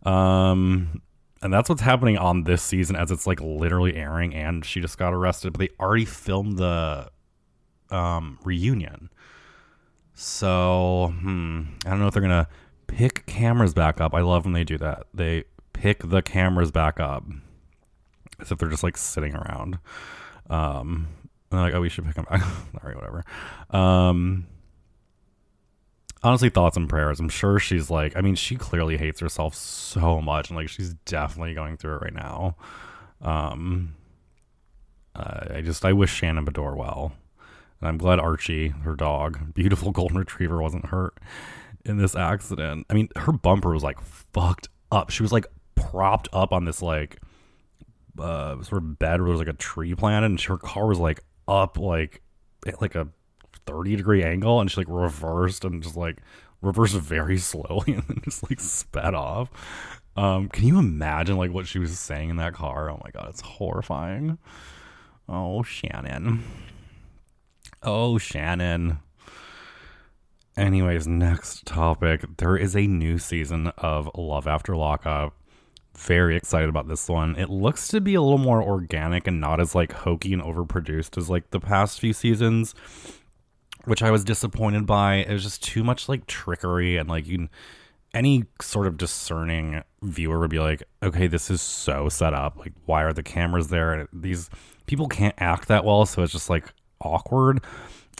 um, 0.02 1.02
and 1.42 1.52
that's 1.52 1.68
what's 1.68 1.82
happening 1.82 2.18
on 2.18 2.44
this 2.44 2.62
season 2.62 2.96
as 2.96 3.10
it's 3.10 3.26
like 3.26 3.40
literally 3.40 3.94
airing 3.94 4.34
and 4.34 4.64
she 4.64 4.80
just 4.80 4.98
got 4.98 5.14
arrested 5.14 5.52
but 5.52 5.60
they 5.60 5.68
already 5.80 6.04
filmed 6.04 6.58
the 6.58 7.10
um 7.90 8.38
reunion. 8.44 9.10
So 10.14 11.14
hmm, 11.20 11.62
i 11.86 11.90
don't 11.90 12.00
know 12.00 12.08
if 12.08 12.14
they're 12.14 12.22
gonna 12.22 12.48
pick 12.86 13.26
cameras 13.26 13.74
back 13.74 14.00
up. 14.00 14.14
I 14.14 14.20
love 14.20 14.44
when 14.44 14.54
they 14.54 14.64
do 14.64 14.78
that. 14.78 15.06
They 15.14 15.44
pick 15.72 16.08
the 16.08 16.22
cameras 16.22 16.70
back 16.72 16.98
up 16.98 17.24
as 18.40 18.50
if 18.50 18.58
they're 18.58 18.68
just 18.68 18.82
like 18.82 18.96
sitting 18.96 19.34
around. 19.34 19.78
Um 20.50 21.08
like 21.50 21.72
oh 21.72 21.80
we 21.80 21.88
should 21.88 22.04
pick 22.04 22.14
them 22.14 22.26
back 22.28 22.42
sorry 22.80 22.94
whatever. 22.94 23.24
Um 23.70 24.46
honestly 26.22 26.50
thoughts 26.50 26.76
and 26.76 26.88
prayers. 26.88 27.20
I'm 27.20 27.28
sure 27.28 27.58
she's 27.58 27.90
like 27.90 28.16
i 28.16 28.20
mean 28.20 28.34
she 28.34 28.56
clearly 28.56 28.96
hates 28.96 29.20
herself 29.20 29.54
so 29.54 30.20
much 30.20 30.50
and 30.50 30.56
like 30.56 30.68
she's 30.68 30.94
definitely 31.04 31.54
going 31.54 31.76
through 31.76 31.96
it 31.96 32.02
right 32.02 32.14
now. 32.14 32.56
Um 33.22 33.94
uh, 35.14 35.54
i 35.54 35.60
just 35.60 35.84
i 35.84 35.92
wish 35.92 36.12
shannon 36.12 36.44
beador 36.44 36.76
well. 36.76 37.12
And 37.80 37.88
i'm 37.88 37.98
glad 37.98 38.18
archie 38.18 38.68
her 38.68 38.94
dog 38.94 39.54
beautiful 39.54 39.92
golden 39.92 40.18
retriever 40.18 40.60
wasn't 40.60 40.86
hurt 40.86 41.18
in 41.84 41.98
this 41.98 42.14
accident. 42.14 42.86
I 42.90 42.94
mean 42.94 43.08
her 43.16 43.32
bumper 43.32 43.70
was 43.72 43.82
like 43.82 44.00
fucked 44.00 44.68
up. 44.90 45.10
She 45.10 45.22
was 45.22 45.32
like 45.32 45.46
propped 45.74 46.28
up 46.32 46.52
on 46.52 46.64
this 46.64 46.82
like 46.82 47.20
uh 48.18 48.60
sort 48.62 48.82
of 48.82 48.98
bed 48.98 49.20
where 49.20 49.28
there's 49.28 49.38
like 49.38 49.48
a 49.48 49.52
tree 49.52 49.94
planted 49.94 50.26
and 50.26 50.40
her 50.40 50.58
car 50.58 50.86
was 50.86 50.98
like 50.98 51.20
up 51.46 51.78
like 51.78 52.22
like 52.80 52.94
a 52.94 53.08
30 53.68 53.96
degree 53.96 54.24
angle 54.24 54.60
and 54.60 54.70
she 54.70 54.80
like 54.80 54.88
reversed 54.88 55.64
and 55.64 55.82
just 55.82 55.96
like 55.96 56.18
reversed 56.62 56.94
very 56.94 57.38
slowly 57.38 57.94
and 57.94 58.02
then 58.08 58.20
just 58.24 58.48
like 58.48 58.60
sped 58.60 59.14
off. 59.14 59.50
Um, 60.16 60.48
can 60.48 60.66
you 60.66 60.78
imagine 60.78 61.36
like 61.36 61.52
what 61.52 61.66
she 61.66 61.78
was 61.78 61.96
saying 61.98 62.30
in 62.30 62.36
that 62.36 62.54
car? 62.54 62.90
Oh 62.90 63.00
my 63.04 63.10
god, 63.10 63.28
it's 63.28 63.40
horrifying. 63.40 64.38
Oh, 65.28 65.62
Shannon. 65.62 66.42
Oh, 67.82 68.18
Shannon. 68.18 68.98
Anyways, 70.56 71.06
next 71.06 71.66
topic. 71.66 72.24
There 72.38 72.56
is 72.56 72.74
a 72.74 72.86
new 72.86 73.18
season 73.18 73.68
of 73.78 74.10
Love 74.16 74.48
After 74.48 74.74
Lockup. 74.74 75.34
Very 75.96 76.34
excited 76.36 76.68
about 76.68 76.88
this 76.88 77.08
one. 77.08 77.36
It 77.36 77.50
looks 77.50 77.88
to 77.88 78.00
be 78.00 78.14
a 78.14 78.22
little 78.22 78.38
more 78.38 78.62
organic 78.62 79.26
and 79.26 79.40
not 79.40 79.60
as 79.60 79.74
like 79.74 79.92
hokey 79.92 80.32
and 80.32 80.42
overproduced 80.42 81.18
as 81.18 81.28
like 81.28 81.50
the 81.50 81.60
past 81.60 82.00
few 82.00 82.12
seasons 82.12 82.74
which 83.88 84.02
I 84.02 84.10
was 84.10 84.24
disappointed 84.24 84.86
by. 84.86 85.16
It 85.16 85.32
was 85.32 85.42
just 85.42 85.62
too 85.62 85.82
much 85.82 86.08
like 86.08 86.26
trickery 86.26 86.96
and 86.96 87.08
like 87.08 87.26
you 87.26 87.48
any 88.14 88.44
sort 88.60 88.86
of 88.86 88.96
discerning 88.96 89.82
viewer 90.02 90.38
would 90.38 90.50
be 90.50 90.58
like, 90.58 90.82
okay, 91.02 91.26
this 91.26 91.50
is 91.50 91.60
so 91.60 92.08
set 92.08 92.32
up. 92.32 92.58
Like, 92.58 92.72
why 92.86 93.02
are 93.02 93.12
the 93.12 93.22
cameras 93.22 93.68
there? 93.68 93.92
And 93.92 94.08
these 94.12 94.48
people 94.86 95.08
can't 95.08 95.34
act 95.38 95.68
that 95.68 95.84
well, 95.84 96.06
so 96.06 96.22
it's 96.22 96.32
just 96.32 96.48
like 96.48 96.72
awkward. 97.00 97.62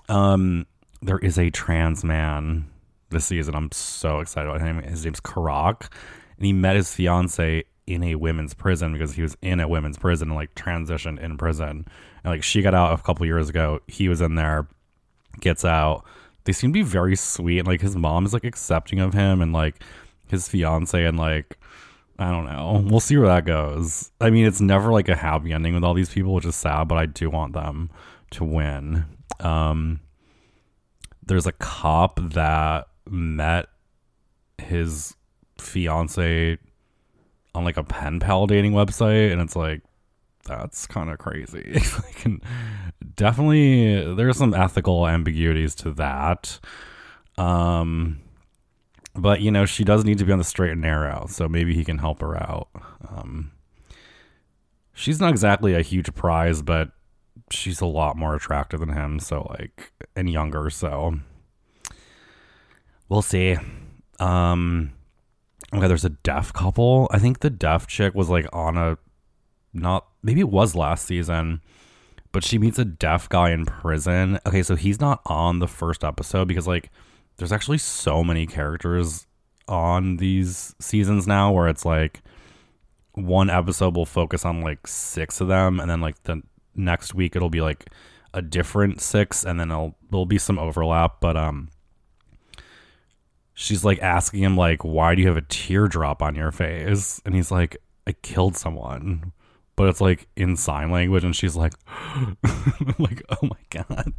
Um, 0.09 0.67
there 1.01 1.19
is 1.19 1.39
a 1.39 1.51
trans 1.51 2.05
man 2.05 2.69
this 3.11 3.27
season. 3.27 3.55
I'm 3.55 3.73
so 3.73 4.21
excited 4.21 4.49
about 4.49 4.61
him. 4.61 4.83
His 4.83 5.05
name's 5.05 5.21
Karak, 5.21 5.91
and 6.37 6.47
he 6.47 6.53
met 6.53 6.77
his 6.77 6.93
fiance 6.93 7.65
in 7.87 8.03
a 8.03 8.17
women's 8.17 8.53
prison 8.53 8.93
because 8.93 9.15
he 9.15 9.23
was 9.23 9.37
in 9.41 9.61
a 9.61 9.69
women's 9.69 9.97
prison 9.97 10.29
and 10.29 10.37
like 10.37 10.55
transitioned 10.55 11.19
in 11.19 11.39
prison. 11.39 11.87
And 12.25 12.33
like 12.33 12.43
she 12.43 12.61
got 12.61 12.75
out 12.75 12.99
a 12.99 13.03
couple 13.03 13.25
years 13.25 13.49
ago. 13.49 13.81
He 13.87 14.09
was 14.09 14.21
in 14.21 14.35
there 14.35 14.69
gets 15.41 15.65
out. 15.65 16.05
They 16.45 16.53
seem 16.53 16.71
to 16.71 16.79
be 16.79 16.83
very 16.83 17.17
sweet, 17.17 17.59
and 17.59 17.69
like 17.69 17.81
his 17.81 17.97
mom 17.97 18.25
is 18.25 18.33
like 18.33 18.45
accepting 18.45 19.01
of 19.01 19.15
him, 19.15 19.43
and 19.43 19.53
like 19.53 19.83
his 20.29 20.49
fiance, 20.49 21.05
and 21.05 21.19
like 21.19 21.59
I 22.19 22.31
don't 22.31 22.47
know. 22.47 22.85
We'll 22.85 23.01
see 23.01 23.17
where 23.17 23.29
that 23.29 23.45
goes. 23.45 24.11
I 24.21 24.31
mean, 24.31 24.45
it's 24.45 24.61
never 24.61 24.91
like 24.91 25.09
a 25.09 25.15
happy 25.15 25.53
ending 25.53 25.75
with 25.75 25.85
all 25.85 25.95
these 25.95 26.11
people, 26.11 26.35
which 26.35 26.47
is 26.47 26.57
sad, 26.57 26.89
but 26.89 26.99
I 26.99 27.07
do 27.07 27.31
want 27.31 27.53
them 27.53 27.91
to 28.33 28.45
win. 28.45 29.05
Um, 29.41 30.01
there's 31.25 31.47
a 31.47 31.53
cop 31.53 32.19
that 32.33 32.89
met 33.09 33.67
his 34.59 35.15
fiance 35.59 36.59
on 37.55 37.65
like 37.65 37.77
a 37.77 37.85
pen 37.85 38.19
pal 38.19 38.47
dating 38.47 38.73
website, 38.73 39.33
and 39.33 39.41
it's 39.41 39.55
like 39.55 39.83
that's 40.49 40.87
kind 40.87 41.11
of 41.11 41.19
crazy. 41.19 41.73
like, 41.95 42.43
definitely, 43.15 44.15
there's 44.15 44.37
some 44.39 44.55
ethical 44.55 45.07
ambiguities 45.07 45.75
to 45.77 45.93
that. 45.93 46.59
Um, 47.37 48.21
but 49.15 49.41
you 49.41 49.51
know, 49.51 49.67
she 49.67 49.85
does 49.85 50.05
need 50.05 50.19
to 50.19 50.25
be 50.25 50.33
on 50.33 50.39
the 50.39 50.45
straight 50.45 50.73
and 50.73 50.81
narrow, 50.81 51.27
so 51.29 51.49
maybe 51.49 51.75
he 51.75 51.85
can 51.85 51.99
help 51.99 52.21
her 52.21 52.37
out. 52.37 52.69
Um, 53.09 53.53
she's 54.93 55.21
not 55.21 55.31
exactly 55.31 55.75
a 55.75 55.83
huge 55.83 56.15
prize, 56.15 56.63
but 56.63 56.91
she's 57.51 57.81
a 57.81 57.87
lot 57.87 58.17
more 58.17 58.35
attractive 58.35 58.81
than 58.81 58.91
him, 58.91 59.21
so 59.21 59.47
like, 59.59 59.93
and 60.17 60.31
younger, 60.31 60.71
so 60.71 61.19
we'll 63.09 63.23
see. 63.23 63.57
Um, 64.21 64.93
okay, 65.75 65.87
there's 65.87 66.05
a 66.05 66.11
deaf 66.11 66.53
couple. 66.53 67.09
I 67.13 67.19
think 67.19 67.41
the 67.41 67.51
deaf 67.51 67.87
chick 67.87 68.15
was 68.15 68.29
like 68.29 68.47
on 68.53 68.77
a 68.77 68.99
not 69.73 70.07
maybe 70.23 70.41
it 70.41 70.51
was 70.51 70.75
last 70.75 71.07
season, 71.07 71.61
but 72.33 72.45
she 72.45 72.59
meets 72.59 72.79
a 72.79 72.85
deaf 72.85 73.29
guy 73.29 73.51
in 73.51 73.65
prison. 73.67 74.39
Okay, 74.47 74.63
so 74.63 74.77
he's 74.77 75.01
not 75.01 75.21
on 75.27 75.59
the 75.59 75.69
first 75.69 76.05
episode 76.05 76.49
because 76.49 76.67
like 76.67 76.91
there's 77.37 77.53
actually 77.53 77.79
so 77.79 78.23
many 78.23 78.47
characters 78.47 79.27
on 79.69 80.17
these 80.17 80.75
seasons 80.81 81.27
now 81.27 81.53
where 81.53 81.69
it's 81.69 81.85
like 81.85 82.23
one 83.13 83.51
episode 83.51 83.97
will 83.97 84.07
focus 84.07 84.45
on 84.45 84.61
like 84.61 84.87
six 84.87 85.41
of 85.41 85.49
them 85.49 85.81
and 85.81 85.91
then 85.91 86.01
like 86.01 86.23
the 86.23 86.41
next 86.75 87.15
week 87.15 87.35
it'll 87.37 87.51
be 87.51 87.61
like 87.61 87.87
a 88.33 88.41
different 88.41 89.01
six 89.01 89.45
and 89.45 89.59
then 89.59 89.71
it'll 89.71 89.97
there'll 90.11 90.27
be 90.27 90.39
some 90.39 90.59
overlap 90.59 91.21
but 91.21 91.37
um 91.37 91.69
she's 93.55 93.85
like 93.85 94.01
asking 94.01 94.43
him 94.43 94.57
like 94.57 94.85
why 94.85 95.15
do 95.15 95.21
you 95.21 95.29
have 95.29 95.37
a 95.37 95.43
teardrop 95.49 96.23
on 96.23 96.35
your 96.35 96.53
face 96.53 97.21
and 97.27 97.35
he's 97.35 97.51
like 97.51 97.77
i 98.07 98.13
killed 98.13 98.57
someone 98.57 99.33
but 99.79 99.89
it's 99.89 100.01
like 100.01 100.27
in 100.35 100.57
sign 100.57 100.91
language 100.91 101.23
and 101.23 101.37
she's 101.37 101.55
like 101.55 101.73
like 102.99 103.23
oh 103.31 103.47
my 103.47 103.61
god. 103.71 104.13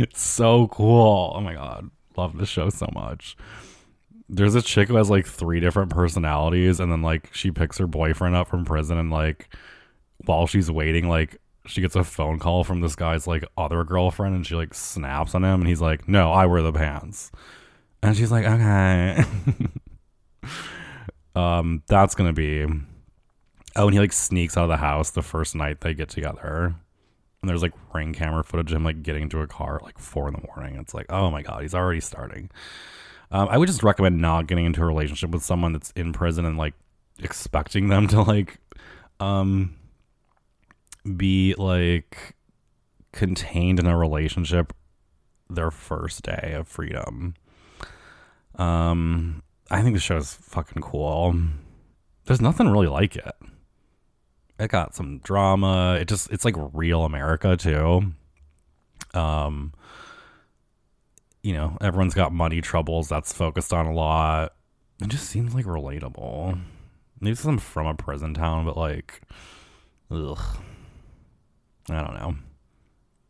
It's 0.00 0.22
so 0.22 0.68
cool. 0.68 1.34
Oh 1.36 1.40
my 1.42 1.52
god. 1.52 1.90
Love 2.16 2.38
this 2.38 2.48
show 2.48 2.70
so 2.70 2.88
much. 2.94 3.36
There's 4.30 4.54
a 4.54 4.62
chick 4.62 4.88
who 4.88 4.96
has 4.96 5.10
like 5.10 5.26
three 5.26 5.60
different 5.60 5.90
personalities 5.90 6.80
and 6.80 6.90
then 6.90 7.02
like 7.02 7.28
she 7.34 7.50
picks 7.50 7.76
her 7.76 7.86
boyfriend 7.86 8.34
up 8.34 8.48
from 8.48 8.64
prison 8.64 8.96
and 8.96 9.10
like 9.10 9.54
while 10.24 10.46
she's 10.46 10.70
waiting 10.70 11.10
like 11.10 11.36
she 11.66 11.82
gets 11.82 11.94
a 11.94 12.04
phone 12.04 12.38
call 12.38 12.64
from 12.64 12.80
this 12.80 12.96
guy's 12.96 13.26
like 13.26 13.44
other 13.58 13.84
girlfriend 13.84 14.34
and 14.34 14.46
she 14.46 14.54
like 14.54 14.72
snaps 14.72 15.34
on 15.34 15.44
him 15.44 15.60
and 15.60 15.68
he's 15.68 15.82
like 15.82 16.08
no 16.08 16.32
i 16.32 16.46
wear 16.46 16.62
the 16.62 16.72
pants. 16.72 17.30
And 18.02 18.16
she's 18.16 18.32
like 18.32 18.46
okay. 18.46 19.24
Um 21.34 21.82
that's 21.86 22.14
gonna 22.14 22.34
be 22.34 22.66
oh 23.76 23.86
and 23.86 23.94
he 23.94 24.00
like 24.00 24.12
sneaks 24.12 24.56
out 24.56 24.64
of 24.64 24.70
the 24.70 24.76
house 24.76 25.10
the 25.10 25.22
first 25.22 25.54
night 25.54 25.80
they 25.80 25.94
get 25.94 26.08
together 26.08 26.74
and 27.42 27.48
there's 27.48 27.62
like 27.62 27.72
ring 27.94 28.12
camera 28.12 28.44
footage 28.44 28.70
of 28.70 28.76
him 28.76 28.84
like 28.84 29.02
getting 29.02 29.22
into 29.22 29.40
a 29.40 29.46
car 29.46 29.76
at 29.76 29.82
like 29.82 29.98
four 29.98 30.28
in 30.28 30.34
the 30.34 30.46
morning 30.54 30.76
it's 30.76 30.94
like 30.94 31.06
oh 31.10 31.30
my 31.30 31.42
god 31.42 31.62
he's 31.62 31.74
already 31.74 32.00
starting 32.00 32.50
um, 33.32 33.48
I 33.48 33.56
would 33.56 33.66
just 33.66 33.82
recommend 33.82 34.20
not 34.20 34.46
getting 34.46 34.66
into 34.66 34.82
a 34.82 34.86
relationship 34.86 35.30
with 35.30 35.42
someone 35.42 35.72
that's 35.72 35.90
in 35.92 36.12
prison 36.12 36.44
and 36.44 36.58
like 36.58 36.74
expecting 37.18 37.88
them 37.88 38.06
to 38.08 38.22
like 38.22 38.58
um 39.20 39.74
be 41.16 41.54
like 41.56 42.34
contained 43.12 43.80
in 43.80 43.86
a 43.86 43.96
relationship 43.96 44.72
their 45.48 45.70
first 45.70 46.22
day 46.22 46.52
of 46.54 46.68
freedom. 46.68 47.34
Um 48.56 49.42
I 49.70 49.80
think 49.80 49.94
the 49.94 50.00
show 50.00 50.18
is 50.18 50.34
fucking 50.34 50.82
cool. 50.82 51.34
There's 52.26 52.42
nothing 52.42 52.68
really 52.68 52.86
like 52.86 53.16
it. 53.16 53.34
It 54.62 54.70
got 54.70 54.94
some 54.94 55.18
drama. 55.18 55.98
It 56.00 56.06
just 56.06 56.30
it's 56.30 56.44
like 56.44 56.54
real 56.72 57.04
America 57.04 57.56
too. 57.56 58.12
Um 59.12 59.72
you 61.42 61.52
know, 61.52 61.76
everyone's 61.80 62.14
got 62.14 62.32
money 62.32 62.60
troubles. 62.60 63.08
That's 63.08 63.32
focused 63.32 63.72
on 63.72 63.86
a 63.86 63.92
lot. 63.92 64.54
It 65.02 65.08
just 65.08 65.28
seems 65.28 65.54
like 65.54 65.66
relatable. 65.66 66.60
Maybe 67.20 67.36
I'm 67.44 67.58
from 67.58 67.86
a 67.86 67.94
prison 67.94 68.34
town, 68.34 68.64
but 68.64 68.76
like, 68.76 69.20
ugh, 70.10 70.38
I 71.90 72.00
don't 72.00 72.14
know. 72.14 72.36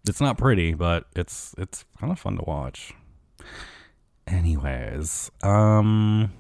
It's 0.07 0.21
not 0.21 0.37
pretty, 0.37 0.75
but 0.75 1.07
it's 1.17 1.55
it's 1.57 1.87
kind 1.99 2.13
of 2.13 2.19
fun 2.19 2.37
to 2.37 2.45
watch. 2.45 2.93
Anyways, 4.27 5.31
um, 5.43 6.33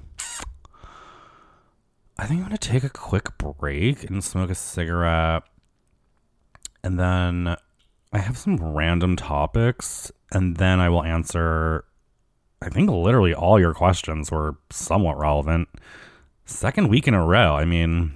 I 2.22 2.26
think 2.26 2.38
I'm 2.38 2.46
gonna 2.46 2.56
take 2.56 2.84
a 2.84 2.88
quick 2.88 3.36
break 3.36 4.08
and 4.08 4.22
smoke 4.22 4.48
a 4.48 4.54
cigarette, 4.54 5.42
and 6.84 6.96
then 6.96 7.56
I 8.12 8.18
have 8.18 8.38
some 8.38 8.58
random 8.58 9.16
topics, 9.16 10.12
and 10.30 10.56
then 10.56 10.78
I 10.78 10.88
will 10.88 11.02
answer. 11.02 11.84
I 12.62 12.68
think 12.68 12.88
literally 12.88 13.34
all 13.34 13.58
your 13.58 13.74
questions 13.74 14.30
were 14.30 14.54
somewhat 14.70 15.18
relevant. 15.18 15.68
Second 16.44 16.90
week 16.90 17.08
in 17.08 17.14
a 17.14 17.26
row. 17.26 17.56
I 17.56 17.64
mean, 17.64 18.14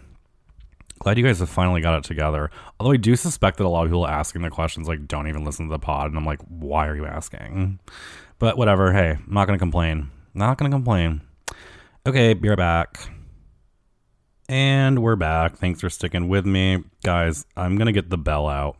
glad 1.00 1.18
you 1.18 1.24
guys 1.24 1.40
have 1.40 1.50
finally 1.50 1.80
got 1.80 1.98
it 1.98 2.04
together. 2.04 2.48
Although 2.78 2.92
I 2.92 2.98
do 2.98 3.16
suspect 3.16 3.56
that 3.58 3.66
a 3.66 3.68
lot 3.68 3.86
of 3.86 3.90
people 3.90 4.06
asking 4.06 4.42
the 4.42 4.50
questions 4.50 4.86
like 4.86 5.08
don't 5.08 5.26
even 5.26 5.42
listen 5.44 5.66
to 5.66 5.72
the 5.72 5.80
pod, 5.80 6.06
and 6.06 6.16
I'm 6.16 6.24
like, 6.24 6.42
why 6.42 6.86
are 6.86 6.94
you 6.94 7.06
asking? 7.06 7.80
But 8.38 8.56
whatever. 8.56 8.92
Hey, 8.92 9.18
I'm 9.18 9.34
not 9.34 9.46
gonna 9.46 9.58
complain. 9.58 10.10
Not 10.32 10.58
gonna 10.58 10.70
complain. 10.70 11.22
Okay, 12.06 12.34
be 12.34 12.48
right 12.48 12.56
back. 12.56 13.10
And 14.48 15.02
we're 15.02 15.16
back. 15.16 15.56
Thanks 15.56 15.80
for 15.80 15.90
sticking 15.90 16.28
with 16.28 16.46
me. 16.46 16.84
Guys, 17.02 17.46
I'm 17.56 17.76
going 17.76 17.86
to 17.86 17.92
get 17.92 18.10
the 18.10 18.18
bell 18.18 18.48
out 18.48 18.76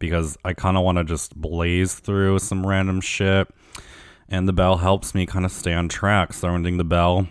because 0.00 0.36
I 0.44 0.52
kind 0.52 0.76
of 0.76 0.82
want 0.82 0.98
to 0.98 1.04
just 1.04 1.36
blaze 1.36 1.94
through 1.94 2.40
some 2.40 2.66
random 2.66 3.00
shit. 3.00 3.46
And 4.28 4.48
the 4.48 4.52
bell 4.52 4.78
helps 4.78 5.14
me 5.14 5.26
kind 5.26 5.44
of 5.44 5.52
stay 5.52 5.72
on 5.72 5.88
track. 5.88 6.32
So 6.32 6.48
I'm 6.48 6.54
ringing 6.54 6.78
the 6.78 6.84
bell. 6.84 7.28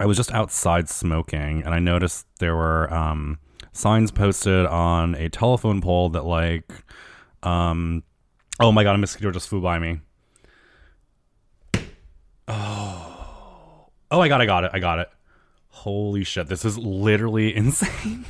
I 0.00 0.06
was 0.06 0.16
just 0.16 0.32
outside 0.32 0.88
smoking 0.88 1.62
and 1.62 1.74
I 1.74 1.80
noticed 1.80 2.26
there 2.38 2.56
were 2.56 2.92
um, 2.92 3.38
signs 3.72 4.10
posted 4.10 4.64
on 4.64 5.14
a 5.16 5.28
telephone 5.28 5.82
pole 5.82 6.08
that, 6.10 6.24
like, 6.24 6.72
um, 7.42 8.04
oh 8.58 8.72
my 8.72 8.84
god, 8.84 8.94
a 8.94 8.98
mosquito 8.98 9.30
just 9.30 9.50
flew 9.50 9.60
by 9.60 9.78
me. 9.78 10.00
Oh, 12.48 13.90
oh, 14.10 14.20
I 14.20 14.28
got, 14.28 14.40
it. 14.40 14.44
I 14.44 14.46
got 14.46 14.64
it, 14.64 14.70
I 14.72 14.78
got 14.78 14.98
it. 14.98 15.10
Holy 15.72 16.22
shit, 16.22 16.48
this 16.48 16.64
is 16.64 16.78
literally 16.78 17.54
insane. 17.56 18.24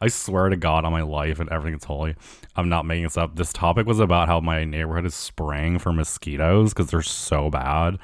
I 0.00 0.08
swear 0.08 0.48
to 0.48 0.56
God 0.56 0.84
on 0.84 0.92
my 0.92 1.02
life 1.02 1.38
and 1.38 1.50
everything's 1.50 1.84
holy. 1.84 2.14
I'm 2.54 2.68
not 2.68 2.86
making 2.86 3.04
this 3.04 3.18
up. 3.18 3.36
This 3.36 3.52
topic 3.52 3.86
was 3.86 4.00
about 4.00 4.28
how 4.28 4.40
my 4.40 4.64
neighborhood 4.64 5.04
is 5.04 5.14
spraying 5.14 5.80
for 5.80 5.92
mosquitoes 5.92 6.72
because 6.72 6.90
they're 6.90 7.02
so 7.02 7.50
bad. 7.50 7.98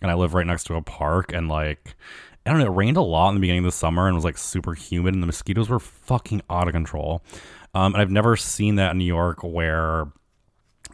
And 0.00 0.10
I 0.10 0.14
live 0.14 0.32
right 0.32 0.46
next 0.46 0.64
to 0.64 0.76
a 0.76 0.82
park 0.82 1.32
and 1.34 1.48
like 1.48 1.94
I 2.46 2.50
don't 2.50 2.60
know, 2.60 2.72
it 2.72 2.76
rained 2.76 2.96
a 2.96 3.02
lot 3.02 3.28
in 3.28 3.34
the 3.34 3.40
beginning 3.40 3.64
of 3.64 3.70
the 3.70 3.72
summer 3.72 4.06
and 4.06 4.14
was 4.14 4.24
like 4.24 4.38
super 4.38 4.72
humid 4.72 5.12
and 5.12 5.22
the 5.22 5.26
mosquitoes 5.26 5.68
were 5.68 5.78
fucking 5.78 6.40
out 6.48 6.68
of 6.68 6.72
control. 6.72 7.22
Um, 7.74 7.92
and 7.92 8.00
I've 8.00 8.10
never 8.10 8.34
seen 8.34 8.76
that 8.76 8.92
in 8.92 8.98
New 8.98 9.04
York 9.04 9.42
where 9.42 10.06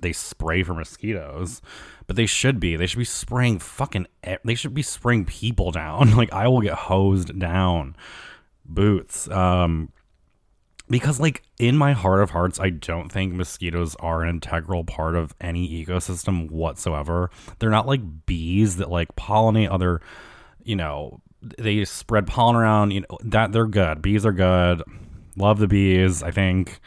they 0.02 0.12
spray 0.12 0.62
for 0.62 0.74
mosquitoes, 0.74 1.62
but 2.06 2.16
they 2.16 2.26
should 2.26 2.60
be. 2.60 2.76
They 2.76 2.86
should 2.86 2.98
be 2.98 3.04
spraying 3.04 3.58
fucking. 3.58 4.06
They 4.44 4.54
should 4.54 4.74
be 4.74 4.82
spraying 4.82 5.26
people 5.26 5.70
down. 5.70 6.10
Like 6.16 6.32
I 6.32 6.48
will 6.48 6.60
get 6.60 6.74
hosed 6.74 7.38
down. 7.38 7.96
Boots. 8.64 9.30
Um, 9.30 9.92
because 10.88 11.18
like 11.20 11.42
in 11.58 11.76
my 11.76 11.92
heart 11.92 12.20
of 12.20 12.30
hearts 12.30 12.60
i 12.60 12.70
don't 12.70 13.10
think 13.10 13.32
mosquitoes 13.32 13.96
are 13.96 14.22
an 14.22 14.28
integral 14.28 14.84
part 14.84 15.16
of 15.16 15.34
any 15.40 15.84
ecosystem 15.84 16.50
whatsoever 16.50 17.30
they're 17.58 17.70
not 17.70 17.86
like 17.86 18.26
bees 18.26 18.76
that 18.76 18.90
like 18.90 19.08
pollinate 19.16 19.70
other 19.70 20.00
you 20.62 20.76
know 20.76 21.20
they 21.58 21.84
spread 21.84 22.26
pollen 22.26 22.56
around 22.56 22.90
you 22.90 23.00
know 23.00 23.18
that 23.22 23.52
they're 23.52 23.66
good 23.66 24.00
bees 24.00 24.24
are 24.24 24.32
good 24.32 24.82
love 25.36 25.58
the 25.58 25.68
bees 25.68 26.22
i 26.22 26.30
think 26.30 26.80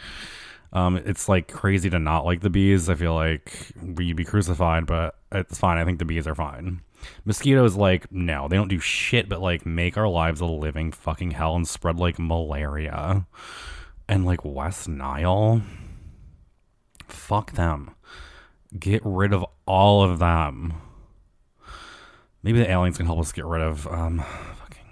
um, 0.71 0.97
it's 0.97 1.27
like 1.27 1.51
crazy 1.51 1.89
to 1.89 1.99
not 1.99 2.25
like 2.25 2.41
the 2.41 2.49
bees 2.49 2.89
i 2.89 2.95
feel 2.95 3.15
like 3.15 3.71
we'd 3.81 4.15
be 4.15 4.25
crucified 4.25 4.85
but 4.85 5.15
it's 5.31 5.57
fine 5.57 5.77
i 5.77 5.85
think 5.85 5.99
the 5.99 6.05
bees 6.05 6.27
are 6.27 6.35
fine 6.35 6.81
mosquitoes 7.25 7.75
like 7.75 8.11
no 8.11 8.47
they 8.47 8.55
don't 8.55 8.67
do 8.67 8.79
shit 8.79 9.29
but 9.29 9.41
like 9.41 9.65
make 9.65 9.97
our 9.97 10.07
lives 10.07 10.41
a 10.41 10.45
living 10.45 10.91
fucking 10.91 11.31
hell 11.31 11.55
and 11.55 11.67
spread 11.67 11.97
like 11.97 12.19
malaria 12.19 13.25
and 14.09 14.25
like 14.25 14.43
West 14.43 14.89
Nile, 14.89 15.61
fuck 17.07 17.53
them. 17.53 17.91
Get 18.77 19.01
rid 19.05 19.31
of 19.33 19.45
all 19.67 20.03
of 20.03 20.17
them. 20.17 20.73
Maybe 22.41 22.59
the 22.59 22.69
aliens 22.69 22.97
can 22.97 23.05
help 23.05 23.19
us 23.19 23.31
get 23.31 23.45
rid 23.45 23.61
of 23.61 23.87
um 23.87 24.25
fucking 24.57 24.85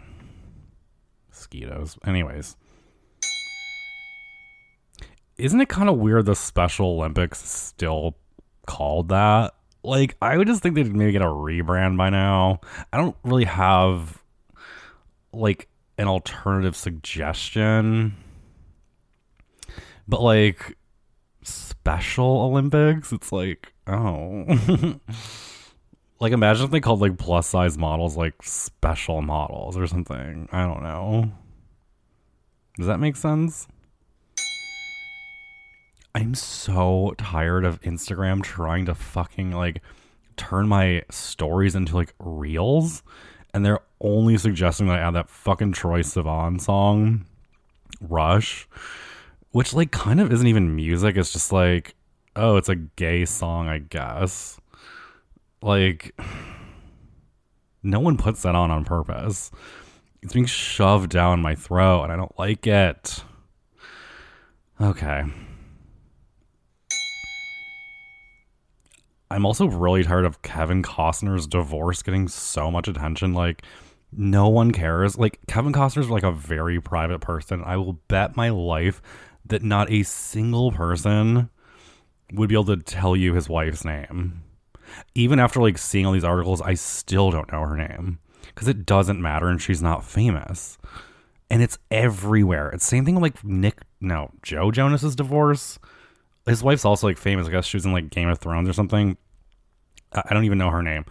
mosquitoes. 1.30 1.98
Anyways. 2.06 2.56
Isn't 5.38 5.62
it 5.62 5.70
kind 5.70 5.90
of 5.90 5.98
weird 5.98 6.26
the 6.26 6.36
Special 6.36 6.88
Olympics 6.88 7.40
still 7.48 8.18
called 8.66 9.10
that? 9.10 9.54
Like, 9.84 10.16
I 10.22 10.38
would 10.38 10.48
just 10.48 10.64
think 10.64 10.76
they'd 10.76 10.94
maybe 10.94 11.12
get 11.12 11.22
a 11.22 11.26
rebrand 11.26 11.98
by 11.98 12.10
now. 12.10 12.62
I 12.92 12.98
don't 12.98 13.16
really 13.24 13.46
have 13.46 14.22
like 15.32 15.68
an 15.98 16.08
alternative 16.08 16.76
suggestion 16.76 18.16
but 20.08 20.22
like 20.22 20.78
special 21.44 22.42
Olympics, 22.42 23.12
it's 23.12 23.32
like, 23.32 23.74
oh. 23.88 24.46
like 26.20 26.32
imagine 26.32 26.66
if 26.66 26.72
they 26.72 26.80
called 26.80 27.02
like 27.02 27.18
plus 27.18 27.48
size 27.48 27.78
models 27.78 28.16
like 28.16 28.36
special 28.42 29.22
models 29.22 29.78
or 29.78 29.86
something. 29.88 30.48
I 30.52 30.64
don't 30.64 30.84
know. 30.84 31.32
Does 32.78 32.88
that 32.88 33.00
make 33.00 33.16
sense? 33.16 33.68
I'm 36.18 36.34
so 36.34 37.14
tired 37.20 37.64
of 37.64 37.80
Instagram 37.82 38.42
trying 38.42 38.88
to 38.88 38.96
fucking 38.96 39.52
like 39.52 39.84
turn 40.36 40.68
my 40.68 41.04
stories 41.12 41.76
into 41.76 41.94
like 41.94 42.16
reels 42.18 43.04
and 43.54 43.64
they're 43.64 43.82
only 44.02 44.36
suggesting 44.40 44.88
that 44.88 44.98
I 44.98 45.02
add 45.02 45.14
that 45.14 45.30
fucking 45.30 45.74
Troye 45.74 46.00
Sivan 46.00 46.60
song 46.60 47.28
Rush, 48.02 48.68
which 49.52 49.76
like 49.76 49.92
kind 49.92 50.20
of 50.20 50.34
isn't 50.34 50.48
even 50.48 50.76
music. 50.76 51.18
It's 51.18 51.32
just 51.32 51.52
like, 51.52 51.94
oh, 52.36 52.56
it's 52.56 52.70
a 52.70 52.76
gay 52.76 53.24
song, 53.26 53.68
I 53.68 53.78
guess. 53.78 54.60
Like, 55.62 56.20
no 57.84 58.00
one 58.00 58.18
puts 58.18 58.42
that 58.42 58.56
on 58.56 58.72
on 58.72 58.86
purpose. 58.86 59.52
It's 60.24 60.34
being 60.34 60.48
shoved 60.48 61.12
down 61.12 61.44
my 61.44 61.54
throat, 61.54 62.06
and 62.06 62.12
I 62.12 62.16
don't 62.16 62.38
like 62.40 62.66
it. 62.66 63.24
Okay. 64.82 65.24
I'm 69.30 69.46
also 69.46 69.68
really 69.68 70.04
tired 70.04 70.26
of 70.26 70.42
Kevin 70.42 70.84
Costner's 70.84 71.48
divorce 71.48 72.02
getting 72.02 72.28
so 72.28 72.72
much 72.72 72.88
attention. 72.88 73.34
Like, 73.34 73.64
no 74.12 74.48
one 74.48 74.72
cares. 74.72 75.18
Like, 75.18 75.40
Kevin 75.48 75.74
Costner's 75.74 76.10
like 76.10 76.24
a 76.24 76.32
very 76.32 76.80
private 76.80 77.20
person. 77.20 77.62
I 77.66 77.78
will 77.78 77.94
bet 78.08 78.38
my 78.38 78.50
life 78.50 79.02
that 79.46 79.64
not 79.64 79.92
a 79.92 80.04
single 80.04 80.72
person 80.72 81.50
would 82.34 82.50
be 82.50 82.56
able 82.56 82.66
to 82.66 82.78
tell 82.78 83.16
you 83.16 83.34
his 83.34 83.50
wife's 83.50 83.86
name. 83.86 84.44
Even 85.16 85.40
after 85.40 85.62
like 85.62 85.78
seeing 85.78 86.06
all 86.06 86.14
these 86.14 86.24
articles, 86.24 86.62
I 86.62 86.74
still 86.74 87.32
don't 87.32 87.52
know 87.52 87.62
her 87.62 87.76
name 87.76 88.20
because 88.48 88.68
it 88.68 88.86
doesn't 88.86 89.22
matter 89.22 89.48
and 89.50 89.62
she's 89.62 89.82
not 89.82 90.04
famous. 90.04 90.78
And 91.50 91.62
it's 91.62 91.78
everywhere. 91.92 92.70
It's 92.70 92.86
same 92.86 93.06
thing 93.06 93.16
with 93.16 93.22
like 93.22 93.44
Nick, 93.44 93.82
no, 94.02 94.32
Joe 94.42 94.72
Jonas's 94.72 95.16
divorce. 95.16 95.80
His 96.48 96.64
wife's 96.64 96.86
also 96.86 97.08
like 97.08 97.18
famous. 97.18 97.48
I 97.48 97.52
guess 97.52 97.66
she 97.66 97.78
was 97.78 97.86
in 97.86 97.92
like 97.92 98.10
Game 98.10 98.30
of 98.30 98.40
Thrones 98.40 98.70
or 98.70 98.74
something. 98.74 99.18
I 100.14 100.34
don't 100.34 100.46
even 100.46 100.58
know 100.58 100.70
her 100.70 100.82
name. 100.82 101.06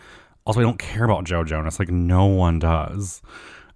Also, 0.46 0.60
I 0.60 0.62
don't 0.62 0.78
care 0.78 1.04
about 1.04 1.24
Joe 1.24 1.44
Jonas. 1.44 1.78
Like 1.78 1.90
no 1.90 2.26
one 2.26 2.58
does. 2.58 3.20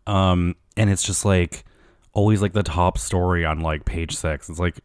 Um, 0.07 0.57
and 0.77 0.89
it's 0.89 1.03
just 1.03 1.25
like 1.25 1.65
always 2.13 2.41
like 2.43 2.53
the 2.53 2.63
top 2.63 2.99
story 2.99 3.45
on 3.45 3.61
like 3.61 3.85
page 3.85 4.17
six. 4.17 4.49
It's 4.49 4.59
like, 4.59 4.81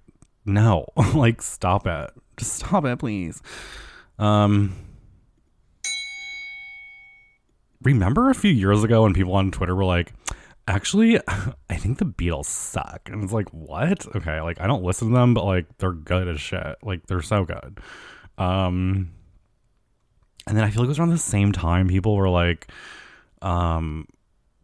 no, 0.46 0.86
like 1.14 1.42
stop 1.42 1.88
it. 1.88 2.12
Just 2.38 2.54
stop 2.54 2.86
it, 2.86 3.00
please. 3.00 3.42
Um, 4.20 4.76
remember 7.82 8.30
a 8.30 8.36
few 8.36 8.52
years 8.52 8.84
ago 8.84 9.04
when 9.04 9.14
people 9.14 9.34
on 9.34 9.52
Twitter 9.52 9.76
were 9.76 9.86
like, 9.86 10.12
actually, 10.68 11.20
I 11.70 11.76
think 11.76 11.98
the 11.98 12.06
Beatles 12.06 12.46
suck. 12.46 13.10
And 13.12 13.24
it's 13.24 13.34
like, 13.34 13.50
what? 13.50 14.06
Okay, 14.16 14.42
like 14.42 14.60
I 14.60 14.68
don't 14.68 14.84
listen 14.84 15.10
to 15.10 15.14
them, 15.14 15.34
but 15.34 15.46
like 15.46 15.78
they're 15.78 15.92
good 15.92 16.28
as 16.28 16.42
shit. 16.42 16.78
Like 16.84 17.08
they're 17.08 17.22
so 17.22 17.46
good. 17.46 17.80
Um 18.38 19.12
and 20.48 20.56
then 20.56 20.64
I 20.64 20.70
feel 20.70 20.82
like 20.84 20.88
it 20.88 20.90
was 20.90 21.00
around 21.00 21.10
the 21.10 21.18
same 21.18 21.52
time 21.52 21.88
people 21.88 22.16
were 22.16 22.30
like, 22.30 22.68
um 23.42 24.08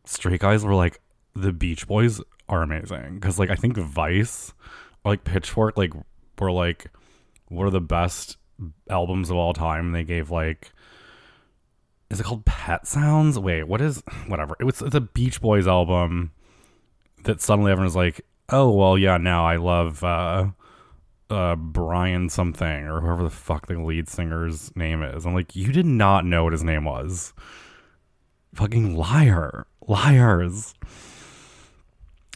straight 0.05 0.41
guys 0.41 0.63
were 0.63 0.75
like, 0.75 0.99
the 1.35 1.53
Beach 1.53 1.87
Boys 1.87 2.21
are 2.49 2.61
amazing. 2.61 3.19
Cause 3.21 3.39
like 3.39 3.49
I 3.49 3.55
think 3.55 3.77
Vice 3.77 4.53
or 5.03 5.11
like 5.11 5.23
Pitchfork 5.23 5.77
like 5.77 5.93
were 6.39 6.51
like 6.51 6.87
what 7.49 7.65
are 7.65 7.71
the 7.71 7.81
best 7.81 8.37
albums 8.89 9.29
of 9.29 9.37
all 9.37 9.53
time? 9.53 9.91
they 9.91 10.03
gave 10.03 10.31
like 10.31 10.71
is 12.11 12.19
it 12.19 12.23
called 12.23 12.45
Pet 12.45 12.85
Sounds? 12.85 13.39
Wait, 13.39 13.63
what 13.63 13.79
is 13.81 14.03
whatever? 14.27 14.55
It 14.59 14.65
was 14.65 14.81
it's 14.81 14.95
a 14.95 15.01
Beach 15.01 15.41
Boys 15.41 15.65
album 15.65 16.31
that 17.23 17.41
suddenly 17.41 17.71
everyone 17.71 17.85
was 17.85 17.95
like, 17.95 18.21
oh 18.49 18.69
well, 18.69 18.97
yeah, 18.97 19.17
now 19.17 19.45
I 19.45 19.55
love 19.55 20.03
uh, 20.03 20.49
uh, 21.29 21.55
Brian 21.55 22.27
something 22.27 22.83
or 22.85 22.99
whoever 22.99 23.23
the 23.23 23.29
fuck 23.29 23.67
the 23.67 23.79
lead 23.79 24.09
singer's 24.09 24.75
name 24.75 25.01
is. 25.01 25.25
I'm 25.25 25.33
like, 25.33 25.55
you 25.55 25.71
did 25.71 25.85
not 25.85 26.25
know 26.25 26.43
what 26.43 26.53
his 26.53 26.65
name 26.65 26.83
was. 26.83 27.33
Fucking 28.53 28.93
liar, 28.97 29.65
liars. 29.87 30.73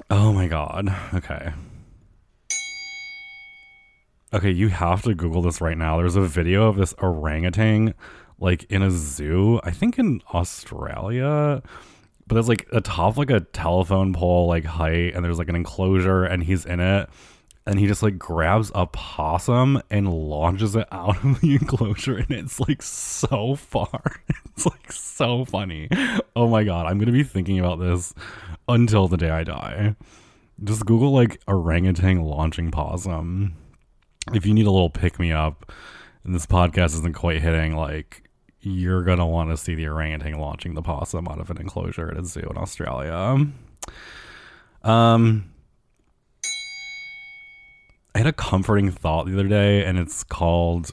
Oh 0.09 0.31
my 0.31 0.47
god. 0.47 0.95
Okay. 1.13 1.51
Okay, 4.33 4.51
you 4.51 4.69
have 4.69 5.01
to 5.03 5.13
Google 5.13 5.41
this 5.41 5.61
right 5.61 5.77
now. 5.77 5.97
There's 5.97 6.15
a 6.15 6.21
video 6.21 6.67
of 6.67 6.77
this 6.77 6.93
orangutan 6.97 7.93
like 8.39 8.63
in 8.65 8.81
a 8.81 8.91
zoo, 8.91 9.59
I 9.63 9.71
think 9.71 9.97
in 9.97 10.21
Australia. 10.33 11.61
But 12.27 12.35
there's 12.35 12.49
like 12.49 12.67
a 12.71 12.81
top 12.81 13.17
like 13.17 13.29
a 13.29 13.41
telephone 13.41 14.13
pole 14.13 14.47
like 14.47 14.65
height, 14.65 15.13
and 15.13 15.23
there's 15.23 15.37
like 15.37 15.49
an 15.49 15.55
enclosure, 15.55 16.23
and 16.23 16.43
he's 16.43 16.65
in 16.65 16.79
it, 16.79 17.07
and 17.67 17.79
he 17.79 17.87
just 17.87 18.03
like 18.03 18.17
grabs 18.17 18.71
a 18.73 18.87
possum 18.87 19.81
and 19.89 20.11
launches 20.11 20.75
it 20.75 20.87
out 20.91 21.17
of 21.23 21.41
the 21.41 21.55
enclosure, 21.55 22.17
and 22.17 22.31
it's 22.31 22.59
like 22.59 22.81
so 22.81 23.55
far. 23.55 24.01
It's 24.57 24.65
like 24.65 24.89
so 24.89 25.43
funny. 25.43 25.89
Oh 26.33 26.47
my 26.47 26.63
god, 26.63 26.85
I'm 26.85 26.97
gonna 26.97 27.11
be 27.11 27.23
thinking 27.23 27.59
about 27.59 27.77
this 27.77 28.13
until 28.69 29.09
the 29.09 29.17
day 29.17 29.29
I 29.29 29.43
die. 29.43 29.97
Just 30.63 30.85
Google 30.85 31.11
like 31.11 31.41
orangutan 31.45 32.23
launching 32.23 32.71
possum. 32.71 33.57
If 34.33 34.45
you 34.45 34.53
need 34.53 34.65
a 34.65 34.71
little 34.71 34.89
pick 34.89 35.19
me 35.19 35.33
up, 35.33 35.73
and 36.23 36.33
this 36.33 36.45
podcast 36.45 36.95
isn't 36.95 37.15
quite 37.15 37.41
hitting 37.41 37.75
like 37.75 38.24
you're 38.65 39.03
going 39.03 39.19
to 39.19 39.25
want 39.25 39.51
to 39.51 39.57
see 39.57 39.75
the 39.75 39.87
orangutan 39.87 40.39
launching 40.39 40.73
the 40.73 40.81
possum 40.81 41.27
out 41.27 41.39
of 41.39 41.51
an 41.51 41.57
enclosure 41.57 42.09
at 42.09 42.17
a 42.17 42.25
zoo 42.25 42.47
in 42.49 42.57
Australia. 42.57 43.47
Um, 44.83 45.51
I 48.15 48.17
had 48.17 48.27
a 48.27 48.33
comforting 48.33 48.89
thought 48.91 49.27
the 49.27 49.33
other 49.33 49.47
day, 49.47 49.85
and 49.85 49.99
it's 49.99 50.23
called 50.23 50.91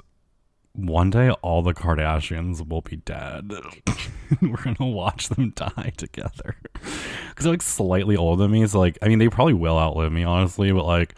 One 0.75 1.09
Day 1.09 1.31
All 1.31 1.63
the 1.63 1.73
Kardashians 1.73 2.69
Will 2.69 2.83
Be 2.83 2.97
Dead. 2.97 3.53
We're 4.43 4.63
going 4.63 4.77
to 4.77 4.85
watch 4.85 5.29
them 5.29 5.53
die 5.57 5.93
together. 5.97 6.57
Because 7.31 7.45
they're 7.45 7.55
like 7.55 7.63
slightly 7.63 8.15
older 8.15 8.43
than 8.43 8.51
me. 8.51 8.67
So, 8.67 8.79
like, 8.79 8.99
I 9.01 9.09
mean, 9.09 9.19
they 9.19 9.31
probably 9.31 9.55
will 9.55 9.79
outlive 9.79 10.13
me, 10.13 10.23
honestly, 10.23 10.71
but 10.71 10.85
like, 10.85 11.15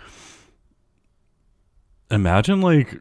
imagine 2.08 2.60
like 2.60 3.00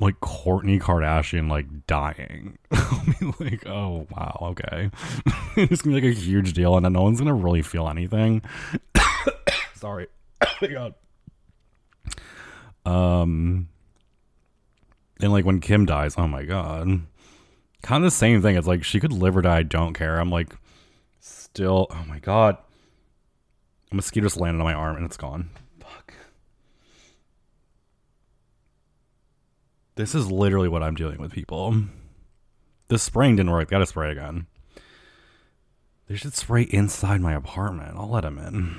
like 0.00 0.20
Kourtney 0.20 0.80
Kardashian 0.80 1.48
like 1.48 1.86
dying. 1.86 2.58
like, 3.40 3.66
oh 3.66 4.06
wow, 4.10 4.38
okay. 4.50 4.90
it's 5.56 5.82
gonna 5.82 5.96
be 5.96 6.02
like 6.02 6.16
a 6.16 6.20
huge 6.20 6.52
deal, 6.52 6.76
and 6.76 6.84
then 6.84 6.92
no 6.92 7.02
one's 7.02 7.20
gonna 7.20 7.34
really 7.34 7.62
feel 7.62 7.88
anything. 7.88 8.42
Sorry. 9.74 10.06
oh 10.42 10.54
my 10.62 10.68
god. 10.68 10.94
Um 12.84 13.68
and 15.20 15.32
like 15.32 15.44
when 15.44 15.60
Kim 15.60 15.86
dies, 15.86 16.14
oh 16.18 16.26
my 16.26 16.44
god. 16.44 16.88
Kind 17.82 18.04
of 18.04 18.10
the 18.10 18.16
same 18.16 18.42
thing. 18.42 18.56
It's 18.56 18.66
like 18.66 18.84
she 18.84 19.00
could 19.00 19.12
live 19.12 19.36
or 19.36 19.42
die, 19.42 19.58
I 19.58 19.62
don't 19.62 19.94
care. 19.94 20.18
I'm 20.18 20.30
like 20.30 20.54
still 21.20 21.86
oh 21.90 22.04
my 22.08 22.18
god. 22.18 22.56
A 23.92 23.94
mosquito 23.94 24.26
just 24.26 24.40
landed 24.40 24.60
on 24.60 24.64
my 24.64 24.74
arm 24.74 24.96
and 24.96 25.04
it's 25.04 25.16
gone. 25.16 25.50
This 29.96 30.14
is 30.14 30.30
literally 30.30 30.68
what 30.68 30.82
I'm 30.82 30.96
dealing 30.96 31.20
with, 31.20 31.32
people. 31.32 31.82
The 32.88 32.98
spraying 32.98 33.36
didn't 33.36 33.52
work. 33.52 33.70
Gotta 33.70 33.86
spray 33.86 34.10
again. 34.10 34.46
They 36.08 36.16
should 36.16 36.34
spray 36.34 36.62
inside 36.62 37.20
my 37.20 37.32
apartment. 37.32 37.96
I'll 37.96 38.10
let 38.10 38.22
them 38.22 38.38
in. 38.38 38.76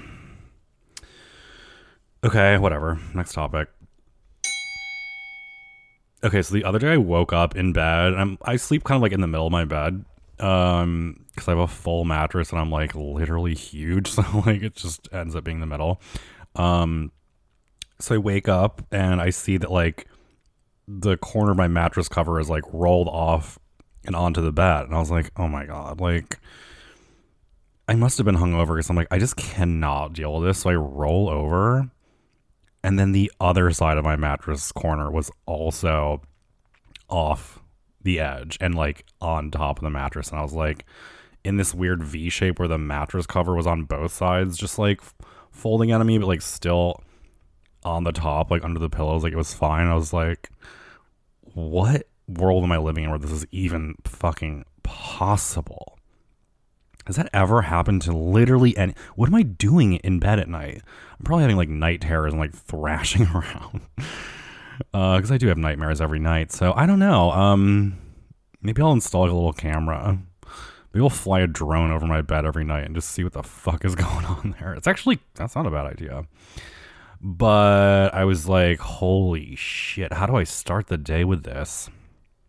Okay, 2.23 2.57
whatever. 2.57 2.99
Next 3.13 3.33
topic. 3.33 3.69
Okay, 6.23 6.41
so 6.41 6.53
the 6.53 6.63
other 6.63 6.79
day 6.79 6.93
I 6.93 6.97
woke 6.97 7.31
up 7.31 7.55
in 7.55 7.71
bed. 7.71 8.13
I'm 8.13 8.37
I 8.41 8.57
sleep 8.57 8.83
kind 8.83 8.97
of 8.97 9.01
like 9.01 9.11
in 9.11 9.21
the 9.21 9.27
middle 9.27 9.45
of 9.45 9.51
my 9.51 9.63
bed. 9.65 10.03
Um, 10.39 11.25
because 11.33 11.47
I 11.47 11.51
have 11.51 11.59
a 11.59 11.67
full 11.67 12.03
mattress 12.03 12.51
and 12.51 12.59
I'm 12.59 12.69
like 12.71 12.93
literally 12.93 13.55
huge, 13.55 14.07
so 14.11 14.23
like 14.45 14.61
it 14.61 14.75
just 14.75 15.07
ends 15.13 15.35
up 15.35 15.45
being 15.45 15.61
the 15.61 15.65
middle. 15.65 16.01
Um, 16.55 17.11
so 17.99 18.15
I 18.15 18.17
wake 18.17 18.49
up 18.49 18.81
and 18.91 19.21
I 19.21 19.29
see 19.29 19.57
that 19.57 19.71
like 19.71 20.07
the 20.87 21.17
corner 21.17 21.51
of 21.51 21.57
my 21.57 21.67
mattress 21.67 22.07
cover 22.07 22.39
is 22.39 22.49
like 22.49 22.63
rolled 22.71 23.07
off 23.07 23.57
and 24.05 24.15
onto 24.15 24.41
the 24.41 24.51
bed. 24.51 24.85
And 24.85 24.95
I 24.95 24.99
was 24.99 25.11
like, 25.11 25.31
oh 25.37 25.47
my 25.47 25.65
God, 25.65 25.99
like 25.99 26.39
I 27.87 27.95
must 27.95 28.17
have 28.17 28.25
been 28.25 28.37
hungover 28.37 28.75
because 28.75 28.89
I'm 28.89 28.95
like, 28.95 29.07
I 29.11 29.19
just 29.19 29.35
cannot 29.35 30.13
deal 30.13 30.35
with 30.35 30.47
this. 30.47 30.59
So 30.59 30.69
I 30.69 30.75
roll 30.75 31.29
over. 31.29 31.89
And 32.83 32.99
then 32.99 33.13
the 33.13 33.31
other 33.39 33.71
side 33.71 33.97
of 33.97 34.03
my 34.03 34.15
mattress 34.15 34.71
corner 34.71 35.09
was 35.09 35.31
also 35.47 36.21
off 37.09 37.59
the 38.01 38.19
edge 38.19 38.57
and 38.61 38.75
like 38.75 39.05
on 39.21 39.49
top 39.49 39.79
of 39.79 39.83
the 39.83 39.89
mattress. 39.89 40.29
And 40.29 40.39
I 40.39 40.43
was 40.43 40.53
like, 40.53 40.85
in 41.43 41.57
this 41.57 41.73
weird 41.75 42.03
V 42.03 42.29
shape 42.29 42.57
where 42.57 42.67
the 42.67 42.77
mattress 42.77 43.27
cover 43.27 43.55
was 43.55 43.67
on 43.67 43.83
both 43.83 44.11
sides, 44.11 44.57
just 44.57 44.79
like 44.79 44.99
folding 45.51 45.91
out 45.91 46.01
of 46.01 46.07
me, 46.07 46.17
but 46.17 46.27
like 46.27 46.41
still 46.41 47.01
on 47.85 48.03
the 48.03 48.11
top, 48.11 48.51
like 48.51 48.63
under 48.63 48.79
the 48.79 48.89
pillows. 48.89 49.23
Like 49.23 49.33
it 49.33 49.37
was 49.37 49.53
fine. 49.53 49.87
I 49.87 49.95
was 49.95 50.11
like, 50.11 50.49
what 51.53 52.07
world 52.27 52.63
am 52.63 52.71
I 52.71 52.77
living 52.77 53.03
in 53.03 53.09
where 53.09 53.19
this 53.19 53.31
is 53.31 53.45
even 53.51 53.95
fucking 54.03 54.65
possible? 54.83 55.97
Has 57.05 57.17
that 57.17 57.29
ever 57.33 57.61
happened 57.61 58.01
to 58.03 58.13
literally 58.13 58.75
any? 58.75 58.95
What 59.15 59.29
am 59.29 59.35
I 59.35 59.43
doing 59.43 59.95
in 59.97 60.19
bed 60.19 60.39
at 60.39 60.49
night? 60.49 60.81
I'm 61.19 61.23
probably 61.23 61.43
having 61.43 61.57
like 61.57 61.69
night 61.69 62.01
terrors 62.01 62.33
and 62.33 62.39
like 62.39 62.53
thrashing 62.55 63.27
around. 63.27 63.81
Because 64.91 65.31
uh, 65.31 65.35
I 65.35 65.37
do 65.37 65.47
have 65.47 65.57
nightmares 65.57 66.01
every 66.01 66.19
night. 66.19 66.51
So 66.51 66.73
I 66.75 66.85
don't 66.85 66.99
know. 66.99 67.31
Um, 67.31 67.97
maybe 68.61 68.81
I'll 68.81 68.91
install 68.91 69.21
like, 69.21 69.31
a 69.31 69.35
little 69.35 69.53
camera. 69.53 70.19
Maybe 70.93 71.03
I'll 71.03 71.09
fly 71.09 71.41
a 71.41 71.47
drone 71.47 71.91
over 71.91 72.07
my 72.07 72.21
bed 72.21 72.45
every 72.45 72.63
night 72.63 72.85
and 72.85 72.95
just 72.95 73.09
see 73.09 73.23
what 73.23 73.33
the 73.33 73.43
fuck 73.43 73.85
is 73.85 73.95
going 73.95 74.25
on 74.25 74.55
there. 74.59 74.73
It's 74.73 74.87
actually 74.87 75.19
that's 75.35 75.55
not 75.55 75.67
a 75.67 75.71
bad 75.71 75.85
idea. 75.85 76.25
But 77.27 78.13
I 78.13 78.23
was 78.23 78.47
like, 78.47 78.77
holy 78.77 79.55
shit, 79.55 80.13
how 80.13 80.27
do 80.27 80.35
I 80.35 80.43
start 80.43 80.85
the 80.85 80.97
day 80.97 81.23
with 81.23 81.41
this? 81.41 81.89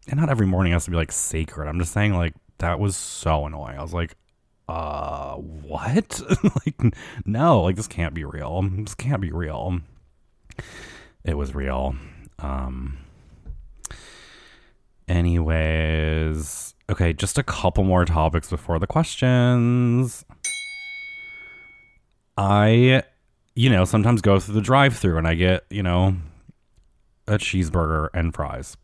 And 0.07 0.21
not 0.21 0.29
every 0.29 0.47
morning 0.47 0.75
has 0.75 0.85
to 0.85 0.91
be 0.91 0.99
like 0.99 1.11
sacred. 1.11 1.67
I'm 1.67 1.79
just 1.79 1.95
saying 1.95 2.13
like 2.13 2.35
that 2.59 2.79
was 2.79 2.95
so 2.95 3.47
annoying. 3.47 3.79
I 3.79 3.83
was 3.83 3.95
like, 3.95 4.17
uh 4.69 5.37
what? 5.37 6.21
like 6.67 6.95
no, 7.25 7.63
like 7.63 7.77
this 7.77 7.87
can't 7.87 8.13
be 8.13 8.25
real. 8.25 8.69
This 8.71 8.95
can't 8.95 9.23
be 9.23 9.33
real. 9.33 9.81
It 11.25 11.39
was 11.39 11.55
real. 11.55 11.97
Um 12.39 12.99
anyways, 15.09 16.75
okay, 16.91 17.15
just 17.15 17.39
a 17.39 17.43
couple 17.43 17.83
more 17.83 18.05
topics 18.05 18.51
before 18.51 18.79
the 18.79 18.87
questions. 18.87 20.27
I 22.37 23.05
you 23.57 23.71
know, 23.71 23.85
sometimes 23.85 24.21
go 24.21 24.39
through 24.39 24.55
the 24.55 24.61
drive-through 24.61 25.17
and 25.17 25.27
I 25.27 25.35
get, 25.35 25.65
you 25.71 25.83
know, 25.83 26.15
a 27.27 27.39
cheeseburger 27.39 28.11
and 28.15 28.33
fries. 28.33 28.77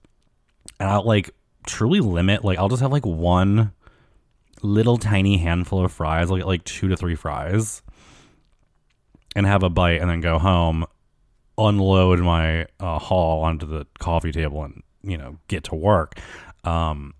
And 0.80 0.88
I'll 0.88 1.04
like 1.04 1.30
truly 1.66 2.00
limit 2.00 2.44
like 2.44 2.58
I'll 2.58 2.68
just 2.68 2.82
have 2.82 2.90
like 2.90 3.06
one 3.06 3.72
little 4.62 4.96
tiny 4.96 5.38
handful 5.38 5.84
of 5.84 5.92
fries, 5.92 6.30
like 6.30 6.44
like 6.44 6.64
two 6.64 6.88
to 6.88 6.96
three 6.96 7.14
fries, 7.14 7.82
and 9.36 9.46
have 9.46 9.62
a 9.62 9.70
bite, 9.70 10.00
and 10.00 10.10
then 10.10 10.20
go 10.20 10.38
home, 10.38 10.86
unload 11.58 12.20
my 12.20 12.66
uh, 12.80 12.98
haul 12.98 13.42
onto 13.42 13.66
the 13.66 13.86
coffee 13.98 14.32
table, 14.32 14.64
and 14.64 14.82
you 15.02 15.18
know 15.18 15.38
get 15.48 15.64
to 15.64 15.74
work. 15.74 16.18
Um, 16.64 17.14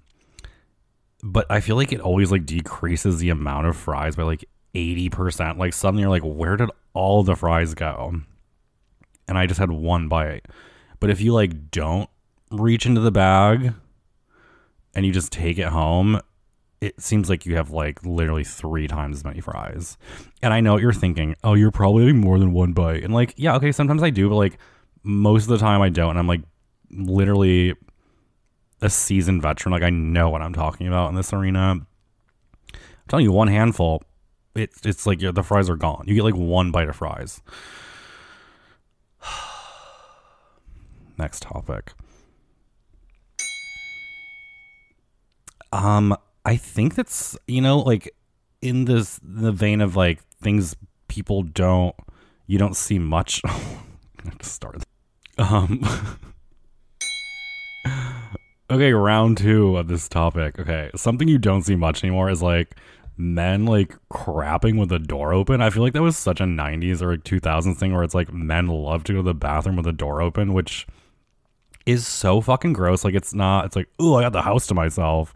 but 1.23 1.47
I 1.51 1.61
feel 1.61 1.77
like 1.77 1.93
it 1.93 2.01
always 2.01 2.33
like 2.33 2.47
decreases 2.47 3.19
the 3.19 3.29
amount 3.29 3.67
of 3.67 3.77
fries 3.77 4.17
by 4.17 4.23
like 4.23 4.45
eighty 4.75 5.09
percent. 5.09 5.59
Like 5.59 5.75
suddenly 5.75 6.03
you're 6.03 6.11
like, 6.11 6.23
where 6.23 6.57
did 6.57 6.71
all 6.95 7.23
the 7.23 7.37
fries 7.37 7.75
go? 7.75 8.21
And 9.29 9.39
I 9.39 9.47
just 9.47 9.61
had 9.61 9.71
one 9.71 10.09
bite. 10.09 10.47
But 11.01 11.11
if 11.11 11.21
you 11.21 11.33
like 11.33 11.71
don't 11.71 12.09
reach 12.51 12.87
into 12.87 13.01
the 13.01 13.11
bag 13.11 13.73
and 14.95 15.07
you 15.07 15.13
just 15.13 15.33
take 15.33 15.59
it 15.59 15.69
home, 15.69 16.21
it 16.81 17.01
seems 17.01 17.31
like 17.31 17.47
you 17.47 17.57
have 17.57 17.71
like 17.71 18.05
literally 18.05 18.45
three 18.45 18.89
times 18.89 19.19
as 19.19 19.25
many 19.25 19.41
fries. 19.41 19.97
And 20.43 20.53
I 20.53 20.61
know 20.61 20.73
what 20.75 20.83
you're 20.83 20.93
thinking. 20.93 21.37
Oh, 21.45 21.55
you're 21.55 21.71
probably 21.71 22.05
having 22.05 22.21
more 22.21 22.39
than 22.39 22.53
one 22.53 22.73
bite. 22.73 23.05
And 23.05 23.15
like, 23.15 23.35
yeah, 23.37 23.55
okay, 23.57 23.73
sometimes 23.73 24.03
I 24.03 24.11
do, 24.11 24.29
but 24.29 24.35
like 24.37 24.59
most 25.03 25.45
of 25.45 25.49
the 25.51 25.59
time 25.59 25.81
I 25.81 25.89
don't. 25.89 26.11
And 26.11 26.19
I'm 26.19 26.27
like 26.27 26.43
literally 26.91 27.75
a 28.81 28.91
seasoned 28.91 29.43
veteran. 29.43 29.73
Like 29.73 29.83
I 29.83 29.91
know 29.91 30.29
what 30.29 30.43
I'm 30.43 30.53
talking 30.53 30.89
about 30.89 31.09
in 31.09 31.15
this 31.15 31.33
arena. 31.33 31.71
I'm 31.71 31.87
telling 33.09 33.25
you, 33.25 33.33
one 33.33 33.49
handful, 33.49 34.03
it's 34.55 34.85
it's 34.85 35.07
like 35.07 35.21
the 35.21 35.43
fries 35.43 35.71
are 35.71 35.77
gone. 35.77 36.05
You 36.07 36.15
get 36.15 36.25
like 36.25 36.37
one 36.37 36.71
bite 36.71 36.89
of 36.89 36.97
fries. 36.97 37.41
Next 41.19 41.43
topic. 41.43 41.93
Um, 45.73 46.17
I 46.45 46.57
think 46.57 46.95
that's 46.95 47.37
you 47.47 47.61
know 47.61 47.79
like 47.79 48.15
in 48.61 48.85
this 48.85 49.19
the 49.23 49.53
vein 49.53 49.81
of 49.81 49.97
like 49.97 50.23
things 50.43 50.77
people 51.09 51.43
don't 51.43 51.95
you 52.47 52.59
don't 52.59 52.77
see 52.77 52.99
much. 52.99 53.43
start. 54.41 54.83
Um. 55.39 55.83
okay, 58.71 58.93
round 58.93 59.39
two 59.39 59.77
of 59.77 59.89
this 59.89 60.09
topic. 60.09 60.59
Okay, 60.59 60.91
something 60.95 61.29
you 61.29 61.39
don't 61.39 61.63
see 61.63 61.77
much 61.77 62.05
anymore 62.05 62.31
is 62.31 62.43
like 62.43 62.77
men 63.17 63.67
like 63.67 63.97
crapping 64.11 64.79
with 64.79 64.89
the 64.89 64.99
door 64.99 65.33
open. 65.33 65.61
I 65.61 65.71
feel 65.71 65.83
like 65.83 65.93
that 65.93 66.03
was 66.03 66.17
such 66.17 66.41
a 66.41 66.45
90s 66.45 67.03
or 67.03 67.13
like 67.13 67.25
2000s 67.25 67.77
thing 67.77 67.93
where 67.93 68.03
it's 68.03 68.15
like 68.15 68.33
men 68.33 68.69
love 68.69 69.05
to 69.05 69.13
go 69.13 69.19
to 69.19 69.23
the 69.23 69.35
bathroom 69.35 69.77
with 69.77 69.85
the 69.85 69.93
door 69.93 70.23
open, 70.23 70.53
which 70.53 70.87
is 71.87 72.07
so 72.07 72.41
fucking 72.41 72.73
gross. 72.73 73.05
Like 73.05 73.15
it's 73.15 73.35
not, 73.35 73.67
it's 73.67 73.77
like, 73.77 73.89
oh, 73.99 74.15
I 74.15 74.23
got 74.23 74.33
the 74.33 74.43
house 74.43 74.67
to 74.69 74.75
myself. 74.75 75.35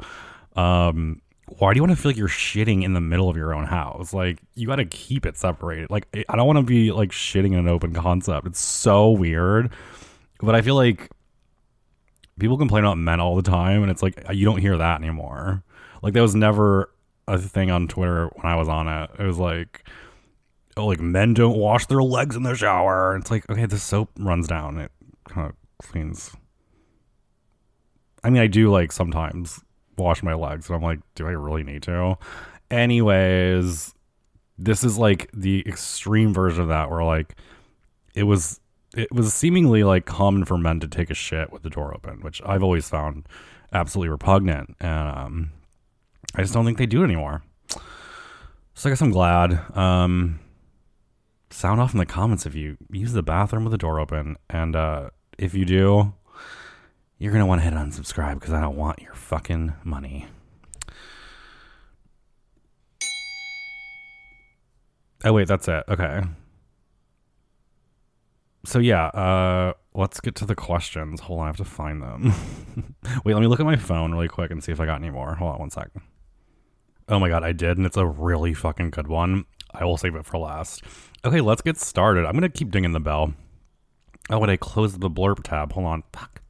Um, 0.57 1.21
why 1.59 1.73
do 1.73 1.79
you 1.79 1.83
want 1.83 1.97
to 1.97 2.01
feel 2.01 2.11
like 2.11 2.17
you're 2.17 2.29
shitting 2.29 2.83
in 2.83 2.93
the 2.93 3.01
middle 3.01 3.29
of 3.29 3.37
your 3.37 3.55
own 3.55 3.67
house? 3.67 4.13
Like 4.13 4.41
you 4.55 4.67
got 4.67 4.77
to 4.77 4.85
keep 4.85 5.27
it 5.27 5.37
separated. 5.37 5.91
Like 5.91 6.09
I 6.29 6.37
don't 6.37 6.47
want 6.47 6.59
to 6.59 6.65
be 6.65 6.93
like 6.93 7.11
shitting 7.11 7.53
in 7.53 7.59
an 7.59 7.69
open 7.69 7.93
concept. 7.93 8.47
It's 8.47 8.61
so 8.61 9.11
weird. 9.11 9.71
But 10.41 10.55
I 10.55 10.63
feel 10.63 10.75
like 10.75 11.09
people 12.39 12.59
complain 12.59 12.85
about 12.85 12.99
men 12.99 13.21
all 13.21 13.37
the 13.37 13.49
time 13.49 13.83
and 13.83 13.91
it's 13.91 14.03
like 14.03 14.21
you 14.33 14.45
don't 14.45 14.59
hear 14.59 14.77
that 14.77 15.01
anymore. 15.01 15.63
Like 16.03 16.15
that 16.15 16.21
was 16.21 16.35
never 16.35 16.91
a 17.29 17.39
thing 17.39 17.71
on 17.71 17.89
Twitter 17.89 18.29
when 18.35 18.47
I 18.47 18.57
was 18.57 18.69
on 18.69 18.89
it. 18.89 19.11
It 19.19 19.25
was 19.25 19.39
like 19.39 19.85
oh, 20.77 20.87
like 20.87 21.01
men 21.01 21.35
don't 21.35 21.57
wash 21.57 21.87
their 21.87 22.03
legs 22.03 22.37
in 22.37 22.43
the 22.43 22.55
shower. 22.55 23.17
It's 23.17 23.31
like 23.31 23.49
okay, 23.51 23.67
the 23.67 23.79
soap 23.79 24.11
runs 24.19 24.47
down. 24.47 24.79
It 24.79 24.93
kind 25.25 25.49
of 25.49 25.55
cleans. 25.87 26.35
I 28.23 28.31
mean, 28.31 28.43
I 28.43 28.47
do 28.47 28.71
like 28.71 28.93
sometimes 28.93 29.61
wash 29.97 30.23
my 30.23 30.35
legs, 30.35 30.69
and 30.69 30.77
I'm 30.77 30.83
like, 30.83 31.01
do 31.15 31.27
I 31.27 31.33
really 31.33 31.63
need 31.63 31.83
to? 31.85 32.19
Anyways, 32.71 33.95
this 34.59 34.85
is 34.85 34.99
like 34.99 35.31
the 35.33 35.67
extreme 35.67 36.35
version 36.35 36.63
of 36.63 36.69
that, 36.69 36.91
where 36.91 37.05
like 37.05 37.37
it 38.15 38.25
was 38.25 38.61
it 38.97 39.13
was 39.13 39.33
seemingly 39.33 39.85
like 39.85 40.07
common 40.07 40.45
for 40.45 40.59
men 40.59 40.81
to 40.81 40.89
take 40.89 41.11
a 41.11 41.15
shit 41.15 41.53
with 41.53 41.63
the 41.63 41.71
door 41.71 41.95
open, 41.95 42.21
which 42.21 42.43
I've 42.45 42.63
always 42.63 42.89
found 42.89 43.27
absolutely 43.73 44.11
repugnant, 44.11 44.77
and 44.81 45.09
um, 45.09 45.53
I 46.37 46.43
just 46.43 46.53
don't 46.53 46.65
think 46.65 46.79
they 46.79 46.87
do 46.87 47.01
it 47.01 47.05
anymore. 47.05 47.43
So 48.75 48.89
I 48.89 48.91
guess 48.91 49.01
I'm 49.01 49.11
glad. 49.11 49.59
Um, 49.75 50.39
sound 51.51 51.81
off 51.81 51.95
in 51.95 51.99
the 51.99 52.07
comments 52.07 52.45
if 52.45 52.55
you 52.55 52.77
use 52.91 53.13
the 53.13 53.23
bathroom 53.23 53.65
with 53.65 53.71
the 53.71 53.79
door 53.79 53.99
open, 53.99 54.37
and 54.51 54.77
uh, 54.77 55.11
if 55.39 55.55
you 55.55 55.65
do, 55.65 56.13
you're 57.19 57.33
going 57.33 57.41
to 57.41 57.47
want 57.47 57.63
to 57.63 57.65
hit 57.65 57.73
unsubscribe 57.73 58.35
because 58.35 58.53
I 58.53 58.61
don't 58.61 58.77
want 58.77 59.01
your 59.01 59.15
fucking 59.15 59.73
money. 59.83 60.27
Oh, 65.25 65.33
wait, 65.33 65.49
that's 65.49 65.67
it. 65.69 65.85
Okay. 65.89 66.21
So, 68.67 68.79
yeah, 68.79 69.07
uh, 69.07 69.73
let's 69.95 70.21
get 70.21 70.35
to 70.37 70.45
the 70.45 70.55
questions. 70.55 71.21
Hold 71.21 71.41
on, 71.41 71.45
I 71.47 71.49
have 71.49 71.57
to 71.57 71.65
find 71.65 72.03
them. 72.03 72.35
wait, 73.25 73.33
let 73.33 73.41
me 73.41 73.47
look 73.47 73.61
at 73.61 73.67
my 73.67 73.77
phone 73.77 74.13
really 74.13 74.29
quick 74.29 74.51
and 74.51 74.63
see 74.63 74.73
if 74.73 74.81
I 74.81 74.87
got 74.87 75.01
any 75.01 75.11
more. 75.11 75.35
Hold 75.37 75.55
on 75.55 75.61
one 75.61 75.71
second. 75.71 76.03
Oh 77.09 77.21
my 77.21 77.29
god, 77.29 77.45
I 77.45 77.53
did, 77.53 77.77
and 77.77 77.87
it's 77.87 77.97
a 77.97 78.07
really 78.07 78.53
fucking 78.53 78.91
good 78.91 79.07
one. 79.07 79.45
I 79.73 79.85
will 79.85 79.97
save 79.97 80.17
it 80.17 80.27
for 80.27 80.39
last. 80.39 80.83
Okay, 81.25 81.41
let's 81.41 81.63
get 81.63 81.77
started. 81.77 82.27
I'm 82.27 82.35
gonna 82.35 82.49
keep 82.49 82.71
dinging 82.71 82.93
the 82.93 83.01
bell. 83.01 83.35
Oh, 84.29 84.41
wait, 84.41 84.51
I 84.51 84.57
closed 84.57 85.01
the 85.01 85.11
blurb 85.11 85.45
tab. 85.45 85.73
Hold 85.73 85.87
on. 85.87 86.03
Fuck 86.13 86.43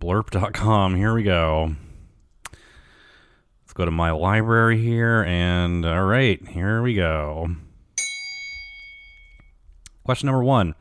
blurb.com. 0.00 0.96
Here 0.96 1.14
we 1.14 1.22
go. 1.22 1.76
Let's 3.62 3.72
go 3.74 3.84
to 3.84 3.92
my 3.92 4.10
library 4.10 4.82
here. 4.82 5.22
And 5.22 5.84
all 5.86 6.04
right, 6.04 6.46
here 6.48 6.82
we 6.82 6.94
go. 6.94 7.54
Question 10.04 10.26
number 10.26 10.42
one 10.42 10.74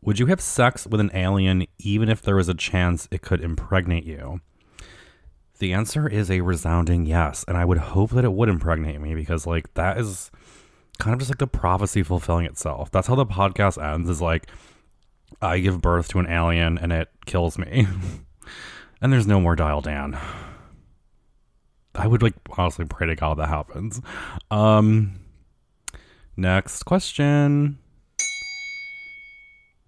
Would 0.00 0.18
you 0.18 0.26
have 0.26 0.40
sex 0.40 0.86
with 0.86 1.00
an 1.00 1.10
alien 1.12 1.66
even 1.78 2.08
if 2.08 2.22
there 2.22 2.36
was 2.36 2.48
a 2.48 2.54
chance 2.54 3.06
it 3.10 3.20
could 3.20 3.42
impregnate 3.42 4.04
you? 4.04 4.40
The 5.60 5.74
answer 5.74 6.08
is 6.08 6.30
a 6.30 6.40
resounding 6.40 7.06
yes. 7.06 7.44
And 7.46 7.56
I 7.56 7.64
would 7.64 7.78
hope 7.78 8.10
that 8.10 8.24
it 8.24 8.32
would 8.32 8.48
impregnate 8.48 9.00
me 9.00 9.14
because, 9.14 9.46
like, 9.46 9.72
that 9.74 9.98
is 9.98 10.30
kind 10.98 11.12
of 11.12 11.18
just 11.18 11.30
like 11.30 11.38
the 11.38 11.46
prophecy 11.46 12.02
fulfilling 12.02 12.46
itself. 12.46 12.90
That's 12.90 13.06
how 13.06 13.14
the 13.14 13.26
podcast 13.26 13.82
ends 13.82 14.08
is 14.08 14.22
like, 14.22 14.48
I 15.42 15.58
give 15.58 15.80
birth 15.80 16.08
to 16.08 16.18
an 16.18 16.26
alien 16.26 16.78
and 16.78 16.92
it 16.92 17.08
kills 17.26 17.58
me. 17.58 17.86
and 19.02 19.12
there's 19.12 19.26
no 19.26 19.40
more 19.40 19.54
dial 19.54 19.80
Dan. 19.80 20.18
I 21.94 22.06
would 22.06 22.22
like 22.22 22.34
honestly 22.56 22.84
pray 22.84 23.06
to 23.06 23.14
God 23.14 23.38
that 23.38 23.48
happens. 23.48 24.00
Um 24.50 25.20
next 26.36 26.84
question. 26.84 27.78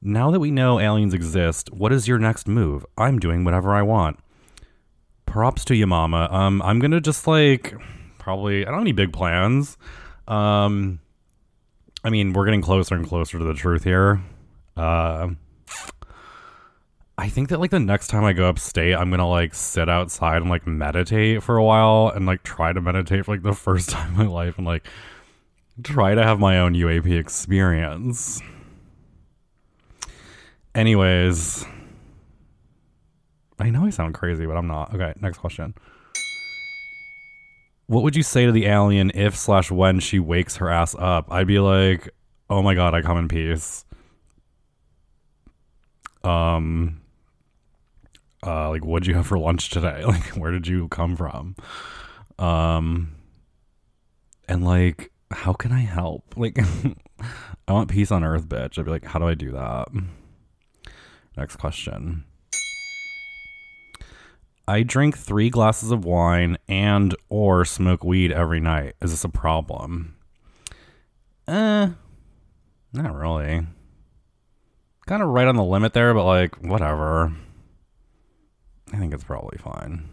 Now 0.01 0.31
that 0.33 0.41
we 0.41 0.51
know 0.51 0.81
aliens 0.81 1.15
exist, 1.15 1.73
what 1.73 1.93
is 1.93 2.09
your 2.09 2.19
next 2.19 2.49
move? 2.49 2.85
I'm 2.99 3.19
doing 3.19 3.45
whatever 3.45 3.73
I 3.73 3.83
want. 3.83 4.19
Props 5.33 5.65
to 5.65 5.75
you, 5.75 5.87
mama. 5.87 6.29
Um 6.31 6.61
I'm 6.61 6.79
to 6.79 7.01
just 7.01 7.27
like 7.27 7.75
probably 8.19 8.63
I 8.63 8.65
don't 8.67 8.75
have 8.75 8.83
any 8.83 8.93
big 8.93 9.15
plans. 9.15 9.79
Um 10.29 11.01
I 12.05 12.11
mean, 12.11 12.35
we're 12.35 12.45
getting 12.45 12.61
closer 12.61 12.95
and 12.95 13.09
closer 13.09 13.39
to 13.39 13.45
the 13.45 13.55
truth 13.55 13.83
here. 13.83 14.21
Uh 14.77 15.31
I 17.17 17.31
think 17.31 17.49
that 17.49 17.61
like 17.61 17.71
the 17.71 17.81
next 17.81 18.09
time 18.09 18.25
I 18.25 18.35
go 18.35 18.47
upstate, 18.47 18.95
I'm 18.95 19.09
gonna 19.09 19.27
like 19.27 19.55
sit 19.55 19.89
outside 19.89 20.43
and 20.43 20.51
like 20.51 20.67
meditate 20.67 21.43
for 21.43 21.57
a 21.57 21.65
while 21.65 22.13
and 22.15 22.27
like 22.27 22.43
try 22.43 22.75
to 22.75 22.83
meditate 22.83 23.25
for 23.25 23.33
like 23.33 23.43
the 23.43 23.55
first 23.55 23.89
time 23.89 24.11
in 24.11 24.27
my 24.27 24.27
life 24.27 24.59
and 24.59 24.67
like 24.67 24.87
try 25.83 26.15
to 26.15 26.23
have 26.23 26.41
my 26.41 26.59
own 26.59 26.75
UAP 26.75 27.19
experience. 27.19 28.43
Anyways, 30.75 31.65
I 33.63 33.71
know 33.71 33.85
I 33.85 33.91
sound 33.91 34.15
crazy, 34.15 34.45
but 34.45 34.57
I'm 34.57 34.67
not. 34.67 34.93
Okay, 34.93 35.15
next 35.21 35.39
question. 35.39 35.75
what 37.87 38.03
would 38.03 38.17
you 38.17 38.23
say 38.23 38.45
to 38.47 38.53
the 38.53 38.67
alien 38.67 39.13
if 39.15 39.37
slash 39.37 39.71
when 39.71 40.01
she 40.01 40.19
wakes 40.19 40.57
her 40.57 40.69
ass 40.69 40.97
up? 40.99 41.31
I'd 41.31 41.47
be 41.47 41.59
like, 41.61 42.09
oh 42.51 42.63
my 42.63 42.75
god, 42.75 42.95
I 42.95 43.03
come 43.03 43.19
in 43.19 43.29
peace. 43.29 43.85
Um, 46.25 47.03
uh, 48.45 48.71
like, 48.71 48.85
what'd 48.85 49.07
you 49.07 49.15
have 49.15 49.27
for 49.27 49.39
lunch 49.39 49.71
today? 49.71 50.03
Like, 50.07 50.31
where 50.31 50.51
did 50.51 50.67
you 50.67 50.89
come 50.89 51.15
from? 51.17 51.55
Um, 52.39 53.15
and 54.49 54.65
like, 54.65 55.13
how 55.31 55.53
can 55.53 55.71
I 55.73 55.81
help? 55.81 56.25
Like, 56.37 56.59
I 57.69 57.73
want 57.73 57.91
peace 57.91 58.11
on 58.11 58.25
earth, 58.25 58.49
bitch. 58.49 58.77
I'd 58.77 58.85
be 58.85 58.91
like, 58.91 59.05
how 59.05 59.21
do 59.21 59.29
I 59.29 59.35
do 59.35 59.53
that? 59.53 59.89
Next 61.37 61.57
question. 61.57 62.25
I 64.67 64.85
drink 64.85 65.19
three 65.19 65.51
glasses 65.51 65.91
of 65.91 66.05
wine 66.05 66.57
and 66.69 67.15
or 67.29 67.65
smoke 67.65 68.05
weed 68.05 68.31
every 68.31 68.61
night. 68.61 68.95
Is 69.01 69.11
this 69.11 69.25
a 69.25 69.29
problem? 69.29 70.17
Uh, 71.49 71.91
not 72.93 73.15
really. 73.15 73.67
Kind 75.07 75.23
of 75.23 75.31
right 75.31 75.49
on 75.49 75.57
the 75.57 75.65
limit 75.65 75.95
there, 75.95 76.15
but 76.15 76.25
like 76.25 76.63
whatever. 76.63 77.33
I 78.93 78.99
think 78.99 79.13
it's 79.13 79.25
probably 79.25 79.59
fine. 79.59 80.09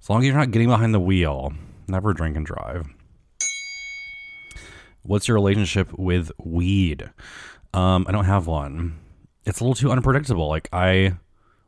As 0.00 0.08
long 0.08 0.20
as 0.20 0.26
you're 0.26 0.36
not 0.36 0.50
getting 0.50 0.68
behind 0.68 0.94
the 0.94 1.00
wheel, 1.00 1.52
never 1.88 2.12
drink 2.12 2.36
and 2.36 2.46
drive. 2.46 2.86
What's 5.02 5.26
your 5.26 5.34
relationship 5.34 5.92
with 5.98 6.30
weed? 6.38 7.10
Um, 7.72 8.06
I 8.08 8.12
don't 8.12 8.26
have 8.26 8.46
one. 8.46 8.98
It's 9.44 9.60
a 9.60 9.64
little 9.64 9.74
too 9.74 9.90
unpredictable. 9.90 10.48
Like 10.48 10.68
I 10.72 11.16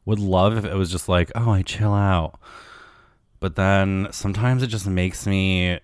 would 0.06 0.18
love 0.18 0.56
if 0.56 0.64
it 0.64 0.74
was 0.74 0.90
just 0.90 1.08
like, 1.08 1.30
oh, 1.34 1.50
I 1.50 1.62
chill 1.62 1.92
out. 1.92 2.40
But 3.40 3.56
then 3.56 4.08
sometimes 4.12 4.62
it 4.62 4.68
just 4.68 4.86
makes 4.86 5.26
me 5.26 5.78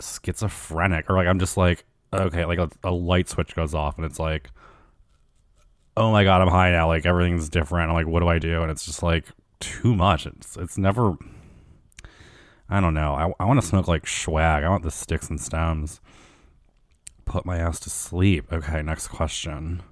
schizophrenic 0.00 1.08
or 1.08 1.16
like 1.16 1.28
I'm 1.28 1.38
just 1.38 1.56
like, 1.56 1.84
okay, 2.12 2.44
like 2.44 2.58
a, 2.58 2.68
a 2.82 2.90
light 2.90 3.28
switch 3.28 3.54
goes 3.54 3.74
off 3.74 3.96
and 3.96 4.04
it's 4.04 4.18
like, 4.18 4.50
oh 5.96 6.10
my 6.10 6.24
god, 6.24 6.40
I'm 6.40 6.48
high 6.48 6.72
now. 6.72 6.88
Like 6.88 7.06
everything's 7.06 7.48
different. 7.48 7.90
I'm 7.90 7.94
like, 7.94 8.06
what 8.06 8.20
do 8.20 8.28
I 8.28 8.38
do? 8.38 8.62
And 8.62 8.70
it's 8.70 8.84
just 8.84 9.02
like 9.02 9.26
too 9.60 9.94
much. 9.94 10.26
It's 10.26 10.56
it's 10.56 10.78
never. 10.78 11.16
I 12.68 12.80
don't 12.80 12.94
know. 12.94 13.14
I, 13.14 13.32
I 13.42 13.46
want 13.46 13.60
to 13.60 13.66
smoke 13.66 13.88
like 13.88 14.06
swag. 14.06 14.64
I 14.64 14.68
want 14.68 14.84
the 14.84 14.90
sticks 14.90 15.28
and 15.28 15.40
stems. 15.40 16.00
Put 17.24 17.44
my 17.44 17.58
ass 17.58 17.78
to 17.80 17.90
sleep. 17.90 18.52
Okay, 18.52 18.82
next 18.82 19.08
question. 19.08 19.82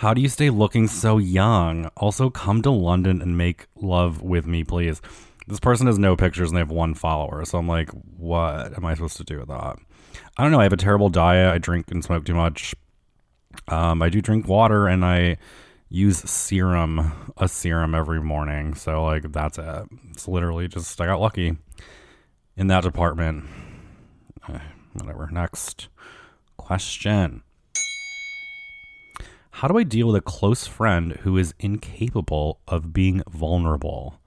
How 0.00 0.14
do 0.14 0.22
you 0.22 0.30
stay 0.30 0.48
looking 0.48 0.86
so 0.86 1.18
young? 1.18 1.90
Also, 1.94 2.30
come 2.30 2.62
to 2.62 2.70
London 2.70 3.20
and 3.20 3.36
make 3.36 3.66
love 3.76 4.22
with 4.22 4.46
me, 4.46 4.64
please. 4.64 5.02
This 5.46 5.60
person 5.60 5.86
has 5.88 5.98
no 5.98 6.16
pictures 6.16 6.48
and 6.48 6.56
they 6.56 6.60
have 6.60 6.70
one 6.70 6.94
follower. 6.94 7.44
So 7.44 7.58
I'm 7.58 7.68
like, 7.68 7.90
what 8.16 8.74
am 8.78 8.86
I 8.86 8.94
supposed 8.94 9.18
to 9.18 9.24
do 9.24 9.40
with 9.40 9.48
that? 9.48 9.76
I 10.38 10.42
don't 10.42 10.52
know. 10.52 10.60
I 10.60 10.62
have 10.62 10.72
a 10.72 10.78
terrible 10.78 11.10
diet. 11.10 11.52
I 11.52 11.58
drink 11.58 11.90
and 11.90 12.02
smoke 12.02 12.24
too 12.24 12.32
much. 12.32 12.74
Um, 13.68 14.00
I 14.00 14.08
do 14.08 14.22
drink 14.22 14.48
water 14.48 14.88
and 14.88 15.04
I 15.04 15.36
use 15.90 16.20
serum, 16.20 17.34
a 17.36 17.46
serum 17.46 17.94
every 17.94 18.22
morning. 18.22 18.74
So, 18.74 19.04
like, 19.04 19.30
that's 19.32 19.58
it. 19.58 19.84
It's 20.12 20.26
literally 20.26 20.66
just, 20.66 20.98
I 20.98 21.04
got 21.04 21.20
lucky 21.20 21.58
in 22.56 22.68
that 22.68 22.84
department. 22.84 23.44
Whatever. 24.94 25.28
Next 25.30 25.88
question. 26.56 27.42
How 29.60 29.68
do 29.68 29.76
I 29.76 29.82
deal 29.82 30.06
with 30.06 30.16
a 30.16 30.22
close 30.22 30.66
friend 30.66 31.12
who 31.20 31.36
is 31.36 31.52
incapable 31.58 32.60
of 32.66 32.94
being 32.94 33.22
vulnerable? 33.28 34.18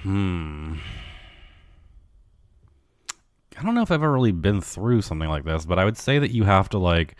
Hmm. 0.00 0.74
I 3.56 3.62
don't 3.62 3.74
know 3.74 3.80
if 3.80 3.90
I've 3.90 4.02
ever 4.02 4.12
really 4.12 4.32
been 4.32 4.60
through 4.60 5.00
something 5.00 5.30
like 5.30 5.44
this, 5.44 5.64
but 5.64 5.78
I 5.78 5.86
would 5.86 5.96
say 5.96 6.18
that 6.18 6.32
you 6.32 6.44
have 6.44 6.68
to 6.68 6.78
like 6.78 7.16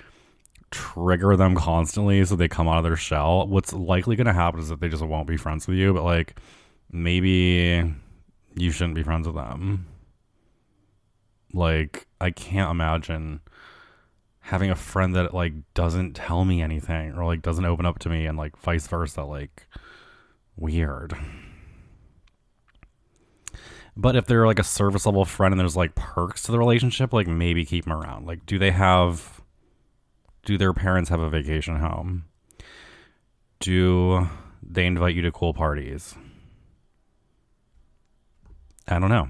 trigger 0.71 1.39
them 1.39 1.55
constantly 1.55 2.23
so 2.27 2.37
they 2.37 2.49
come 2.49 2.69
out 2.69 2.77
of 2.77 2.85
their 2.85 2.97
shell. 2.97 3.47
What's 3.47 3.73
likely 3.73 4.15
going 4.15 4.27
to 4.27 4.35
happen 4.35 4.61
is 4.61 4.69
that 4.69 4.81
they 4.81 4.91
just 4.91 5.03
won't 5.03 5.27
be 5.27 5.39
friends 5.39 5.67
with 5.67 5.79
you, 5.79 5.95
but 5.95 6.05
like 6.05 6.39
maybe 6.93 7.95
you 8.57 8.71
shouldn't 8.71 8.95
be 8.95 9.03
friends 9.03 9.27
with 9.27 9.37
them. 9.37 9.87
Like, 11.55 12.09
I 12.21 12.31
can't 12.31 12.71
imagine 12.71 13.41
having 14.47 14.71
a 14.71 14.77
friend 14.77 15.17
that 15.17 15.35
like 15.35 15.53
doesn't 15.75 16.15
tell 16.15 16.45
me 16.45 16.63
anything 16.63 17.13
or 17.15 17.25
like 17.25 17.43
doesn't 17.43 17.65
open 17.65 17.85
up 17.85 17.99
to 17.99 18.09
me 18.09 18.27
and 18.27 18.39
like 18.39 18.57
vice 18.59 18.87
versa 18.87 19.25
like 19.25 19.67
weird. 20.57 21.15
But 23.97 24.15
if 24.15 24.27
they're 24.27 24.47
like 24.47 24.61
a 24.61 24.65
service 24.65 25.05
level 25.05 25.25
friend 25.25 25.53
and 25.53 25.59
there's 25.59 25.77
like 25.77 25.97
perks 25.97 26.45
to 26.45 26.53
the 26.53 26.61
relationship 26.61 27.13
like 27.13 27.27
maybe 27.27 27.65
keep 27.65 27.87
them 27.87 27.93
around. 27.93 28.29
Like 28.29 28.47
do 28.47 28.57
they 28.57 28.71
have 28.71 29.43
do 30.45 30.57
their 30.57 30.73
parents 30.73 31.11
have 31.11 31.19
a 31.19 31.29
vacation 31.29 31.81
home? 31.81 32.27
Do 33.59 34.29
they 34.63 34.87
invite 34.87 35.17
you 35.17 35.23
to 35.23 35.33
cool 35.33 35.55
parties? 35.55 36.15
I 38.87 39.01
don't 39.01 39.11
know. 39.11 39.29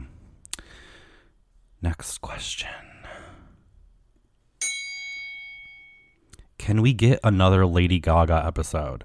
Next 1.80 2.18
question 2.18 2.85
Can 6.66 6.82
we 6.82 6.92
get 6.92 7.20
another 7.22 7.64
Lady 7.64 8.00
Gaga 8.00 8.44
episode? 8.44 9.04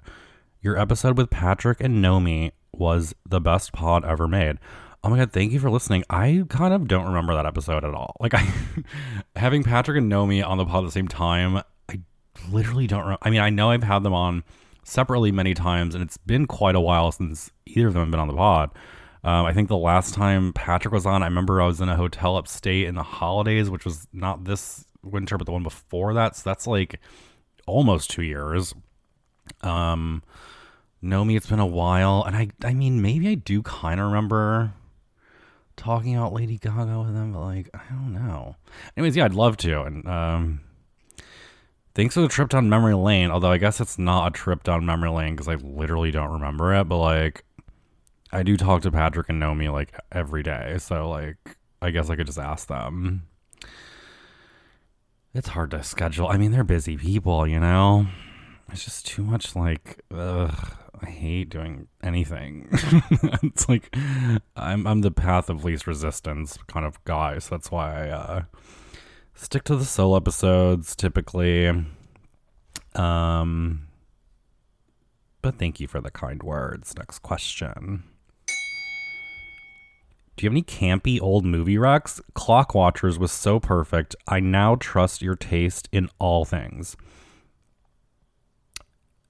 Your 0.62 0.76
episode 0.76 1.16
with 1.16 1.30
Patrick 1.30 1.80
and 1.80 2.04
Nomi 2.04 2.50
was 2.72 3.14
the 3.24 3.40
best 3.40 3.72
pod 3.72 4.04
ever 4.04 4.26
made. 4.26 4.58
Oh 5.04 5.10
my 5.10 5.16
god, 5.16 5.30
thank 5.30 5.52
you 5.52 5.60
for 5.60 5.70
listening. 5.70 6.02
I 6.10 6.42
kind 6.48 6.74
of 6.74 6.88
don't 6.88 7.06
remember 7.06 7.34
that 7.34 7.46
episode 7.46 7.84
at 7.84 7.94
all. 7.94 8.16
Like 8.18 8.34
I 8.34 8.52
having 9.36 9.62
Patrick 9.62 9.96
and 9.96 10.10
Nomi 10.10 10.44
on 10.44 10.58
the 10.58 10.64
pod 10.64 10.82
at 10.82 10.86
the 10.86 10.90
same 10.90 11.06
time, 11.06 11.62
I 11.88 12.00
literally 12.50 12.88
don't 12.88 13.06
re- 13.06 13.16
I 13.22 13.30
mean, 13.30 13.40
I 13.40 13.50
know 13.50 13.70
I've 13.70 13.84
had 13.84 14.02
them 14.02 14.12
on 14.12 14.42
separately 14.82 15.30
many 15.30 15.54
times 15.54 15.94
and 15.94 16.02
it's 16.02 16.16
been 16.16 16.46
quite 16.46 16.74
a 16.74 16.80
while 16.80 17.12
since 17.12 17.52
either 17.66 17.86
of 17.86 17.94
them 17.94 18.02
have 18.02 18.10
been 18.10 18.18
on 18.18 18.26
the 18.26 18.34
pod. 18.34 18.70
Um, 19.22 19.46
I 19.46 19.52
think 19.52 19.68
the 19.68 19.76
last 19.76 20.14
time 20.14 20.52
Patrick 20.52 20.92
was 20.92 21.06
on, 21.06 21.22
I 21.22 21.26
remember 21.26 21.62
I 21.62 21.66
was 21.66 21.80
in 21.80 21.88
a 21.88 21.94
hotel 21.94 22.36
upstate 22.36 22.88
in 22.88 22.96
the 22.96 23.04
holidays, 23.04 23.70
which 23.70 23.84
was 23.84 24.08
not 24.12 24.46
this 24.46 24.84
winter, 25.04 25.38
but 25.38 25.44
the 25.44 25.52
one 25.52 25.62
before 25.62 26.14
that. 26.14 26.34
So 26.34 26.42
that's 26.44 26.66
like 26.66 26.98
almost 27.66 28.10
two 28.10 28.22
years. 28.22 28.74
Um, 29.62 30.22
Nomi, 31.02 31.36
it's 31.36 31.48
been 31.48 31.58
a 31.58 31.66
while, 31.66 32.22
and 32.24 32.36
I, 32.36 32.48
I 32.62 32.74
mean, 32.74 33.02
maybe 33.02 33.28
I 33.28 33.34
do 33.34 33.62
kind 33.62 34.00
of 34.00 34.06
remember 34.06 34.72
talking 35.76 36.16
about 36.16 36.32
Lady 36.32 36.58
Gaga 36.58 37.00
with 37.00 37.12
them, 37.14 37.32
but 37.32 37.40
like, 37.40 37.70
I 37.74 37.82
don't 37.90 38.12
know. 38.12 38.56
Anyways, 38.96 39.16
yeah, 39.16 39.24
I'd 39.24 39.34
love 39.34 39.56
to, 39.58 39.82
and 39.82 40.06
um, 40.06 40.60
thanks 41.94 42.14
for 42.14 42.20
the 42.20 42.28
trip 42.28 42.50
down 42.50 42.68
memory 42.68 42.94
lane. 42.94 43.30
Although 43.30 43.50
I 43.50 43.58
guess 43.58 43.80
it's 43.80 43.98
not 43.98 44.28
a 44.28 44.30
trip 44.30 44.62
down 44.62 44.86
memory 44.86 45.10
lane 45.10 45.34
because 45.34 45.48
I 45.48 45.54
literally 45.54 46.10
don't 46.10 46.32
remember 46.32 46.74
it, 46.74 46.84
but 46.84 46.98
like, 46.98 47.44
I 48.32 48.42
do 48.42 48.56
talk 48.56 48.82
to 48.82 48.92
Patrick 48.92 49.28
and 49.28 49.42
Nomi 49.42 49.72
like 49.72 49.92
every 50.12 50.42
day, 50.42 50.76
so 50.78 51.08
like, 51.10 51.36
I 51.80 51.90
guess 51.90 52.10
I 52.10 52.16
could 52.16 52.26
just 52.26 52.38
ask 52.38 52.68
them. 52.68 53.26
It's 55.34 55.48
hard 55.48 55.70
to 55.70 55.82
schedule. 55.82 56.28
I 56.28 56.36
mean, 56.36 56.52
they're 56.52 56.64
busy 56.64 56.96
people, 56.96 57.46
you 57.46 57.58
know? 57.58 58.06
It's 58.70 58.84
just 58.84 59.06
too 59.06 59.22
much 59.22 59.54
like 59.56 60.00
ugh, 60.14 60.76
I 61.00 61.06
hate 61.06 61.50
doing 61.50 61.88
anything. 62.02 62.68
it's 63.42 63.68
like 63.68 63.94
I'm 64.56 64.86
I'm 64.86 65.02
the 65.02 65.10
path 65.10 65.50
of 65.50 65.64
least 65.64 65.86
resistance 65.86 66.58
kind 66.68 66.86
of 66.86 67.02
guy, 67.04 67.38
so 67.38 67.54
that's 67.54 67.70
why 67.70 68.06
I 68.06 68.10
uh, 68.10 68.42
stick 69.34 69.64
to 69.64 69.76
the 69.76 69.84
solo 69.84 70.16
episodes 70.16 70.96
typically. 70.96 71.68
Um 72.94 73.88
but 75.42 75.58
thank 75.58 75.80
you 75.80 75.88
for 75.88 76.00
the 76.00 76.10
kind 76.10 76.42
words. 76.42 76.94
Next 76.96 77.18
question. 77.18 78.04
You 80.42 80.48
have 80.48 80.54
any 80.54 80.62
campy 80.62 81.20
old 81.20 81.44
movie 81.44 81.76
recs? 81.76 82.20
Clockwatchers 82.34 83.18
was 83.18 83.30
so 83.32 83.60
perfect. 83.60 84.16
I 84.26 84.40
now 84.40 84.76
trust 84.76 85.22
your 85.22 85.36
taste 85.36 85.88
in 85.92 86.08
all 86.18 86.44
things. 86.44 86.96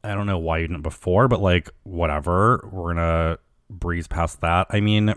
I 0.04 0.14
don't 0.14 0.26
know 0.26 0.38
why 0.38 0.58
you 0.58 0.66
didn't 0.66 0.82
before, 0.82 1.28
but 1.28 1.40
like, 1.40 1.70
whatever. 1.84 2.68
We're 2.72 2.94
gonna 2.94 3.38
breeze 3.70 4.08
past 4.08 4.40
that. 4.40 4.66
I 4.70 4.80
mean, 4.80 5.14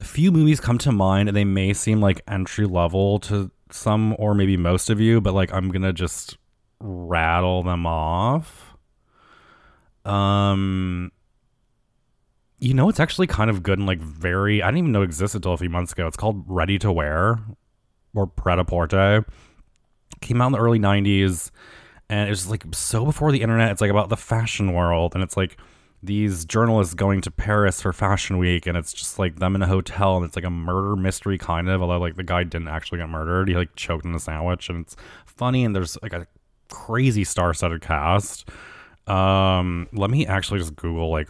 a 0.00 0.04
few 0.04 0.32
movies 0.32 0.60
come 0.60 0.78
to 0.78 0.92
mind 0.92 1.28
and 1.28 1.36
they 1.36 1.44
may 1.44 1.72
seem 1.72 2.00
like 2.00 2.22
entry 2.28 2.66
level 2.66 3.18
to 3.20 3.50
some 3.70 4.14
or 4.18 4.34
maybe 4.34 4.56
most 4.56 4.88
of 4.88 5.00
you, 5.00 5.20
but 5.20 5.34
like, 5.34 5.52
I'm 5.52 5.70
gonna 5.70 5.92
just 5.92 6.38
rattle 6.80 7.62
them 7.62 7.86
off. 7.86 8.76
Um, 10.04 11.10
you 12.58 12.74
know, 12.74 12.88
it's 12.88 13.00
actually 13.00 13.26
kind 13.26 13.50
of 13.50 13.62
good 13.62 13.78
and 13.78 13.86
like 13.86 14.00
very. 14.00 14.62
I 14.62 14.68
didn't 14.68 14.78
even 14.78 14.92
know 14.92 15.02
it 15.02 15.06
existed 15.06 15.38
until 15.38 15.52
a 15.52 15.58
few 15.58 15.70
months 15.70 15.92
ago. 15.92 16.06
It's 16.06 16.16
called 16.16 16.44
Ready 16.46 16.78
to 16.78 16.90
Wear 16.90 17.38
or 18.14 18.26
Pret 18.26 18.58
a 18.58 18.64
Porter. 18.64 19.26
Came 20.20 20.40
out 20.40 20.46
in 20.46 20.52
the 20.52 20.58
early 20.58 20.78
'90s, 20.78 21.50
and 22.08 22.30
it's 22.30 22.48
like 22.48 22.64
so 22.72 23.04
before 23.04 23.30
the 23.30 23.42
internet. 23.42 23.70
It's 23.72 23.80
like 23.80 23.90
about 23.90 24.08
the 24.08 24.16
fashion 24.16 24.72
world, 24.72 25.14
and 25.14 25.22
it's 25.22 25.36
like 25.36 25.58
these 26.02 26.44
journalists 26.44 26.94
going 26.94 27.20
to 27.22 27.30
Paris 27.30 27.82
for 27.82 27.92
Fashion 27.92 28.38
Week, 28.38 28.66
and 28.66 28.78
it's 28.78 28.92
just 28.92 29.18
like 29.18 29.38
them 29.38 29.54
in 29.54 29.62
a 29.62 29.66
hotel, 29.66 30.16
and 30.16 30.24
it's 30.24 30.36
like 30.36 30.44
a 30.44 30.50
murder 30.50 30.96
mystery 30.96 31.36
kind 31.36 31.68
of. 31.68 31.82
Although 31.82 31.98
like 31.98 32.16
the 32.16 32.22
guy 32.22 32.42
didn't 32.42 32.68
actually 32.68 32.98
get 32.98 33.10
murdered, 33.10 33.48
he 33.48 33.54
like 33.54 33.74
choked 33.76 34.06
in 34.06 34.14
a 34.14 34.20
sandwich, 34.20 34.70
and 34.70 34.86
it's 34.86 34.96
funny. 35.26 35.62
And 35.64 35.76
there's 35.76 35.98
like 36.02 36.14
a 36.14 36.26
crazy 36.70 37.24
star-studded 37.24 37.82
cast. 37.82 38.48
Um, 39.06 39.88
let 39.92 40.10
me 40.10 40.26
actually 40.26 40.58
just 40.60 40.74
Google 40.74 41.10
like 41.10 41.28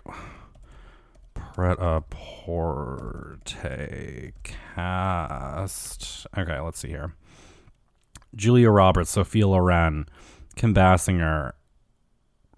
Pret 1.57 1.78
a 1.80 2.02
Porte 2.11 3.57
cast. 4.42 6.26
Okay, 6.36 6.61
let's 6.61 6.78
see 6.78 6.88
here. 6.88 7.14
Julia 8.34 8.68
Roberts, 8.68 9.09
Sophia 9.09 9.48
Loren, 9.48 10.07
Kim 10.57 10.74
Basinger, 10.74 11.52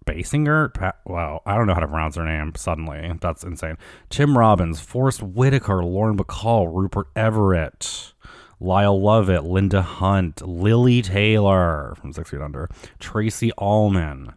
Basinger? 0.04 0.74
Pa- 0.74 0.94
wow, 1.06 1.42
I 1.46 1.54
don't 1.54 1.68
know 1.68 1.74
how 1.74 1.80
to 1.80 1.86
pronounce 1.86 2.16
her 2.16 2.24
name 2.24 2.56
suddenly. 2.56 3.12
That's 3.20 3.44
insane. 3.44 3.78
Tim 4.10 4.36
Robbins, 4.36 4.80
Forest 4.80 5.22
Whitaker, 5.22 5.84
Lauren 5.84 6.16
Bacall, 6.16 6.68
Rupert 6.74 7.06
Everett, 7.14 8.14
Lyle 8.58 9.00
Lovett, 9.00 9.44
Linda 9.44 9.80
Hunt, 9.80 10.42
Lili 10.44 11.02
Taylor 11.02 11.94
from 12.00 12.12
Six 12.12 12.30
Feet 12.30 12.40
Under, 12.40 12.68
Tracey 12.98 13.52
Ullman. 13.58 14.34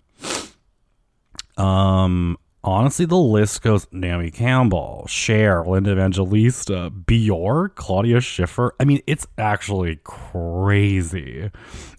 Um, 1.58 2.38
honestly, 2.64 3.06
the 3.06 3.18
list 3.18 3.62
goes 3.62 3.88
Naomi 3.92 4.32
Campbell, 4.32 5.06
Cher, 5.08 5.64
Linda 5.66 5.92
Evangelista, 5.92 6.90
Bjork, 6.90 7.76
Claudia 7.76 8.22
Schiffer. 8.22 8.76
I 8.80 8.86
mean, 8.86 9.02
it's 9.08 9.28
actually 9.38 10.00
crazy. 10.04 11.52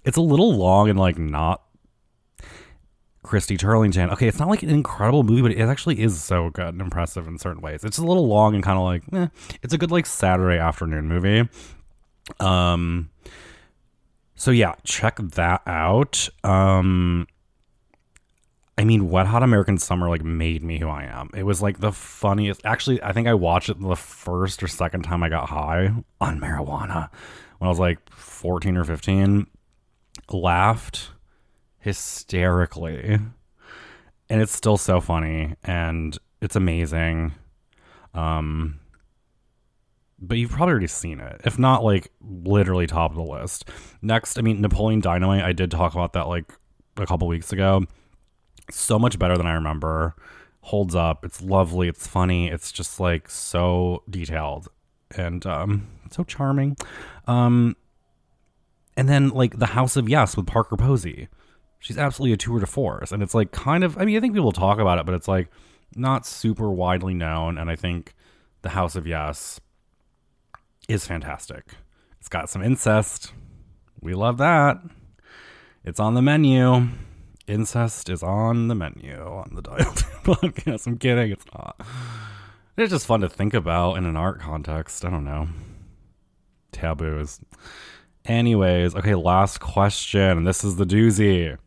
It's 0.05 0.17
a 0.17 0.23
little 0.23 0.55
long 0.57 0.89
and 0.89 0.99
like 0.99 1.19
not 1.19 1.63
Christy 3.23 3.57
Turlington. 3.57 4.13
Okay, 4.13 4.27
it's 4.27 4.39
not 4.39 4.49
like 4.49 4.63
an 4.63 4.71
incredible 4.71 5.23
movie, 5.23 5.43
but 5.43 5.53
it 5.53 5.61
actually 5.61 6.03
is 6.03 6.23
so 6.23 6.51
good 6.51 6.69
and 6.69 6.81
impressive 6.81 7.27
in 7.29 7.39
certain 7.39 7.63
ways. 7.63 7.85
It's 7.85 7.99
a 7.99 8.05
little 8.05 8.27
long 8.27 8.55
and 8.55 8.65
kind 8.65 8.79
of 8.79 8.85
like, 8.85 9.03
eh, 9.13 9.29
it's 9.63 9.73
a 9.73 9.79
good 9.79 9.91
like 9.91 10.07
Saturday 10.07 10.59
afternoon 10.59 11.09
movie. 11.09 11.49
Um, 12.41 13.11
so 14.35 14.51
yeah, 14.51 14.75
check 14.85 15.19
that 15.19 15.63
out. 15.67 16.29
Um, 16.43 17.27
I 18.79 18.85
mean, 18.85 19.11
Wet 19.11 19.27
Hot 19.27 19.43
American 19.43 19.77
Summer 19.77 20.09
like 20.09 20.25
made 20.25 20.63
me 20.63 20.79
who 20.79 20.89
I 20.89 21.05
am. 21.05 21.31
It 21.35 21.43
was 21.43 21.61
like 21.61 21.81
the 21.81 21.93
funniest. 21.93 22.63
Actually, 22.65 23.03
I 23.03 23.13
think 23.13 23.29
I 23.29 23.35
watched 23.35 23.69
it 23.69 23.81
the 23.81 23.97
first 23.97 24.63
or 24.63 24.69
second 24.69 25.03
time 25.03 25.23
I 25.23 25.29
got 25.29 25.51
high 25.51 25.93
on 26.21 26.41
marijuana 26.41 27.11
when 27.59 27.67
I 27.67 27.69
was 27.69 27.79
like 27.79 27.99
14 28.11 28.77
or 28.77 28.85
15. 28.85 29.47
Laughed 30.31 31.11
hysterically. 31.79 33.19
And 34.31 34.41
it's 34.41 34.57
still 34.57 34.79
so 34.79 35.01
funny 35.01 35.57
and 35.63 36.17
it's 36.41 36.57
amazing. 36.57 37.33
Um 38.15 38.79
but 40.19 40.39
you've 40.39 40.53
probably 40.53 40.71
already 40.71 40.87
seen 40.87 41.21
it. 41.21 41.41
If 41.45 41.59
not 41.59 41.85
like 41.85 42.11
literally 42.21 42.87
top 42.87 43.11
of 43.11 43.17
the 43.17 43.23
list. 43.23 43.69
Next, 44.01 44.39
I 44.39 44.43
mean 44.43 44.63
Napoleon 44.63 45.01
Dynamite, 45.01 45.45
I 45.45 45.53
did 45.53 45.71
talk 45.71 45.93
about 45.93 46.15
that 46.15 46.29
like 46.29 46.51
a 46.97 47.05
couple 47.05 47.29
weeks 47.29 47.53
ago. 47.53 47.85
So 48.73 48.99
much 48.99 49.19
better 49.19 49.37
than 49.37 49.47
I 49.47 49.55
remember. 49.55 50.15
Holds 50.61 50.95
up. 50.95 51.25
It's 51.25 51.43
lovely, 51.43 51.89
it's 51.89 52.07
funny, 52.07 52.49
it's 52.49 52.71
just 52.71 53.01
like 53.01 53.29
so 53.29 54.03
detailed 54.09 54.69
and 55.17 55.45
um 55.47 55.89
so 56.11 56.25
charming. 56.25 56.77
Um 57.27 57.77
and 58.97 59.09
then 59.09 59.31
like 59.31 59.59
The 59.59 59.67
House 59.67 59.97
of 59.97 60.09
Yes 60.09 60.37
with 60.37 60.47
Parker 60.47 60.77
Posey 60.77 61.29
she's 61.83 61.99
absolutely 61.99 62.33
a 62.33 62.37
tour 62.37 62.61
de 62.61 62.67
force. 62.67 63.13
And 63.13 63.23
it's 63.23 63.35
like 63.35 63.51
kind 63.51 63.85
of, 63.85 63.99
I 63.99 64.05
mean, 64.05 64.17
I 64.17 64.21
think 64.21 64.35
people 64.35 64.53
talk 64.53 64.79
about 64.79 64.99
it, 64.99 65.05
but 65.05 65.15
it's 65.15 65.29
like 65.29 65.51
not 65.95 66.25
super 66.25 66.71
widely 66.71 67.13
known. 67.13 67.59
And 67.59 67.69
I 67.69 67.77
think 67.77 68.15
The 68.63 68.71
House 68.71 68.95
of 68.95 69.07
Yes 69.07 69.61
is 70.89 71.07
fantastic. 71.07 71.75
It's 72.21 72.29
got 72.29 72.49
some 72.49 72.63
incest. 72.63 73.33
We 74.01 74.15
love 74.15 74.39
that. 74.39 74.79
It's 75.85 75.99
on 75.99 76.15
the 76.15 76.23
menu. 76.23 76.89
Incest 77.53 78.09
is 78.09 78.23
on 78.23 78.69
the 78.69 78.75
menu 78.75 79.21
on 79.21 79.53
the 79.55 79.63
Dial 79.63 79.79
podcast. 80.25 80.87
I'm 80.87 80.99
kidding. 80.99 81.33
It's 81.33 81.45
not. 81.55 81.81
It's 82.77 82.91
just 82.91 83.07
fun 83.07 83.21
to 83.21 83.29
think 83.29 83.53
about 83.55 83.97
in 83.97 84.07
an 84.07 84.17
art 84.17 84.41
context. 84.41 85.05
I 85.05 85.11
don't 85.11 85.25
know. 85.25 85.49
Taboos. 86.73 87.41
Anyways, 88.25 88.95
okay, 88.95 89.15
last 89.15 89.61
question. 89.61 90.45
This 90.45 90.65
is 90.65 90.77
the 90.77 90.87
doozy 90.87 91.59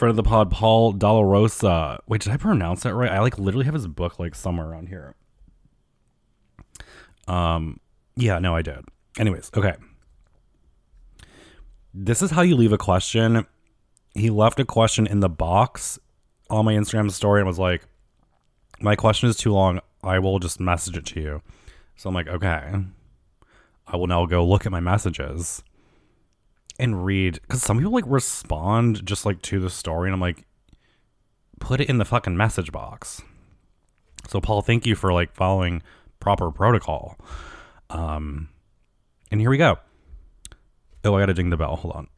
friend 0.00 0.10
of 0.10 0.16
the 0.16 0.22
pod, 0.22 0.50
Paul 0.50 0.92
Dalla 0.92 2.00
Wait, 2.08 2.22
did 2.22 2.32
I 2.32 2.38
pronounce 2.38 2.84
that 2.84 2.94
right? 2.94 3.10
I 3.10 3.20
like 3.20 3.38
literally 3.38 3.66
have 3.66 3.74
his 3.74 3.86
book 3.86 4.18
like 4.18 4.34
somewhere 4.34 4.66
around 4.66 4.88
here. 4.88 5.14
Um, 7.28 7.80
yeah, 8.16 8.38
no, 8.38 8.56
I 8.56 8.62
did. 8.62 8.82
Anyways, 9.18 9.50
okay. 9.54 9.74
This 11.92 12.22
is 12.22 12.30
how 12.30 12.40
you 12.40 12.56
leave 12.56 12.72
a 12.72 12.78
question. 12.78 13.46
He 14.14 14.30
left 14.30 14.60
a 14.60 14.64
question 14.64 15.06
in 15.06 15.20
the 15.20 15.28
box 15.28 15.98
on 16.48 16.64
my 16.64 16.74
Instagram 16.74 17.10
story 17.10 17.40
and 17.40 17.46
was 17.46 17.58
like, 17.58 17.82
"My 18.80 18.96
question 18.96 19.28
is 19.28 19.36
too 19.36 19.52
long. 19.52 19.80
I 20.02 20.18
will 20.18 20.38
just 20.38 20.60
message 20.60 20.96
it 20.96 21.06
to 21.06 21.20
you." 21.20 21.42
So 21.96 22.08
I'm 22.08 22.14
like, 22.14 22.28
"Okay." 22.28 22.84
I 23.86 23.96
will 23.96 24.06
now 24.06 24.24
go 24.26 24.46
look 24.46 24.66
at 24.66 24.72
my 24.72 24.80
messages 24.80 25.64
and 26.78 27.04
read 27.04 27.40
because 27.42 27.62
some 27.62 27.78
people 27.78 27.92
like 27.92 28.04
respond 28.06 29.04
just 29.04 29.26
like 29.26 29.42
to 29.42 29.60
the 29.60 29.70
story, 29.70 30.08
and 30.08 30.14
I'm 30.14 30.20
like, 30.20 30.46
put 31.60 31.80
it 31.80 31.88
in 31.88 31.98
the 31.98 32.04
fucking 32.04 32.36
message 32.36 32.72
box. 32.72 33.22
So 34.28 34.40
Paul, 34.40 34.62
thank 34.62 34.86
you 34.86 34.94
for 34.94 35.12
like 35.12 35.34
following 35.34 35.82
proper 36.20 36.50
protocol. 36.50 37.18
Um, 37.90 38.48
and 39.30 39.40
here 39.40 39.50
we 39.50 39.58
go. 39.58 39.78
Oh, 41.04 41.14
I 41.14 41.20
gotta 41.20 41.34
ding 41.34 41.50
the 41.50 41.56
bell. 41.56 41.76
Hold 41.76 41.94
on. 41.94 42.08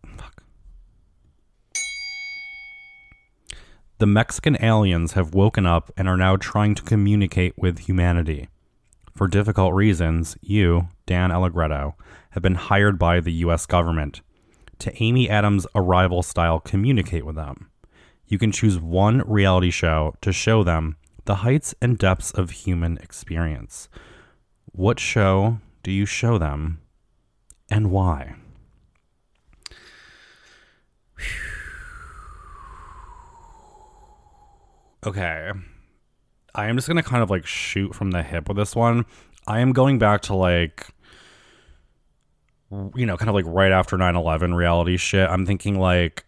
The 4.02 4.06
Mexican 4.08 4.60
aliens 4.60 5.12
have 5.12 5.32
woken 5.32 5.64
up 5.64 5.92
and 5.96 6.08
are 6.08 6.16
now 6.16 6.34
trying 6.34 6.74
to 6.74 6.82
communicate 6.82 7.56
with 7.56 7.86
humanity. 7.86 8.48
For 9.14 9.28
difficult 9.28 9.74
reasons, 9.74 10.36
you, 10.40 10.88
Dan 11.06 11.30
Allegretto, 11.30 11.94
have 12.30 12.42
been 12.42 12.56
hired 12.56 12.98
by 12.98 13.20
the 13.20 13.30
U.S. 13.44 13.64
government 13.64 14.20
to 14.80 14.92
Amy 15.00 15.30
Adams' 15.30 15.68
Arrival 15.76 16.24
style 16.24 16.58
communicate 16.58 17.24
with 17.24 17.36
them. 17.36 17.70
You 18.26 18.38
can 18.38 18.50
choose 18.50 18.76
one 18.76 19.22
reality 19.24 19.70
show 19.70 20.16
to 20.20 20.32
show 20.32 20.64
them 20.64 20.96
the 21.26 21.36
heights 21.46 21.72
and 21.80 21.96
depths 21.96 22.32
of 22.32 22.50
human 22.50 22.98
experience. 22.98 23.88
What 24.72 24.98
show 24.98 25.58
do 25.84 25.92
you 25.92 26.06
show 26.06 26.38
them 26.38 26.80
and 27.70 27.92
why? 27.92 28.34
Okay. 35.04 35.50
I 36.54 36.66
am 36.66 36.76
just 36.76 36.86
going 36.86 36.96
to 36.96 37.02
kind 37.02 37.22
of 37.22 37.30
like 37.30 37.46
shoot 37.46 37.94
from 37.94 38.10
the 38.10 38.22
hip 38.22 38.48
with 38.48 38.56
this 38.56 38.76
one. 38.76 39.06
I 39.46 39.60
am 39.60 39.72
going 39.72 39.98
back 39.98 40.22
to 40.22 40.34
like 40.34 40.86
you 42.94 43.06
know, 43.06 43.16
kind 43.16 43.28
of 43.28 43.34
like 43.34 43.44
right 43.46 43.72
after 43.72 43.96
9/11 43.96 44.54
reality 44.54 44.96
shit. 44.96 45.28
I'm 45.28 45.44
thinking 45.46 45.78
like 45.78 46.24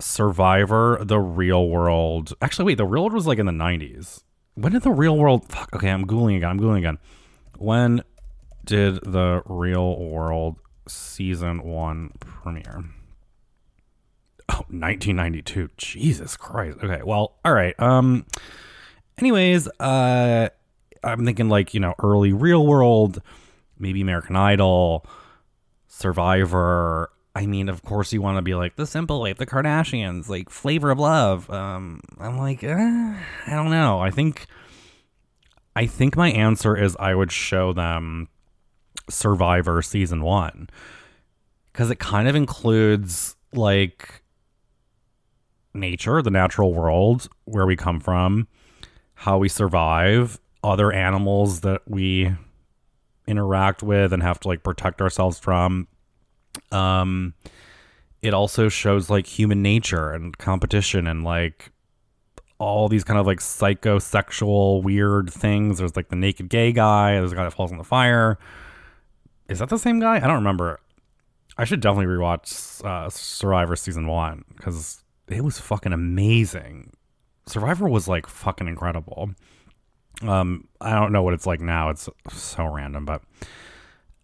Survivor, 0.00 0.98
The 1.02 1.18
Real 1.18 1.68
World. 1.68 2.32
Actually, 2.40 2.66
wait, 2.66 2.78
The 2.78 2.86
Real 2.86 3.02
World 3.02 3.12
was 3.12 3.26
like 3.26 3.38
in 3.38 3.46
the 3.46 3.52
90s. 3.52 4.22
When 4.54 4.72
did 4.72 4.82
The 4.82 4.90
Real 4.90 5.16
World 5.16 5.44
Fuck, 5.50 5.74
okay, 5.74 5.90
I'm 5.90 6.06
googling 6.06 6.36
again. 6.36 6.50
I'm 6.50 6.60
googling 6.60 6.78
again. 6.78 6.98
When 7.58 8.02
did 8.64 9.04
The 9.04 9.42
Real 9.46 9.98
World 9.98 10.56
season 10.88 11.62
1 11.62 12.12
premiere? 12.20 12.84
Oh, 14.48 14.64
1992. 14.68 15.70
Jesus 15.76 16.36
Christ. 16.36 16.78
Okay, 16.82 17.02
well, 17.02 17.36
all 17.44 17.52
right. 17.52 17.78
Um 17.80 18.26
anyways, 19.18 19.68
uh 19.80 20.48
I'm 21.04 21.24
thinking 21.24 21.48
like, 21.48 21.74
you 21.74 21.80
know, 21.80 21.94
early 22.02 22.32
Real 22.32 22.66
World, 22.66 23.22
maybe 23.78 24.00
American 24.00 24.36
Idol 24.36 25.06
Survivor. 25.88 27.10
I 27.34 27.46
mean, 27.46 27.68
of 27.68 27.82
course, 27.82 28.12
you 28.12 28.22
want 28.22 28.38
to 28.38 28.42
be 28.42 28.54
like 28.54 28.76
the 28.76 28.86
simple 28.86 29.20
life, 29.20 29.36
the 29.36 29.46
Kardashians, 29.46 30.28
like 30.28 30.48
flavor 30.48 30.90
of 30.90 30.98
love. 30.98 31.50
Um, 31.50 32.00
I'm 32.18 32.38
like, 32.38 32.64
eh, 32.64 32.74
I 33.46 33.50
don't 33.50 33.70
know. 33.70 34.00
I 34.00 34.10
think, 34.10 34.46
I 35.74 35.86
think 35.86 36.16
my 36.16 36.30
answer 36.30 36.76
is 36.76 36.96
I 36.98 37.14
would 37.14 37.30
show 37.30 37.72
them 37.72 38.28
Survivor 39.08 39.82
season 39.82 40.22
one 40.22 40.68
because 41.72 41.90
it 41.90 41.98
kind 41.98 42.26
of 42.26 42.34
includes 42.34 43.36
like 43.52 44.22
nature, 45.76 46.22
the 46.22 46.30
natural 46.30 46.72
world, 46.72 47.28
where 47.44 47.66
we 47.66 47.76
come 47.76 48.00
from, 48.00 48.48
how 49.14 49.38
we 49.38 49.48
survive, 49.48 50.40
other 50.62 50.92
animals 50.92 51.60
that 51.60 51.82
we 51.86 52.34
interact 53.26 53.82
with 53.82 54.12
and 54.12 54.22
have 54.22 54.40
to 54.40 54.48
like 54.48 54.62
protect 54.62 55.00
ourselves 55.00 55.38
from. 55.38 55.88
Um, 56.72 57.34
it 58.22 58.34
also 58.34 58.68
shows 58.68 59.10
like 59.10 59.26
human 59.26 59.62
nature 59.62 60.12
and 60.12 60.36
competition 60.38 61.06
and 61.06 61.24
like 61.24 61.70
all 62.58 62.88
these 62.88 63.04
kind 63.04 63.18
of 63.18 63.26
like 63.26 63.38
psychosexual 63.38 64.82
weird 64.82 65.30
things. 65.30 65.78
There's 65.78 65.96
like 65.96 66.08
the 66.08 66.16
naked 66.16 66.48
gay 66.48 66.72
guy. 66.72 67.12
There's 67.12 67.32
a 67.32 67.36
guy 67.36 67.44
that 67.44 67.52
falls 67.52 67.70
in 67.70 67.78
the 67.78 67.84
fire. 67.84 68.38
Is 69.48 69.58
that 69.58 69.68
the 69.68 69.78
same 69.78 70.00
guy? 70.00 70.16
I 70.16 70.20
don't 70.20 70.34
remember. 70.36 70.80
I 71.58 71.64
should 71.64 71.80
definitely 71.80 72.14
rewatch 72.14 72.84
uh, 72.84 73.08
Survivor 73.10 73.76
season 73.76 74.06
one 74.06 74.44
because 74.56 75.02
it 75.28 75.42
was 75.42 75.58
fucking 75.58 75.92
amazing. 75.92 76.92
Survivor 77.46 77.88
was 77.88 78.08
like 78.08 78.26
fucking 78.26 78.68
incredible. 78.68 79.30
Um, 80.22 80.68
I 80.80 80.92
don't 80.92 81.12
know 81.12 81.22
what 81.22 81.34
it's 81.34 81.46
like 81.46 81.60
now. 81.60 81.90
It's 81.90 82.08
so 82.30 82.66
random, 82.66 83.04
but 83.04 83.22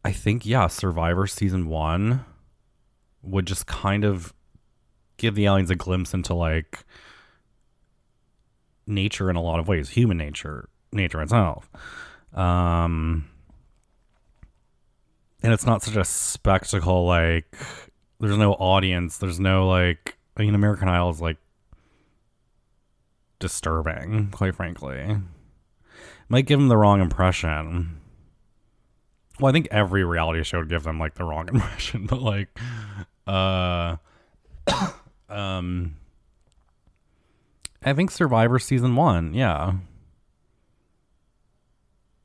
I 0.05 0.13
think 0.13 0.47
yeah, 0.47 0.67
Survivor 0.67 1.27
season 1.27 1.69
one 1.69 2.25
would 3.23 3.47
just 3.47 3.67
kind 3.67 4.05
of 4.05 4.33
give 5.17 5.35
the 5.35 5.47
aliens 5.47 5.71
a 5.71 5.77
glimpse 5.77 6.15
into 6.15 6.35
like 6.35 6.85
nature 8.87 9.31
in 9.31 9.37
a 9.37 9.43
lot 9.43 9.61
of 9.61 9.69
ways, 9.69 9.91
human 9.91 10.17
nature, 10.17 10.69
nature 10.93 11.23
itself. 11.23 11.71
Um, 12.35 13.29
and 15.43 15.53
it's 15.53 15.67
not 15.67 15.83
such 15.83 15.97
a 15.97 16.05
spectacle 16.05 17.07
like 17.07 17.57
there's 18.19 18.39
no 18.39 18.55
audience, 18.55 19.19
there's 19.19 19.41
no 19.41 19.69
like 19.69 20.17
I 20.37 20.43
mean 20.43 20.55
American 20.55 20.89
Idol 20.89 21.11
is 21.11 21.21
like 21.21 21.37
disturbing, 23.39 24.31
quite 24.31 24.55
frankly. 24.55 25.19
Might 26.29 26.47
give 26.47 26.59
them 26.59 26.69
the 26.69 26.77
wrong 26.77 27.01
impression. 27.01 28.01
Well, 29.39 29.51
I 29.51 29.53
think 29.53 29.69
every 29.71 30.05
reality 30.05 30.43
show 30.45 30.59
would 30.59 30.69
give 30.69 30.85
them 30.85 30.99
like 30.99 31.15
the 31.15 31.25
wrong 31.25 31.49
impression, 31.53 32.07
but 32.07 32.21
like 32.21 32.49
uh 33.27 33.97
um 35.29 35.97
I 37.85 37.93
think 37.93 38.11
Survivor 38.11 38.59
season 38.59 38.95
1, 38.95 39.35
yeah. 39.35 39.75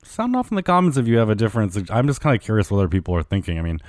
Sound 0.03 0.35
off 0.35 0.51
in 0.51 0.55
the 0.55 0.63
comments 0.63 0.97
if 0.97 1.07
you 1.07 1.17
have 1.17 1.29
a 1.29 1.35
difference. 1.35 1.77
I'm 1.89 2.07
just 2.07 2.21
kind 2.21 2.35
of 2.35 2.41
curious 2.41 2.69
what 2.69 2.77
other 2.77 2.87
people 2.87 3.15
are 3.15 3.23
thinking. 3.23 3.57
I 3.57 3.61
mean, 3.61 3.81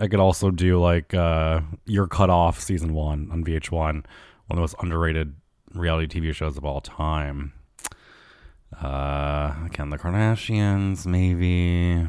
I 0.00 0.08
could 0.08 0.20
also 0.20 0.50
do 0.50 0.80
like 0.80 1.14
uh 1.14 1.60
You're 1.86 2.06
Cut 2.06 2.30
Off 2.30 2.60
season 2.60 2.94
1 2.94 3.28
on 3.30 3.44
VH1, 3.44 3.72
one 3.72 3.96
of 3.96 4.56
the 4.56 4.60
most 4.60 4.74
underrated 4.80 5.34
reality 5.74 6.20
TV 6.20 6.34
shows 6.34 6.56
of 6.56 6.64
all 6.64 6.80
time. 6.80 7.52
Uh, 8.80 9.54
again, 9.66 9.90
the 9.90 9.98
Kardashians, 9.98 11.06
maybe. 11.06 12.08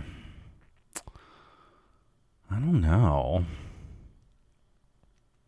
I 2.49 2.55
don't 2.55 2.81
know. 2.81 3.45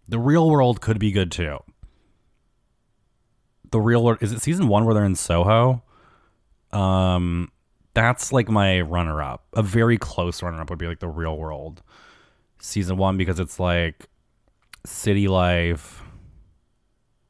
The 0.07 0.19
real 0.19 0.49
world 0.49 0.81
could 0.81 0.99
be 0.99 1.11
good 1.11 1.31
too. 1.31 1.59
The 3.71 3.79
real 3.79 4.03
world 4.03 4.19
is 4.21 4.31
it 4.31 4.41
season 4.41 4.67
one 4.67 4.85
where 4.85 4.93
they're 4.93 5.05
in 5.05 5.15
Soho? 5.15 5.83
Um, 6.71 7.51
that's 7.93 8.31
like 8.31 8.49
my 8.49 8.81
runner 8.81 9.21
up. 9.21 9.45
A 9.53 9.63
very 9.63 9.97
close 9.97 10.43
runner 10.43 10.61
up 10.61 10.69
would 10.69 10.79
be 10.79 10.87
like 10.87 10.99
the 10.99 11.07
real 11.07 11.37
world 11.37 11.81
season 12.65 12.97
one 12.97 13.17
because 13.17 13.39
it's 13.39 13.59
like 13.59 14.07
city 14.85 15.27
life, 15.27 16.01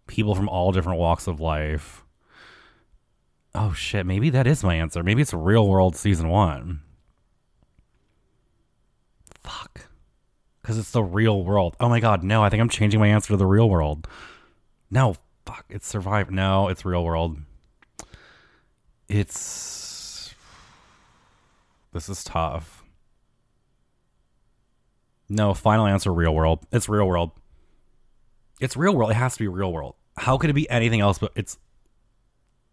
people 0.07 0.35
from 0.35 0.49
all 0.49 0.71
different 0.71 0.99
walks 0.99 1.27
of 1.27 1.39
life. 1.39 2.03
Oh 3.53 3.73
shit, 3.73 4.05
maybe 4.05 4.29
that 4.31 4.47
is 4.47 4.63
my 4.63 4.75
answer. 4.75 5.03
Maybe 5.03 5.21
it's 5.21 5.33
real 5.33 5.67
world 5.67 5.95
season 5.95 6.29
one. 6.29 6.81
Fuck. 9.43 9.87
Because 10.61 10.77
it's 10.77 10.91
the 10.91 11.03
real 11.03 11.43
world. 11.43 11.75
Oh 11.79 11.89
my 11.89 11.99
god, 11.99 12.23
no, 12.23 12.43
I 12.43 12.49
think 12.49 12.61
I'm 12.61 12.69
changing 12.69 12.99
my 12.99 13.07
answer 13.07 13.29
to 13.29 13.37
the 13.37 13.45
real 13.45 13.69
world. 13.69 14.07
No, 14.89 15.15
fuck, 15.45 15.65
it's 15.69 15.87
survive. 15.87 16.31
No, 16.31 16.69
it's 16.69 16.85
real 16.85 17.03
world. 17.03 17.37
It's. 19.07 20.33
This 21.93 22.09
is 22.09 22.23
tough. 22.23 22.74
No, 25.29 25.53
final 25.53 25.85
answer 25.85 26.13
real 26.13 26.33
world. 26.33 26.65
It's 26.71 26.87
real 26.87 27.05
world. 27.07 27.31
It's 28.59 28.77
real 28.77 28.95
world. 28.95 29.11
It 29.11 29.15
has 29.15 29.33
to 29.33 29.39
be 29.39 29.47
real 29.47 29.71
world. 29.73 29.95
How 30.17 30.37
could 30.37 30.49
it 30.49 30.53
be 30.53 30.69
anything 30.69 31.01
else 31.01 31.17
but 31.17 31.31
it's. 31.35 31.57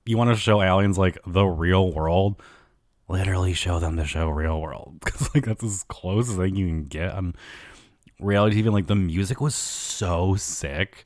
You 0.04 0.18
want 0.18 0.30
to 0.30 0.36
show 0.36 0.60
aliens 0.60 0.98
like 0.98 1.18
the 1.26 1.44
real 1.44 1.92
world? 1.92 2.42
literally 3.08 3.52
show 3.52 3.78
them 3.78 3.96
the 3.96 4.06
show 4.06 4.28
real 4.28 4.60
world 4.60 4.96
because 5.04 5.32
like 5.34 5.44
that's 5.44 5.62
as 5.62 5.84
close 5.84 6.30
as 6.30 6.36
thing 6.36 6.56
you 6.56 6.66
can 6.66 6.84
get 6.84 7.12
on 7.12 7.34
reality 8.20 8.62
TV. 8.62 8.72
like 8.72 8.86
the 8.86 8.94
music 8.94 9.40
was 9.40 9.54
so 9.54 10.34
sick. 10.34 11.04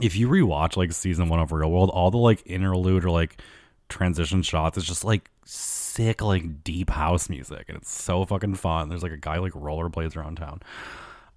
If 0.00 0.14
you 0.16 0.28
rewatch 0.28 0.76
like 0.76 0.92
season 0.92 1.28
one 1.28 1.40
of 1.40 1.50
Real 1.50 1.70
World, 1.72 1.90
all 1.90 2.12
the 2.12 2.18
like 2.18 2.42
interlude 2.46 3.04
or 3.04 3.10
like 3.10 3.40
transition 3.88 4.42
shots, 4.42 4.78
it's 4.78 4.86
just 4.86 5.04
like 5.04 5.28
sick, 5.98 6.22
like 6.22 6.62
deep 6.62 6.90
house 6.90 7.28
music, 7.28 7.64
and 7.68 7.76
it's 7.76 7.90
so 7.90 8.24
fucking 8.24 8.54
fun. 8.54 8.88
There's 8.88 9.02
like 9.02 9.12
a 9.12 9.16
guy 9.16 9.38
like 9.38 9.52
rollerblades 9.52 10.16
around 10.16 10.36
town. 10.36 10.60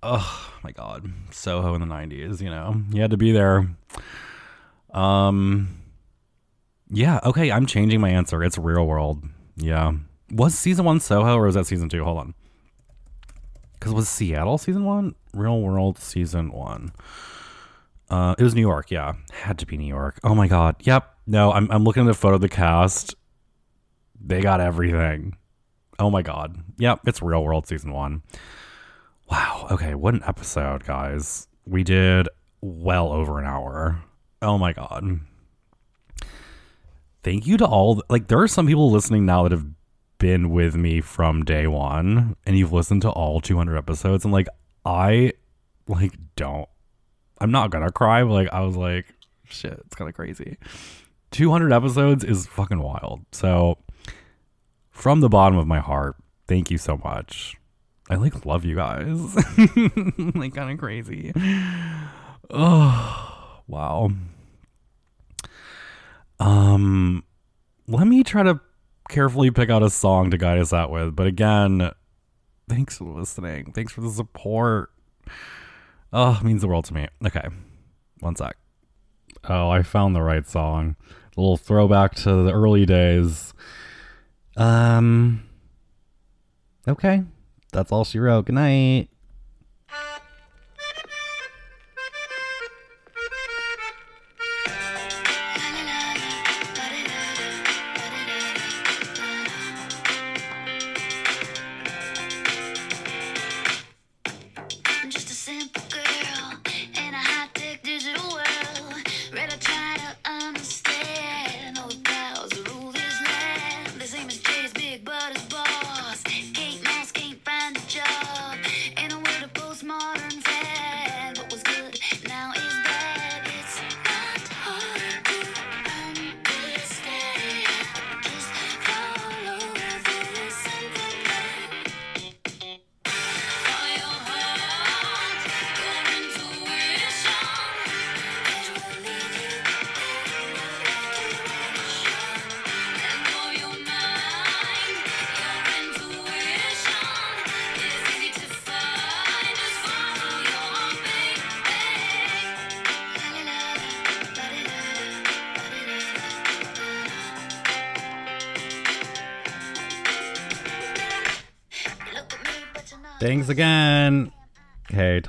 Oh 0.04 0.54
my 0.64 0.72
god, 0.72 1.12
Soho 1.32 1.74
in 1.74 1.82
the 1.82 1.88
'90s. 1.88 2.42
You 2.42 2.52
know, 2.52 2.80
you 2.92 3.02
had 3.02 3.12
to 3.12 3.18
be 3.18 3.32
there. 3.32 3.68
Um, 4.94 5.80
yeah. 6.90 7.20
Okay, 7.24 7.52
I'm 7.52 7.66
changing 7.66 8.02
my 8.02 8.10
answer. 8.10 8.44
It's 8.44 8.58
Real 8.58 8.86
World. 8.86 9.24
Yeah. 9.56 9.94
Was 10.32 10.58
season 10.58 10.86
one 10.86 11.00
Soho 11.00 11.38
or 11.38 11.46
was 11.46 11.56
that 11.56 11.66
season 11.66 11.90
two? 11.90 12.04
Hold 12.04 12.20
on. 12.20 12.34
Because 13.74 13.94
was 13.94 14.08
Seattle 14.08 14.60
season 14.60 14.86
one? 14.86 15.16
Real 15.34 15.60
World 15.60 15.98
season 15.98 16.52
one. 16.52 16.92
Uh, 18.12 18.36
it 18.38 18.44
was 18.44 18.54
New 18.54 18.62
York. 18.62 18.92
Yeah, 18.92 19.14
had 19.32 19.58
to 19.60 19.66
be 19.66 19.78
New 19.78 19.88
York. 19.88 20.20
Oh 20.24 20.36
my 20.36 20.48
god. 20.48 20.76
Yep. 20.82 21.08
No, 21.26 21.52
I'm 21.52 21.72
I'm 21.72 21.84
looking 21.84 22.04
at 22.04 22.08
the 22.08 22.14
photo 22.14 22.36
of 22.36 22.42
the 22.42 22.50
cast. 22.50 23.16
They 24.24 24.42
got 24.42 24.62
everything. 24.62 25.36
Oh 26.00 26.10
my 26.10 26.22
god. 26.22 26.58
Yep, 26.78 27.02
it's 27.08 27.22
Real 27.22 27.44
World 27.44 27.68
season 27.68 27.92
one. 27.94 28.22
Wow. 29.30 29.68
Okay, 29.72 29.96
what 29.96 30.14
an 30.14 30.24
episode, 30.26 30.86
guys. 30.86 31.48
We 31.66 31.84
did 31.84 32.28
well 32.62 33.12
over 33.12 33.40
an 33.40 33.46
hour. 33.46 34.04
Oh 34.42 34.58
my 34.58 34.74
god 34.74 35.22
thank 37.24 37.46
you 37.46 37.58
to 37.58 37.66
all 37.66 38.02
like 38.10 38.28
there 38.28 38.40
are 38.40 38.48
some 38.48 38.68
people 38.68 38.92
listening 38.92 39.26
now 39.26 39.44
that 39.44 39.52
have 39.52 39.66
been 40.18 40.50
with 40.50 40.76
me 40.76 41.02
from 41.02 41.44
day 41.44 41.68
one 41.68 42.36
and 42.46 42.58
you've 42.58 42.74
listened 42.74 43.02
to 43.02 43.10
all 43.10 43.42
200 43.42 43.78
episodes 43.78 44.24
and 44.24 44.34
like 44.34 44.48
i 44.86 45.32
like 45.88 46.14
don't 46.36 46.70
i'm 47.40 47.52
not 47.52 47.72
gonna 47.72 47.92
cry 47.92 48.24
but 48.24 48.32
like 48.32 48.52
i 48.54 48.62
was 48.62 48.76
like 48.76 49.06
shit 49.46 49.74
it's 49.86 49.96
kind 49.96 50.10
of 50.10 50.16
crazy 50.16 50.58
200 51.32 51.72
episodes 51.74 52.24
is 52.24 52.46
fucking 52.48 52.82
wild 52.82 53.22
so 53.32 53.78
from 54.92 55.22
the 55.22 55.30
bottom 55.30 55.58
of 55.58 55.68
my 55.68 55.80
heart 55.80 56.16
thank 56.48 56.70
you 56.70 56.78
so 56.78 56.98
much 57.04 57.56
i 58.10 58.16
like 58.16 58.46
love 58.46 58.64
you 58.64 58.76
guys 58.76 59.36
like 60.36 60.54
kind 60.54 60.72
of 60.72 60.78
crazy 60.78 61.32
oh 62.50 63.60
wow 63.68 64.12
um, 66.42 67.24
let 67.88 68.08
me 68.08 68.24
try 68.24 68.42
to 68.42 68.60
carefully 69.10 69.52
pick 69.52 69.70
out 69.70 69.84
a 69.84 69.92
song 69.92 70.32
to 70.32 70.38
guide 70.40 70.58
us 70.58 70.74
out 70.74 70.90
with. 70.90 71.16
But 71.16 71.28
again, 71.28 71.92
thanks 72.68 72.98
for 72.98 73.04
listening. 73.04 73.74
Thanks 73.74 73.94
for 73.94 74.02
the 74.02 74.10
support. 74.10 74.90
Oh, 76.12 76.40
means 76.44 76.62
the 76.62 76.68
world 76.68 76.86
to 76.86 76.96
me. 76.96 77.08
Okay, 77.26 77.48
one 78.22 78.36
sec. 78.36 78.58
Oh, 79.48 79.70
I 79.70 79.84
found 79.84 80.16
the 80.16 80.24
right 80.24 80.48
song. 80.48 80.96
A 81.38 81.40
little 81.40 81.58
throwback 81.58 82.16
to 82.16 82.44
the 82.44 82.52
early 82.52 82.88
days. 82.88 83.54
Um. 84.58 85.44
Okay, 86.88 87.24
that's 87.72 87.92
all 87.92 88.04
she 88.04 88.20
wrote. 88.20 88.46
Good 88.46 88.56
night. 88.56 89.11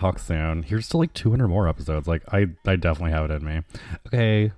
Talk 0.03 0.19
soon. 0.19 0.65
Here's 0.65 0.89
to 0.89 0.99
like 0.99 1.15
200 1.15 1.49
more 1.49 1.69
episodes. 1.69 2.09
Like 2.09 2.23
I, 2.33 2.49
I 2.67 2.77
definitely 2.77 3.13
have 3.13 3.31
it 3.31 3.35
in 3.35 3.45
me. 3.45 3.63
Okay, 4.09 4.53